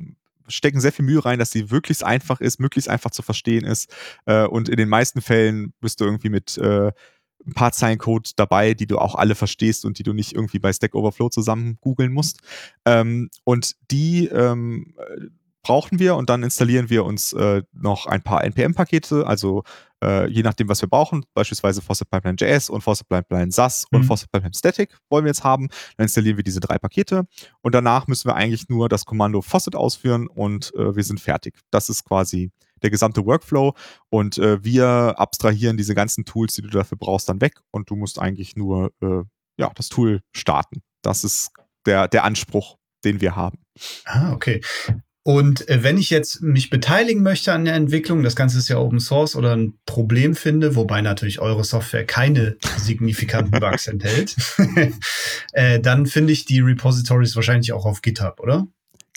stecken 0.48 0.80
sehr 0.80 0.92
viel 0.92 1.04
Mühe 1.04 1.24
rein, 1.24 1.38
dass 1.38 1.50
sie 1.50 1.64
möglichst 1.70 2.04
einfach 2.04 2.40
ist, 2.40 2.60
möglichst 2.60 2.90
einfach 2.90 3.10
zu 3.10 3.22
verstehen 3.22 3.64
ist. 3.64 3.92
Äh, 4.26 4.44
und 4.44 4.68
in 4.68 4.76
den 4.76 4.88
meisten 4.88 5.20
Fällen 5.20 5.72
bist 5.80 6.00
du 6.00 6.04
irgendwie 6.04 6.28
mit 6.28 6.58
äh, 6.58 6.92
ein 7.46 7.52
paar 7.52 7.72
Zeilen 7.72 7.98
Code 7.98 8.30
dabei, 8.36 8.74
die 8.74 8.86
du 8.86 8.98
auch 8.98 9.14
alle 9.14 9.34
verstehst 9.34 9.84
und 9.84 9.98
die 9.98 10.02
du 10.02 10.12
nicht 10.12 10.32
irgendwie 10.32 10.58
bei 10.58 10.72
Stack 10.72 10.94
Overflow 10.94 11.28
zusammen 11.28 11.78
googeln 11.80 12.12
musst. 12.12 12.40
Ähm, 12.84 13.30
und 13.44 13.74
die 13.90 14.26
ähm, 14.26 14.94
brauchen 15.64 15.98
wir 15.98 16.14
und 16.14 16.30
dann 16.30 16.42
installieren 16.42 16.90
wir 16.90 17.04
uns 17.04 17.32
äh, 17.32 17.62
noch 17.72 18.06
ein 18.06 18.22
paar 18.22 18.44
NPM-Pakete, 18.44 19.26
also 19.26 19.64
äh, 20.04 20.28
je 20.30 20.42
nachdem, 20.42 20.68
was 20.68 20.82
wir 20.82 20.88
brauchen, 20.88 21.24
beispielsweise 21.32 21.80
Faucet 21.80 22.10
Pipeline 22.10 22.36
JS 22.38 22.70
und 22.70 22.82
Faucet 22.82 23.08
Pipeline 23.08 23.50
SAS 23.50 23.86
mhm. 23.90 23.98
und 23.98 24.04
Faucet 24.04 24.30
Pipeline 24.30 24.54
Static 24.54 24.96
wollen 25.08 25.24
wir 25.24 25.30
jetzt 25.30 25.42
haben. 25.42 25.68
Dann 25.96 26.04
installieren 26.04 26.36
wir 26.36 26.44
diese 26.44 26.60
drei 26.60 26.78
Pakete 26.78 27.26
und 27.62 27.74
danach 27.74 28.06
müssen 28.06 28.28
wir 28.28 28.36
eigentlich 28.36 28.68
nur 28.68 28.88
das 28.88 29.06
Kommando 29.06 29.40
Faucet 29.40 29.74
ausführen 29.74 30.28
und 30.28 30.72
äh, 30.76 30.94
wir 30.94 31.02
sind 31.02 31.18
fertig. 31.18 31.54
Das 31.70 31.88
ist 31.88 32.04
quasi 32.04 32.52
der 32.84 32.90
gesamte 32.90 33.26
Workflow 33.26 33.74
und 34.10 34.38
äh, 34.38 34.62
wir 34.62 35.14
abstrahieren 35.16 35.76
diese 35.76 35.94
ganzen 35.94 36.24
Tools, 36.24 36.54
die 36.54 36.62
du 36.62 36.68
dafür 36.68 36.98
brauchst, 36.98 37.28
dann 37.28 37.40
weg 37.40 37.54
und 37.72 37.90
du 37.90 37.96
musst 37.96 38.20
eigentlich 38.20 38.54
nur 38.54 38.92
äh, 39.02 39.22
ja, 39.58 39.72
das 39.74 39.88
Tool 39.88 40.20
starten. 40.32 40.82
Das 41.02 41.24
ist 41.24 41.50
der, 41.86 42.06
der 42.08 42.24
Anspruch, 42.24 42.76
den 43.04 43.20
wir 43.20 43.34
haben. 43.34 43.58
Ah, 44.04 44.32
okay. 44.32 44.60
Und 45.26 45.66
äh, 45.70 45.82
wenn 45.82 45.96
ich 45.96 46.10
jetzt 46.10 46.42
mich 46.42 46.68
beteiligen 46.68 47.22
möchte 47.22 47.54
an 47.54 47.64
der 47.64 47.74
Entwicklung, 47.74 48.22
das 48.22 48.36
Ganze 48.36 48.58
ist 48.58 48.68
ja 48.68 48.76
Open 48.76 49.00
Source 49.00 49.36
oder 49.36 49.56
ein 49.56 49.78
Problem 49.86 50.34
finde, 50.34 50.76
wobei 50.76 51.00
natürlich 51.00 51.40
eure 51.40 51.64
Software 51.64 52.04
keine 52.04 52.58
signifikanten 52.76 53.50
Bugs 53.60 53.86
enthält, 53.86 54.36
äh, 55.52 55.80
dann 55.80 56.04
finde 56.04 56.34
ich 56.34 56.44
die 56.44 56.60
Repositories 56.60 57.36
wahrscheinlich 57.36 57.72
auch 57.72 57.86
auf 57.86 58.02
GitHub, 58.02 58.38
oder? 58.38 58.66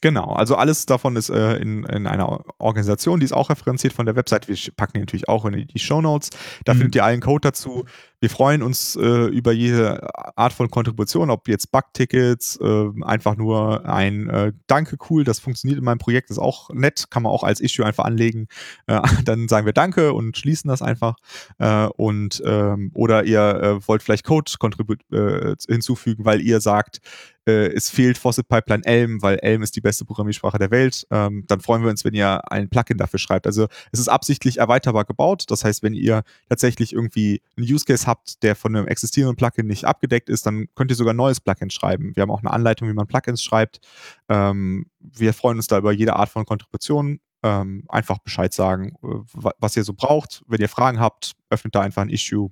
Genau, 0.01 0.25
also 0.33 0.55
alles 0.55 0.85
davon 0.85 1.15
ist 1.15 1.29
äh, 1.29 1.55
in, 1.55 1.83
in 1.83 2.05
einer 2.05 2.43
Organisation, 2.59 3.19
die 3.19 3.25
ist 3.25 3.33
auch 3.33 3.49
referenziert 3.49 3.93
von 3.93 4.05
der 4.05 4.15
Website. 4.15 4.47
Wir 4.47 4.55
packen 4.75 4.93
die 4.93 4.99
natürlich 4.99 5.27
auch 5.27 5.43
in 5.45 5.65
die 5.65 5.79
Show 5.79 6.01
Notes. 6.01 6.29
Da 6.65 6.75
mhm. 6.75 6.77
findet 6.77 6.95
ihr 6.95 7.03
allen 7.03 7.19
Code 7.19 7.47
dazu. 7.47 7.85
Wir 8.19 8.29
freuen 8.29 8.61
uns 8.61 8.95
äh, 8.95 9.25
über 9.25 9.51
jede 9.51 10.07
Art 10.37 10.53
von 10.53 10.69
Kontribution, 10.69 11.31
ob 11.31 11.47
jetzt 11.47 11.71
Bug-Tickets, 11.71 12.59
äh, 12.61 12.89
einfach 13.01 13.37
nur 13.37 13.85
ein 13.85 14.29
äh, 14.29 14.53
Danke, 14.67 14.97
cool, 15.09 15.23
das 15.23 15.39
funktioniert 15.39 15.79
in 15.79 15.85
meinem 15.85 15.99
Projekt, 15.99 16.29
ist 16.29 16.39
auch 16.39 16.69
nett, 16.69 17.09
kann 17.09 17.23
man 17.23 17.31
auch 17.31 17.43
als 17.43 17.59
Issue 17.59 17.85
einfach 17.85 18.05
anlegen. 18.05 18.47
Äh, 18.85 19.01
dann 19.25 19.47
sagen 19.47 19.65
wir 19.65 19.73
Danke 19.73 20.13
und 20.13 20.37
schließen 20.37 20.67
das 20.67 20.83
einfach. 20.83 21.15
Äh, 21.57 21.87
und 21.97 22.41
ähm, 22.45 22.91
oder 22.93 23.23
ihr 23.23 23.79
wollt 23.87 24.03
vielleicht 24.03 24.25
Code 24.25 24.51
hinzufügen, 25.67 26.25
weil 26.25 26.41
ihr 26.41 26.61
sagt, 26.61 27.01
äh, 27.47 27.67
es 27.73 27.89
fehlt 27.89 28.17
Faucet 28.17 28.47
Pipeline 28.47 28.85
Elm, 28.85 29.21
weil 29.21 29.37
Elm 29.37 29.63
ist 29.63 29.75
die 29.75 29.81
beste 29.81 30.03
Programmiersprache 30.05 30.59
der 30.59 30.69
Welt. 30.69 31.07
Ähm, 31.11 31.45
dann 31.47 31.61
freuen 31.61 31.81
wir 31.81 31.89
uns, 31.89 32.03
wenn 32.03 32.13
ihr 32.13 32.51
ein 32.51 32.69
Plugin 32.69 32.97
dafür 32.97 33.19
schreibt. 33.19 33.47
Also 33.47 33.67
es 33.91 33.99
ist 33.99 34.09
absichtlich 34.09 34.57
erweiterbar 34.57 35.05
gebaut. 35.05 35.45
Das 35.47 35.63
heißt, 35.63 35.81
wenn 35.81 35.93
ihr 35.93 36.23
tatsächlich 36.49 36.93
irgendwie 36.93 37.41
einen 37.55 37.65
Use 37.65 37.85
Case 37.85 38.05
habt, 38.05 38.43
der 38.43 38.55
von 38.55 38.75
einem 38.75 38.87
existierenden 38.87 39.37
Plugin 39.37 39.67
nicht 39.67 39.85
abgedeckt 39.85 40.29
ist, 40.29 40.45
dann 40.45 40.67
könnt 40.75 40.91
ihr 40.91 40.95
sogar 40.95 41.13
ein 41.13 41.17
neues 41.17 41.39
Plugin 41.39 41.69
schreiben. 41.69 42.15
Wir 42.15 42.21
haben 42.21 42.31
auch 42.31 42.41
eine 42.41 42.51
Anleitung, 42.51 42.89
wie 42.89 42.93
man 42.93 43.07
Plugins 43.07 43.41
schreibt. 43.41 43.79
Ähm, 44.27 44.87
wir 44.99 45.33
freuen 45.33 45.57
uns 45.57 45.67
da 45.67 45.77
über 45.77 45.93
jede 45.93 46.17
Art 46.17 46.29
von 46.29 46.45
Kontribution. 46.45 47.21
Ähm, 47.43 47.85
einfach 47.87 48.17
Bescheid 48.17 48.51
sagen, 48.53 48.95
äh, 49.03 49.49
was 49.59 49.77
ihr 49.77 49.83
so 49.83 49.93
braucht. 49.93 50.43
Wenn 50.47 50.59
ihr 50.59 50.69
Fragen 50.69 50.99
habt, 50.99 51.33
öffnet 51.49 51.75
da 51.75 51.81
einfach 51.81 52.01
ein 52.01 52.09
Issue 52.09 52.49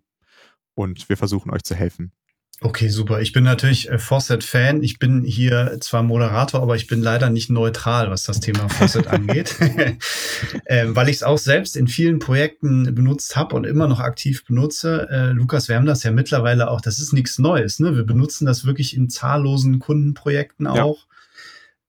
und 0.76 1.10
wir 1.10 1.18
versuchen 1.18 1.52
euch 1.52 1.64
zu 1.64 1.76
helfen. 1.76 2.14
Okay, 2.62 2.88
super. 2.88 3.20
Ich 3.20 3.34
bin 3.34 3.44
natürlich 3.44 3.90
äh, 3.90 4.00
Fawcett-Fan. 4.00 4.82
Ich 4.82 4.98
bin 4.98 5.24
hier 5.24 5.78
zwar 5.82 6.04
Moderator, 6.04 6.62
aber 6.62 6.78
ich 6.78 6.88
bin 6.88 7.02
leider 7.02 7.30
nicht 7.30 7.50
neutral, 7.50 8.10
was 8.10 8.24
das 8.24 8.40
Thema 8.40 8.70
Fawcett 8.70 9.08
angeht, 9.10 9.56
äh, 10.66 10.86
weil 10.88 11.10
ich 11.10 11.18
es 11.18 11.24
auch 11.24 11.38
selbst 11.38 11.76
in 11.76 11.88
vielen 11.88 12.20
Projekten 12.20 12.96
benutzt 12.96 13.36
habe 13.36 13.56
und 13.56 13.66
immer 13.66 13.88
noch 13.88 14.00
aktiv 14.00 14.46
benutze. 14.46 15.08
Äh, 15.12 15.32
Lukas, 15.32 15.68
wir 15.68 15.76
haben 15.76 15.86
das 15.86 16.04
ja 16.04 16.12
mittlerweile 16.12 16.72
auch, 16.72 16.80
das 16.80 17.00
ist 17.00 17.12
nichts 17.12 17.40
Neues. 17.40 17.80
Ne? 17.80 17.96
Wir 17.98 18.06
benutzen 18.06 18.46
das 18.46 18.66
wirklich 18.66 18.96
in 18.96 19.10
zahllosen 19.10 19.80
Kundenprojekten 19.80 20.66
auch. 20.66 21.00
Ja. 21.00 21.16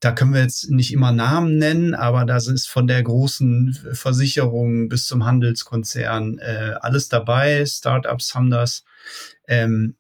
Da 0.01 0.13
können 0.13 0.35
wir 0.35 0.43
jetzt 0.43 0.71
nicht 0.71 0.93
immer 0.93 1.13
Namen 1.13 1.59
nennen, 1.59 1.95
aber 1.95 2.25
da 2.27 2.37
ist 2.37 2.69
von 2.69 2.87
der 2.87 3.03
großen 3.03 3.79
Versicherung 3.93 4.89
bis 4.89 5.07
zum 5.07 5.25
Handelskonzern 5.25 6.39
äh, 6.39 6.75
alles 6.81 7.09
dabei. 7.09 7.65
Startups 7.65 8.35
haben 8.35 8.51
das. 8.51 8.85
Ähm, 9.49 9.95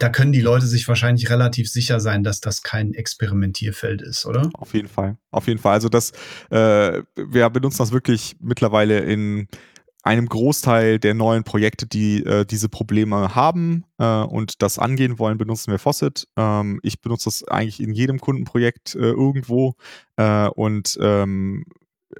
da 0.00 0.08
können 0.08 0.32
die 0.32 0.40
Leute 0.40 0.66
sich 0.66 0.88
wahrscheinlich 0.88 1.28
relativ 1.30 1.70
sicher 1.70 2.00
sein, 2.00 2.24
dass 2.24 2.40
das 2.40 2.62
kein 2.62 2.94
Experimentierfeld 2.94 4.00
ist, 4.00 4.24
oder? 4.24 4.48
Auf 4.54 4.72
jeden 4.72 4.88
Fall. 4.88 5.18
Auf 5.30 5.46
jeden 5.46 5.60
Fall. 5.60 5.74
Also 5.74 5.88
das, 5.88 6.12
äh, 6.50 7.02
wir 7.14 7.50
benutzen 7.50 7.78
das 7.78 7.92
wirklich 7.92 8.34
mittlerweile 8.40 9.00
in 9.00 9.46
einem 10.02 10.26
Großteil 10.26 10.98
der 10.98 11.12
neuen 11.12 11.44
Projekte, 11.44 11.86
die 11.86 12.24
äh, 12.24 12.46
diese 12.46 12.70
Probleme 12.70 13.34
haben 13.34 13.84
äh, 13.98 14.22
und 14.22 14.62
das 14.62 14.78
angehen 14.78 15.18
wollen, 15.18 15.36
benutzen 15.36 15.70
wir 15.70 15.78
Faucet. 15.78 16.26
Ähm, 16.36 16.80
ich 16.82 17.02
benutze 17.02 17.26
das 17.26 17.44
eigentlich 17.46 17.80
in 17.80 17.92
jedem 17.92 18.18
Kundenprojekt 18.18 18.94
äh, 18.94 19.10
irgendwo 19.10 19.74
äh, 20.16 20.48
und 20.48 20.98
ähm, 21.02 21.66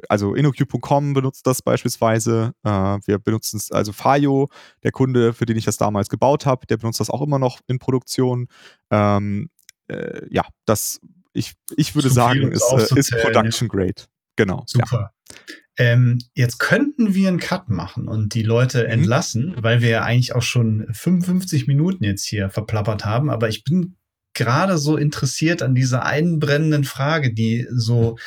also 0.09 0.35
InnoQ.com 0.35 1.13
benutzt 1.15 1.47
das 1.47 1.63
beispielsweise. 1.63 2.53
Äh, 2.63 2.71
wir 2.71 3.19
benutzen 3.19 3.57
es, 3.57 3.71
also 3.73 3.93
Fayo, 3.93 4.49
der 4.83 4.93
Kunde, 4.93 5.33
für 5.33 5.47
den 5.47 5.57
ich 5.57 5.65
das 5.65 5.77
damals 5.77 6.09
gebaut 6.09 6.47
habe, 6.47 6.67
der 6.67 6.77
benutzt 6.77 7.01
das 7.01 7.11
auch 7.11 7.23
immer 7.23 7.39
noch 7.39 7.61
in 7.67 7.79
Produktion. 7.79 8.49
Ähm, 8.91 9.51
äh, 9.89 10.23
ja, 10.31 10.45
das, 10.67 11.01
ich, 11.33 11.55
ich 11.77 11.95
würde 11.95 12.11
sagen, 12.11 12.53
ist, 12.53 12.73
äh, 12.73 12.99
ist 12.99 13.11
Production 13.23 13.69
Grade. 13.69 14.05
Genau. 14.37 14.65
Super. 14.67 15.13
Ja. 15.29 15.35
Ähm, 15.77 16.19
jetzt 16.35 16.59
könnten 16.59 17.15
wir 17.15 17.29
einen 17.29 17.41
Cut 17.41 17.69
machen 17.69 18.09
und 18.09 18.35
die 18.35 18.43
Leute 18.43 18.85
mhm. 18.85 18.91
entlassen, 18.91 19.55
weil 19.59 19.81
wir 19.81 19.89
ja 19.89 20.03
eigentlich 20.03 20.35
auch 20.35 20.43
schon 20.43 20.87
55 20.91 21.67
Minuten 21.67 22.05
jetzt 22.05 22.27
hier 22.27 22.51
verplappert 22.51 23.05
haben. 23.05 23.31
Aber 23.31 23.49
ich 23.49 23.65
bin 23.65 23.97
gerade 24.35 24.79
so 24.79 24.97
interessiert 24.97 25.63
an 25.63 25.75
dieser 25.75 26.05
einbrennenden 26.05 26.85
Frage, 26.85 27.33
die 27.33 27.67
so 27.71 28.19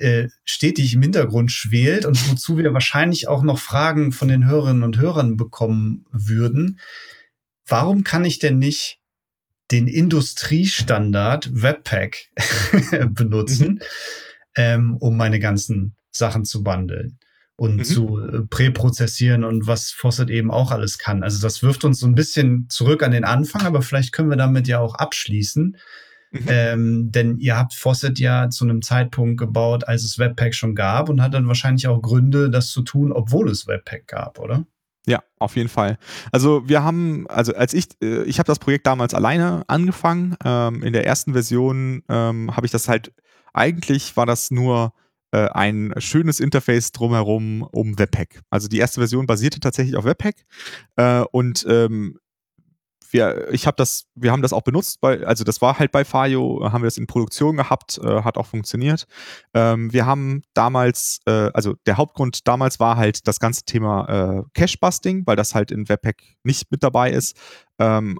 äh, 0.00 0.28
stetig 0.44 0.94
im 0.94 1.02
Hintergrund 1.02 1.52
schwelt 1.52 2.04
und 2.04 2.30
wozu 2.30 2.58
wir 2.58 2.72
wahrscheinlich 2.72 3.28
auch 3.28 3.42
noch 3.42 3.58
Fragen 3.58 4.12
von 4.12 4.28
den 4.28 4.46
Hörerinnen 4.46 4.82
und 4.82 4.98
Hörern 4.98 5.36
bekommen 5.36 6.06
würden. 6.10 6.80
Warum 7.66 8.04
kann 8.04 8.24
ich 8.24 8.38
denn 8.38 8.58
nicht 8.58 9.00
den 9.70 9.86
Industriestandard 9.86 11.50
Webpack 11.62 12.30
benutzen, 13.10 13.74
mhm. 13.74 13.80
ähm, 14.56 14.96
um 14.96 15.16
meine 15.16 15.40
ganzen 15.40 15.94
Sachen 16.10 16.44
zu 16.44 16.62
bundeln? 16.62 17.18
und 17.58 17.78
mhm. 17.78 17.84
zu 17.84 18.20
äh, 18.20 18.42
präprozessieren 18.42 19.42
und 19.42 19.66
was 19.66 19.90
Fawcett 19.90 20.30
eben 20.30 20.52
auch 20.52 20.70
alles 20.70 20.96
kann. 20.96 21.24
Also 21.24 21.42
das 21.42 21.60
wirft 21.60 21.84
uns 21.84 21.98
so 21.98 22.06
ein 22.06 22.14
bisschen 22.14 22.68
zurück 22.70 23.02
an 23.02 23.10
den 23.10 23.24
Anfang, 23.24 23.62
aber 23.62 23.82
vielleicht 23.82 24.12
können 24.12 24.30
wir 24.30 24.36
damit 24.36 24.68
ja 24.68 24.78
auch 24.78 24.94
abschließen. 24.94 25.76
Mhm. 26.30 26.46
Ähm, 26.48 27.12
denn 27.12 27.38
ihr 27.38 27.56
habt 27.56 27.74
Fawcett 27.74 28.18
ja 28.18 28.50
zu 28.50 28.64
einem 28.64 28.82
Zeitpunkt 28.82 29.38
gebaut, 29.38 29.88
als 29.88 30.04
es 30.04 30.18
Webpack 30.18 30.54
schon 30.54 30.74
gab 30.74 31.08
und 31.08 31.22
hat 31.22 31.34
dann 31.34 31.48
wahrscheinlich 31.48 31.86
auch 31.88 32.02
Gründe, 32.02 32.50
das 32.50 32.68
zu 32.70 32.82
tun, 32.82 33.12
obwohl 33.12 33.48
es 33.50 33.66
Webpack 33.66 34.06
gab, 34.06 34.38
oder? 34.38 34.66
Ja, 35.06 35.22
auf 35.38 35.56
jeden 35.56 35.70
Fall. 35.70 35.96
Also 36.32 36.68
wir 36.68 36.82
haben, 36.82 37.26
also 37.28 37.54
als 37.54 37.72
ich, 37.72 37.86
äh, 38.02 38.24
ich 38.24 38.38
habe 38.38 38.46
das 38.46 38.58
Projekt 38.58 38.86
damals 38.86 39.14
alleine 39.14 39.64
angefangen. 39.66 40.36
Ähm, 40.44 40.82
in 40.82 40.92
der 40.92 41.06
ersten 41.06 41.32
Version 41.32 42.02
ähm, 42.10 42.54
habe 42.54 42.66
ich 42.66 42.72
das 42.72 42.88
halt, 42.88 43.12
eigentlich 43.54 44.18
war 44.18 44.26
das 44.26 44.50
nur 44.50 44.92
äh, 45.30 45.48
ein 45.48 45.94
schönes 45.96 46.40
Interface 46.40 46.92
drumherum 46.92 47.62
um 47.62 47.98
Webpack. 47.98 48.40
Also 48.50 48.68
die 48.68 48.78
erste 48.78 49.00
Version 49.00 49.26
basierte 49.26 49.60
tatsächlich 49.60 49.96
auf 49.96 50.04
Webpack 50.04 50.44
äh, 50.96 51.22
und 51.32 51.64
ähm, 51.68 52.18
wir, 53.10 53.52
ich 53.52 53.66
habe 53.66 53.76
das, 53.76 54.06
wir 54.14 54.32
haben 54.32 54.42
das 54.42 54.52
auch 54.52 54.62
benutzt, 54.62 55.00
bei, 55.00 55.24
also 55.26 55.44
das 55.44 55.60
war 55.60 55.78
halt 55.78 55.92
bei 55.92 56.04
Fayo, 56.04 56.60
haben 56.72 56.82
wir 56.82 56.86
das 56.86 56.98
in 56.98 57.06
Produktion 57.06 57.56
gehabt, 57.56 57.98
äh, 58.02 58.22
hat 58.22 58.36
auch 58.36 58.46
funktioniert. 58.46 59.06
Ähm, 59.54 59.92
wir 59.92 60.06
haben 60.06 60.42
damals, 60.54 61.20
äh, 61.26 61.50
also 61.54 61.74
der 61.86 61.96
Hauptgrund 61.96 62.46
damals 62.46 62.80
war 62.80 62.96
halt 62.96 63.26
das 63.26 63.40
ganze 63.40 63.64
Thema 63.64 64.08
äh, 64.08 64.42
Cache-Busting, 64.54 65.26
weil 65.26 65.36
das 65.36 65.54
halt 65.54 65.70
in 65.70 65.88
Webpack 65.88 66.22
nicht 66.42 66.70
mit 66.70 66.82
dabei 66.82 67.10
ist, 67.10 67.36
ähm, 67.78 68.18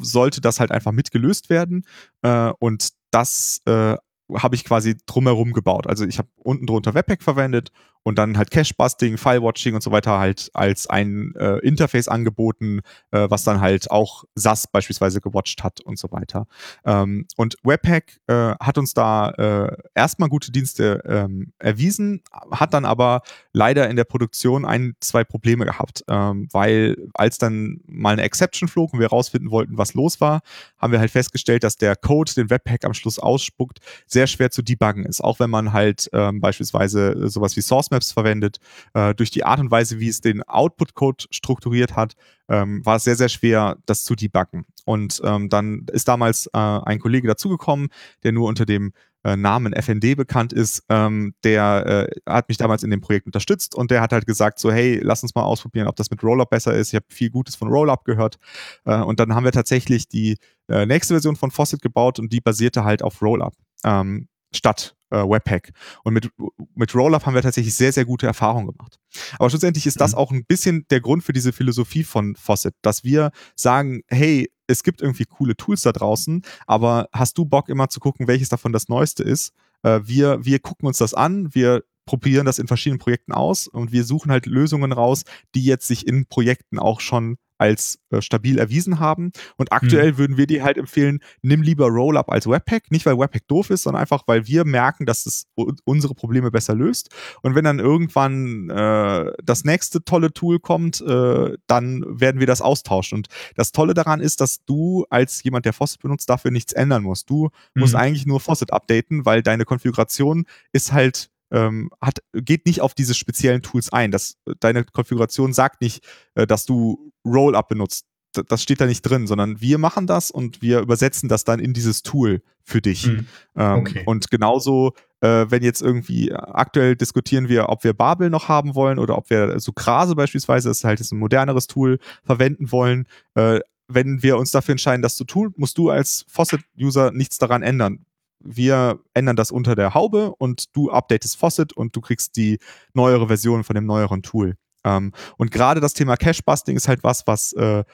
sollte 0.00 0.40
das 0.40 0.60
halt 0.60 0.72
einfach 0.72 0.92
mitgelöst 0.92 1.50
werden 1.50 1.84
äh, 2.22 2.50
und 2.58 2.90
das 3.10 3.60
äh, 3.66 3.96
habe 4.32 4.54
ich 4.54 4.64
quasi 4.64 4.96
drumherum 5.06 5.52
gebaut. 5.52 5.86
Also 5.86 6.04
ich 6.06 6.18
habe 6.18 6.28
unten 6.36 6.66
drunter 6.66 6.94
Webpack 6.94 7.22
verwendet 7.22 7.70
und 8.04 8.18
dann 8.18 8.38
halt 8.38 8.50
Cache-Busting, 8.50 9.16
File-Watching 9.16 9.74
und 9.74 9.82
so 9.82 9.90
weiter 9.90 10.18
halt 10.18 10.50
als 10.54 10.88
ein 10.88 11.34
äh, 11.36 11.58
Interface 11.58 12.06
angeboten, 12.06 12.80
äh, 13.10 13.26
was 13.28 13.44
dann 13.44 13.60
halt 13.60 13.90
auch 13.90 14.24
SAS 14.34 14.66
beispielsweise 14.68 15.20
gewatcht 15.20 15.64
hat 15.64 15.80
und 15.80 15.98
so 15.98 16.12
weiter. 16.12 16.46
Ähm, 16.84 17.26
und 17.36 17.56
Webpack 17.64 18.20
äh, 18.26 18.54
hat 18.60 18.78
uns 18.78 18.94
da 18.94 19.30
äh, 19.30 19.76
erstmal 19.94 20.28
gute 20.28 20.52
Dienste 20.52 21.02
ähm, 21.06 21.52
erwiesen, 21.58 22.22
hat 22.50 22.74
dann 22.74 22.84
aber 22.84 23.22
leider 23.52 23.88
in 23.88 23.96
der 23.96 24.04
Produktion 24.04 24.66
ein, 24.66 24.94
zwei 25.00 25.24
Probleme 25.24 25.64
gehabt, 25.64 26.04
ähm, 26.08 26.48
weil 26.52 26.96
als 27.14 27.38
dann 27.38 27.80
mal 27.86 28.12
eine 28.12 28.22
Exception 28.22 28.68
flog 28.68 28.92
und 28.92 29.00
wir 29.00 29.08
herausfinden 29.08 29.50
wollten, 29.50 29.78
was 29.78 29.94
los 29.94 30.20
war, 30.20 30.42
haben 30.76 30.92
wir 30.92 31.00
halt 31.00 31.10
festgestellt, 31.10 31.64
dass 31.64 31.78
der 31.78 31.96
Code, 31.96 32.34
den 32.34 32.50
Webpack 32.50 32.84
am 32.84 32.92
Schluss 32.92 33.18
ausspuckt, 33.18 33.78
sehr 34.06 34.26
schwer 34.26 34.50
zu 34.50 34.60
debuggen 34.60 35.06
ist, 35.06 35.22
auch 35.22 35.40
wenn 35.40 35.50
man 35.50 35.72
halt 35.72 36.10
ähm, 36.12 36.40
beispielsweise 36.40 37.28
sowas 37.30 37.56
wie 37.56 37.62
Source 37.62 37.90
Maps 37.94 38.12
verwendet. 38.12 38.58
Äh, 38.92 39.14
durch 39.14 39.30
die 39.30 39.44
Art 39.44 39.60
und 39.60 39.70
Weise, 39.70 40.00
wie 40.00 40.08
es 40.08 40.20
den 40.20 40.42
Output-Code 40.42 41.24
strukturiert 41.30 41.96
hat, 41.96 42.14
ähm, 42.48 42.84
war 42.84 42.96
es 42.96 43.04
sehr, 43.04 43.16
sehr 43.16 43.28
schwer, 43.28 43.78
das 43.86 44.04
zu 44.04 44.14
debuggen. 44.14 44.66
Und 44.84 45.20
ähm, 45.24 45.48
dann 45.48 45.86
ist 45.92 46.08
damals 46.08 46.46
äh, 46.48 46.58
ein 46.58 46.98
Kollege 46.98 47.28
dazugekommen, 47.28 47.88
der 48.22 48.32
nur 48.32 48.48
unter 48.48 48.66
dem 48.66 48.92
äh, 49.24 49.36
Namen 49.36 49.72
FND 49.72 50.16
bekannt 50.16 50.52
ist, 50.52 50.84
ähm, 50.90 51.34
der 51.44 52.08
äh, 52.26 52.30
hat 52.30 52.48
mich 52.48 52.58
damals 52.58 52.82
in 52.82 52.90
dem 52.90 53.00
Projekt 53.00 53.24
unterstützt 53.24 53.74
und 53.74 53.90
der 53.90 54.02
hat 54.02 54.12
halt 54.12 54.26
gesagt 54.26 54.58
so, 54.58 54.70
hey, 54.70 55.00
lass 55.02 55.22
uns 55.22 55.34
mal 55.34 55.42
ausprobieren, 55.42 55.88
ob 55.88 55.96
das 55.96 56.10
mit 56.10 56.22
Rollup 56.22 56.50
besser 56.50 56.74
ist. 56.74 56.88
Ich 56.88 56.94
habe 56.94 57.06
viel 57.08 57.30
Gutes 57.30 57.56
von 57.56 57.68
Rollup 57.68 58.04
gehört. 58.04 58.36
Äh, 58.84 59.00
und 59.00 59.20
dann 59.20 59.34
haben 59.34 59.44
wir 59.44 59.52
tatsächlich 59.52 60.08
die 60.08 60.36
äh, 60.68 60.84
nächste 60.84 61.14
Version 61.14 61.36
von 61.36 61.50
Faucet 61.50 61.80
gebaut 61.80 62.18
und 62.18 62.32
die 62.32 62.40
basierte 62.40 62.84
halt 62.84 63.02
auf 63.02 63.22
Rollup 63.22 63.54
ähm, 63.84 64.28
statt 64.56 64.96
äh, 65.10 65.16
Webpack. 65.16 65.72
Und 66.02 66.14
mit, 66.14 66.30
mit 66.74 66.94
Rollup 66.94 67.26
haben 67.26 67.34
wir 67.34 67.42
tatsächlich 67.42 67.74
sehr, 67.74 67.92
sehr 67.92 68.04
gute 68.04 68.26
Erfahrungen 68.26 68.66
gemacht. 68.66 68.98
Aber 69.38 69.50
schlussendlich 69.50 69.86
ist 69.86 70.00
das 70.00 70.12
mhm. 70.12 70.18
auch 70.18 70.30
ein 70.32 70.44
bisschen 70.44 70.86
der 70.90 71.00
Grund 71.00 71.24
für 71.24 71.32
diese 71.32 71.52
Philosophie 71.52 72.04
von 72.04 72.36
Fawcett, 72.36 72.74
dass 72.82 73.04
wir 73.04 73.30
sagen, 73.56 74.02
hey, 74.08 74.50
es 74.66 74.82
gibt 74.82 75.02
irgendwie 75.02 75.26
coole 75.26 75.56
Tools 75.56 75.82
da 75.82 75.92
draußen, 75.92 76.42
aber 76.66 77.08
hast 77.12 77.36
du 77.36 77.44
Bock 77.44 77.68
immer 77.68 77.88
zu 77.88 78.00
gucken, 78.00 78.28
welches 78.28 78.48
davon 78.48 78.72
das 78.72 78.88
Neueste 78.88 79.22
ist? 79.22 79.52
Äh, 79.82 80.00
wir, 80.04 80.44
wir 80.44 80.58
gucken 80.58 80.86
uns 80.86 80.98
das 80.98 81.14
an, 81.14 81.54
wir 81.54 81.84
probieren 82.06 82.46
das 82.46 82.58
in 82.58 82.66
verschiedenen 82.66 82.98
Projekten 82.98 83.32
aus 83.32 83.66
und 83.66 83.92
wir 83.92 84.04
suchen 84.04 84.30
halt 84.30 84.46
Lösungen 84.46 84.92
raus, 84.92 85.24
die 85.54 85.64
jetzt 85.64 85.86
sich 85.86 86.06
in 86.06 86.26
Projekten 86.26 86.78
auch 86.78 87.00
schon 87.00 87.36
als 87.58 87.98
äh, 88.10 88.20
stabil 88.20 88.58
erwiesen 88.58 89.00
haben. 89.00 89.32
Und 89.56 89.72
aktuell 89.72 90.12
mhm. 90.12 90.18
würden 90.18 90.36
wir 90.36 90.46
dir 90.46 90.64
halt 90.64 90.76
empfehlen, 90.76 91.20
nimm 91.42 91.62
lieber 91.62 91.88
Rollup 91.88 92.30
als 92.30 92.46
Webpack. 92.46 92.90
Nicht, 92.90 93.06
weil 93.06 93.18
Webpack 93.18 93.46
doof 93.48 93.70
ist, 93.70 93.82
sondern 93.82 94.00
einfach, 94.00 94.24
weil 94.26 94.46
wir 94.46 94.64
merken, 94.64 95.06
dass 95.06 95.26
es 95.26 95.46
unsere 95.84 96.14
Probleme 96.14 96.50
besser 96.50 96.74
löst. 96.74 97.10
Und 97.42 97.54
wenn 97.54 97.64
dann 97.64 97.78
irgendwann 97.78 98.70
äh, 98.70 99.32
das 99.42 99.64
nächste 99.64 100.04
tolle 100.04 100.32
Tool 100.32 100.58
kommt, 100.58 101.00
äh, 101.00 101.56
dann 101.66 102.04
werden 102.08 102.40
wir 102.40 102.46
das 102.46 102.60
austauschen. 102.60 103.18
Und 103.18 103.28
das 103.56 103.72
Tolle 103.72 103.94
daran 103.94 104.20
ist, 104.20 104.40
dass 104.40 104.64
du 104.64 105.06
als 105.10 105.42
jemand, 105.42 105.64
der 105.64 105.72
Faucet 105.72 106.00
benutzt, 106.00 106.28
dafür 106.28 106.50
nichts 106.50 106.72
ändern 106.72 107.02
musst. 107.02 107.30
Du 107.30 107.50
mhm. 107.74 107.80
musst 107.80 107.94
eigentlich 107.94 108.26
nur 108.26 108.40
Faucet 108.40 108.72
updaten, 108.72 109.24
weil 109.24 109.42
deine 109.42 109.64
Konfiguration 109.64 110.44
ist 110.72 110.92
halt 110.92 111.30
ähm, 111.50 111.90
hat, 112.00 112.18
geht 112.32 112.66
nicht 112.66 112.80
auf 112.80 112.94
diese 112.94 113.14
speziellen 113.14 113.62
Tools 113.62 113.92
ein. 113.92 114.10
Das, 114.10 114.36
deine 114.60 114.84
Konfiguration 114.84 115.52
sagt 115.52 115.80
nicht, 115.80 116.04
äh, 116.34 116.46
dass 116.46 116.66
du 116.66 117.12
Rollup 117.24 117.68
benutzt. 117.68 118.06
das 118.48 118.62
steht 118.62 118.80
da 118.80 118.86
nicht 118.86 119.02
drin, 119.02 119.26
sondern 119.26 119.60
wir 119.60 119.78
machen 119.78 120.06
das 120.06 120.30
und 120.30 120.60
wir 120.60 120.80
übersetzen 120.80 121.28
das 121.28 121.44
dann 121.44 121.60
in 121.60 121.72
dieses 121.72 122.02
Tool 122.02 122.42
für 122.64 122.80
dich. 122.80 123.06
Mhm. 123.06 123.26
Ähm, 123.56 123.78
okay. 123.78 124.02
Und 124.06 124.30
genauso, 124.30 124.92
äh, 125.20 125.46
wenn 125.48 125.62
jetzt 125.62 125.82
irgendwie 125.82 126.30
äh, 126.30 126.34
aktuell 126.34 126.96
diskutieren 126.96 127.48
wir, 127.48 127.68
ob 127.68 127.84
wir 127.84 127.92
Babel 127.92 128.30
noch 128.30 128.48
haben 128.48 128.74
wollen 128.74 128.98
oder 128.98 129.16
ob 129.16 129.30
wir 129.30 129.60
Sukrase 129.60 130.16
beispielsweise, 130.16 130.68
das 130.68 130.78
ist 130.78 130.84
halt 130.84 131.00
ein 131.00 131.18
moderneres 131.18 131.68
Tool, 131.68 131.98
verwenden 132.24 132.72
wollen. 132.72 133.06
Äh, 133.34 133.60
wenn 133.86 134.22
wir 134.22 134.38
uns 134.38 134.50
dafür 134.50 134.72
entscheiden, 134.72 135.02
das 135.02 135.14
zu 135.14 135.24
tun, 135.24 135.52
musst 135.56 135.78
du 135.78 135.90
als 135.90 136.24
Faucet-User 136.28 137.12
nichts 137.12 137.38
daran 137.38 137.62
ändern 137.62 138.04
wir 138.44 139.00
ändern 139.14 139.36
das 139.36 139.50
unter 139.50 139.74
der 139.74 139.94
Haube 139.94 140.34
und 140.36 140.76
du 140.76 140.90
updatest 140.90 141.36
Faucet 141.36 141.72
und 141.72 141.96
du 141.96 142.00
kriegst 142.00 142.36
die 142.36 142.58
neuere 142.92 143.26
Version 143.26 143.64
von 143.64 143.74
dem 143.74 143.86
neueren 143.86 144.22
Tool. 144.22 144.56
Ähm, 144.84 145.12
und 145.36 145.50
gerade 145.50 145.80
das 145.80 145.94
Thema 145.94 146.16
Cache-Busting 146.16 146.76
ist 146.76 146.88
halt 146.88 147.02
was, 147.02 147.26
was 147.26 147.52
äh, 147.54 147.84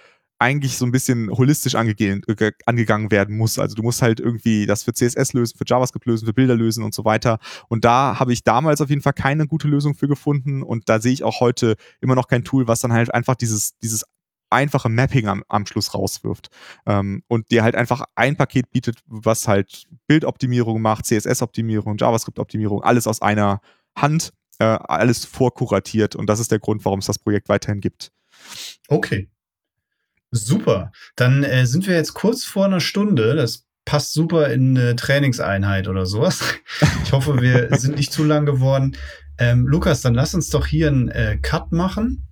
eigentlich 0.40 0.78
so 0.78 0.86
ein 0.86 0.90
bisschen 0.90 1.30
holistisch 1.30 1.74
angegehen, 1.74 2.22
angegangen 2.64 3.10
werden 3.10 3.36
muss. 3.36 3.58
Also 3.58 3.76
du 3.76 3.82
musst 3.82 4.00
halt 4.00 4.20
irgendwie 4.20 4.64
das 4.64 4.82
für 4.82 4.94
CSS 4.94 5.34
lösen, 5.34 5.58
für 5.58 5.64
JavaScript 5.66 6.06
lösen, 6.06 6.26
für 6.26 6.32
Bilder 6.32 6.56
lösen 6.56 6.82
und 6.82 6.94
so 6.94 7.04
weiter. 7.04 7.38
Und 7.68 7.84
da 7.84 8.18
habe 8.18 8.32
ich 8.32 8.42
damals 8.42 8.80
auf 8.80 8.88
jeden 8.88 9.02
Fall 9.02 9.12
keine 9.12 9.46
gute 9.46 9.68
Lösung 9.68 9.94
für 9.94 10.08
gefunden. 10.08 10.62
Und 10.62 10.88
da 10.88 10.98
sehe 10.98 11.12
ich 11.12 11.24
auch 11.24 11.40
heute 11.40 11.76
immer 12.00 12.14
noch 12.14 12.26
kein 12.26 12.42
Tool, 12.42 12.66
was 12.66 12.80
dann 12.80 12.92
halt 12.94 13.12
einfach 13.12 13.34
dieses, 13.34 13.76
dieses 13.80 14.06
einfache 14.50 14.88
Mapping 14.88 15.28
am, 15.28 15.44
am 15.48 15.66
Schluss 15.66 15.94
rauswirft 15.94 16.50
ähm, 16.86 17.22
und 17.28 17.50
dir 17.50 17.62
halt 17.62 17.74
einfach 17.74 18.04
ein 18.14 18.36
Paket 18.36 18.70
bietet, 18.70 18.98
was 19.06 19.48
halt 19.48 19.84
Bildoptimierung 20.06 20.80
macht, 20.80 21.06
CSS-Optimierung, 21.06 21.96
JavaScript-Optimierung, 21.98 22.82
alles 22.82 23.06
aus 23.06 23.22
einer 23.22 23.60
Hand, 23.96 24.32
äh, 24.58 24.64
alles 24.64 25.24
vorkuratiert 25.24 26.16
und 26.16 26.26
das 26.28 26.40
ist 26.40 26.50
der 26.50 26.58
Grund, 26.58 26.84
warum 26.84 26.98
es 27.00 27.06
das 27.06 27.18
Projekt 27.18 27.48
weiterhin 27.48 27.80
gibt. 27.80 28.12
Okay. 28.88 29.28
Super. 30.32 30.92
Dann 31.16 31.42
äh, 31.42 31.66
sind 31.66 31.86
wir 31.86 31.96
jetzt 31.96 32.14
kurz 32.14 32.44
vor 32.44 32.64
einer 32.64 32.80
Stunde. 32.80 33.34
Das 33.34 33.66
passt 33.84 34.12
super 34.12 34.48
in 34.50 34.78
eine 34.78 34.96
Trainingseinheit 34.96 35.88
oder 35.88 36.06
sowas. 36.06 36.40
Ich 37.04 37.12
hoffe, 37.12 37.42
wir 37.42 37.76
sind 37.76 37.96
nicht 37.96 38.12
zu 38.12 38.22
lang 38.22 38.46
geworden. 38.46 38.96
Ähm, 39.38 39.66
Lukas, 39.66 40.00
dann 40.00 40.14
lass 40.14 40.32
uns 40.32 40.48
doch 40.48 40.64
hier 40.64 40.86
einen 40.86 41.08
äh, 41.08 41.38
Cut 41.42 41.72
machen. 41.72 42.28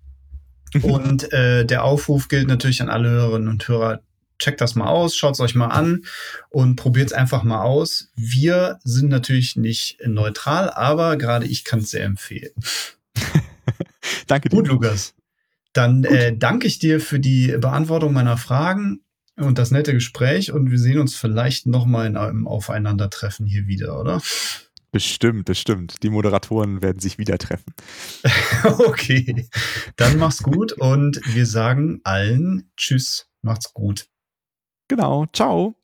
Und 0.83 1.33
äh, 1.33 1.64
der 1.64 1.85
Aufruf 1.85 2.29
gilt 2.29 2.49
natürlich 2.49 2.83
an 2.83 2.89
alle 2.89 3.09
Hörerinnen 3.11 3.49
und 3.49 3.66
Hörer. 3.66 4.01
checkt 4.39 4.61
das 4.61 4.75
mal 4.75 4.87
aus, 4.87 5.16
schaut 5.16 5.35
es 5.35 5.41
euch 5.41 5.55
mal 5.55 5.69
an 5.69 6.05
und 6.51 6.77
probiert 6.77 7.09
es 7.09 7.12
einfach 7.12 7.43
mal 7.43 7.62
aus. 7.62 8.11
Wir 8.14 8.79
sind 8.85 9.09
natürlich 9.09 9.57
nicht 9.57 9.99
neutral, 10.07 10.71
aber 10.71 11.16
gerade 11.16 11.47
ich 11.47 11.64
kann 11.64 11.81
es 11.81 11.91
sehr 11.91 12.05
empfehlen. 12.05 12.53
Danke 14.27 14.49
dir. 14.49 14.57
Gut, 14.57 14.69
Lukas. 14.69 15.14
Dann 15.73 16.05
äh, 16.05 16.37
danke 16.37 16.66
ich 16.66 16.79
dir 16.79 17.01
für 17.01 17.21
die 17.21 17.57
Beantwortung 17.59 18.12
meiner 18.12 18.37
Fragen 18.37 19.01
und 19.37 19.59
das 19.59 19.71
nette 19.71 19.93
Gespräch 19.93 20.51
und 20.53 20.71
wir 20.71 20.79
sehen 20.79 20.99
uns 20.99 21.14
vielleicht 21.14 21.66
nochmal 21.66 22.07
in 22.07 22.16
einem 22.16 22.49
Aufeinandertreffen 22.49 23.47
hier 23.47 23.66
wieder, 23.66 24.01
oder? 24.01 24.21
Bestimmt, 24.91 25.45
bestimmt. 25.45 26.03
Die 26.03 26.11
Moderatoren 26.11 26.80
werden 26.80 26.99
sich 26.99 27.18
wieder 27.18 27.36
treffen. 27.39 27.74
okay, 28.64 29.49
dann 29.97 30.18
mach's 30.18 30.43
gut 30.43 30.72
und 30.72 31.20
wir 31.34 31.47
sagen 31.47 32.01
allen 32.05 32.70
Tschüss, 32.76 33.28
macht's 33.43 33.72
gut. 33.74 34.09
Genau, 34.89 35.26
ciao. 35.32 35.78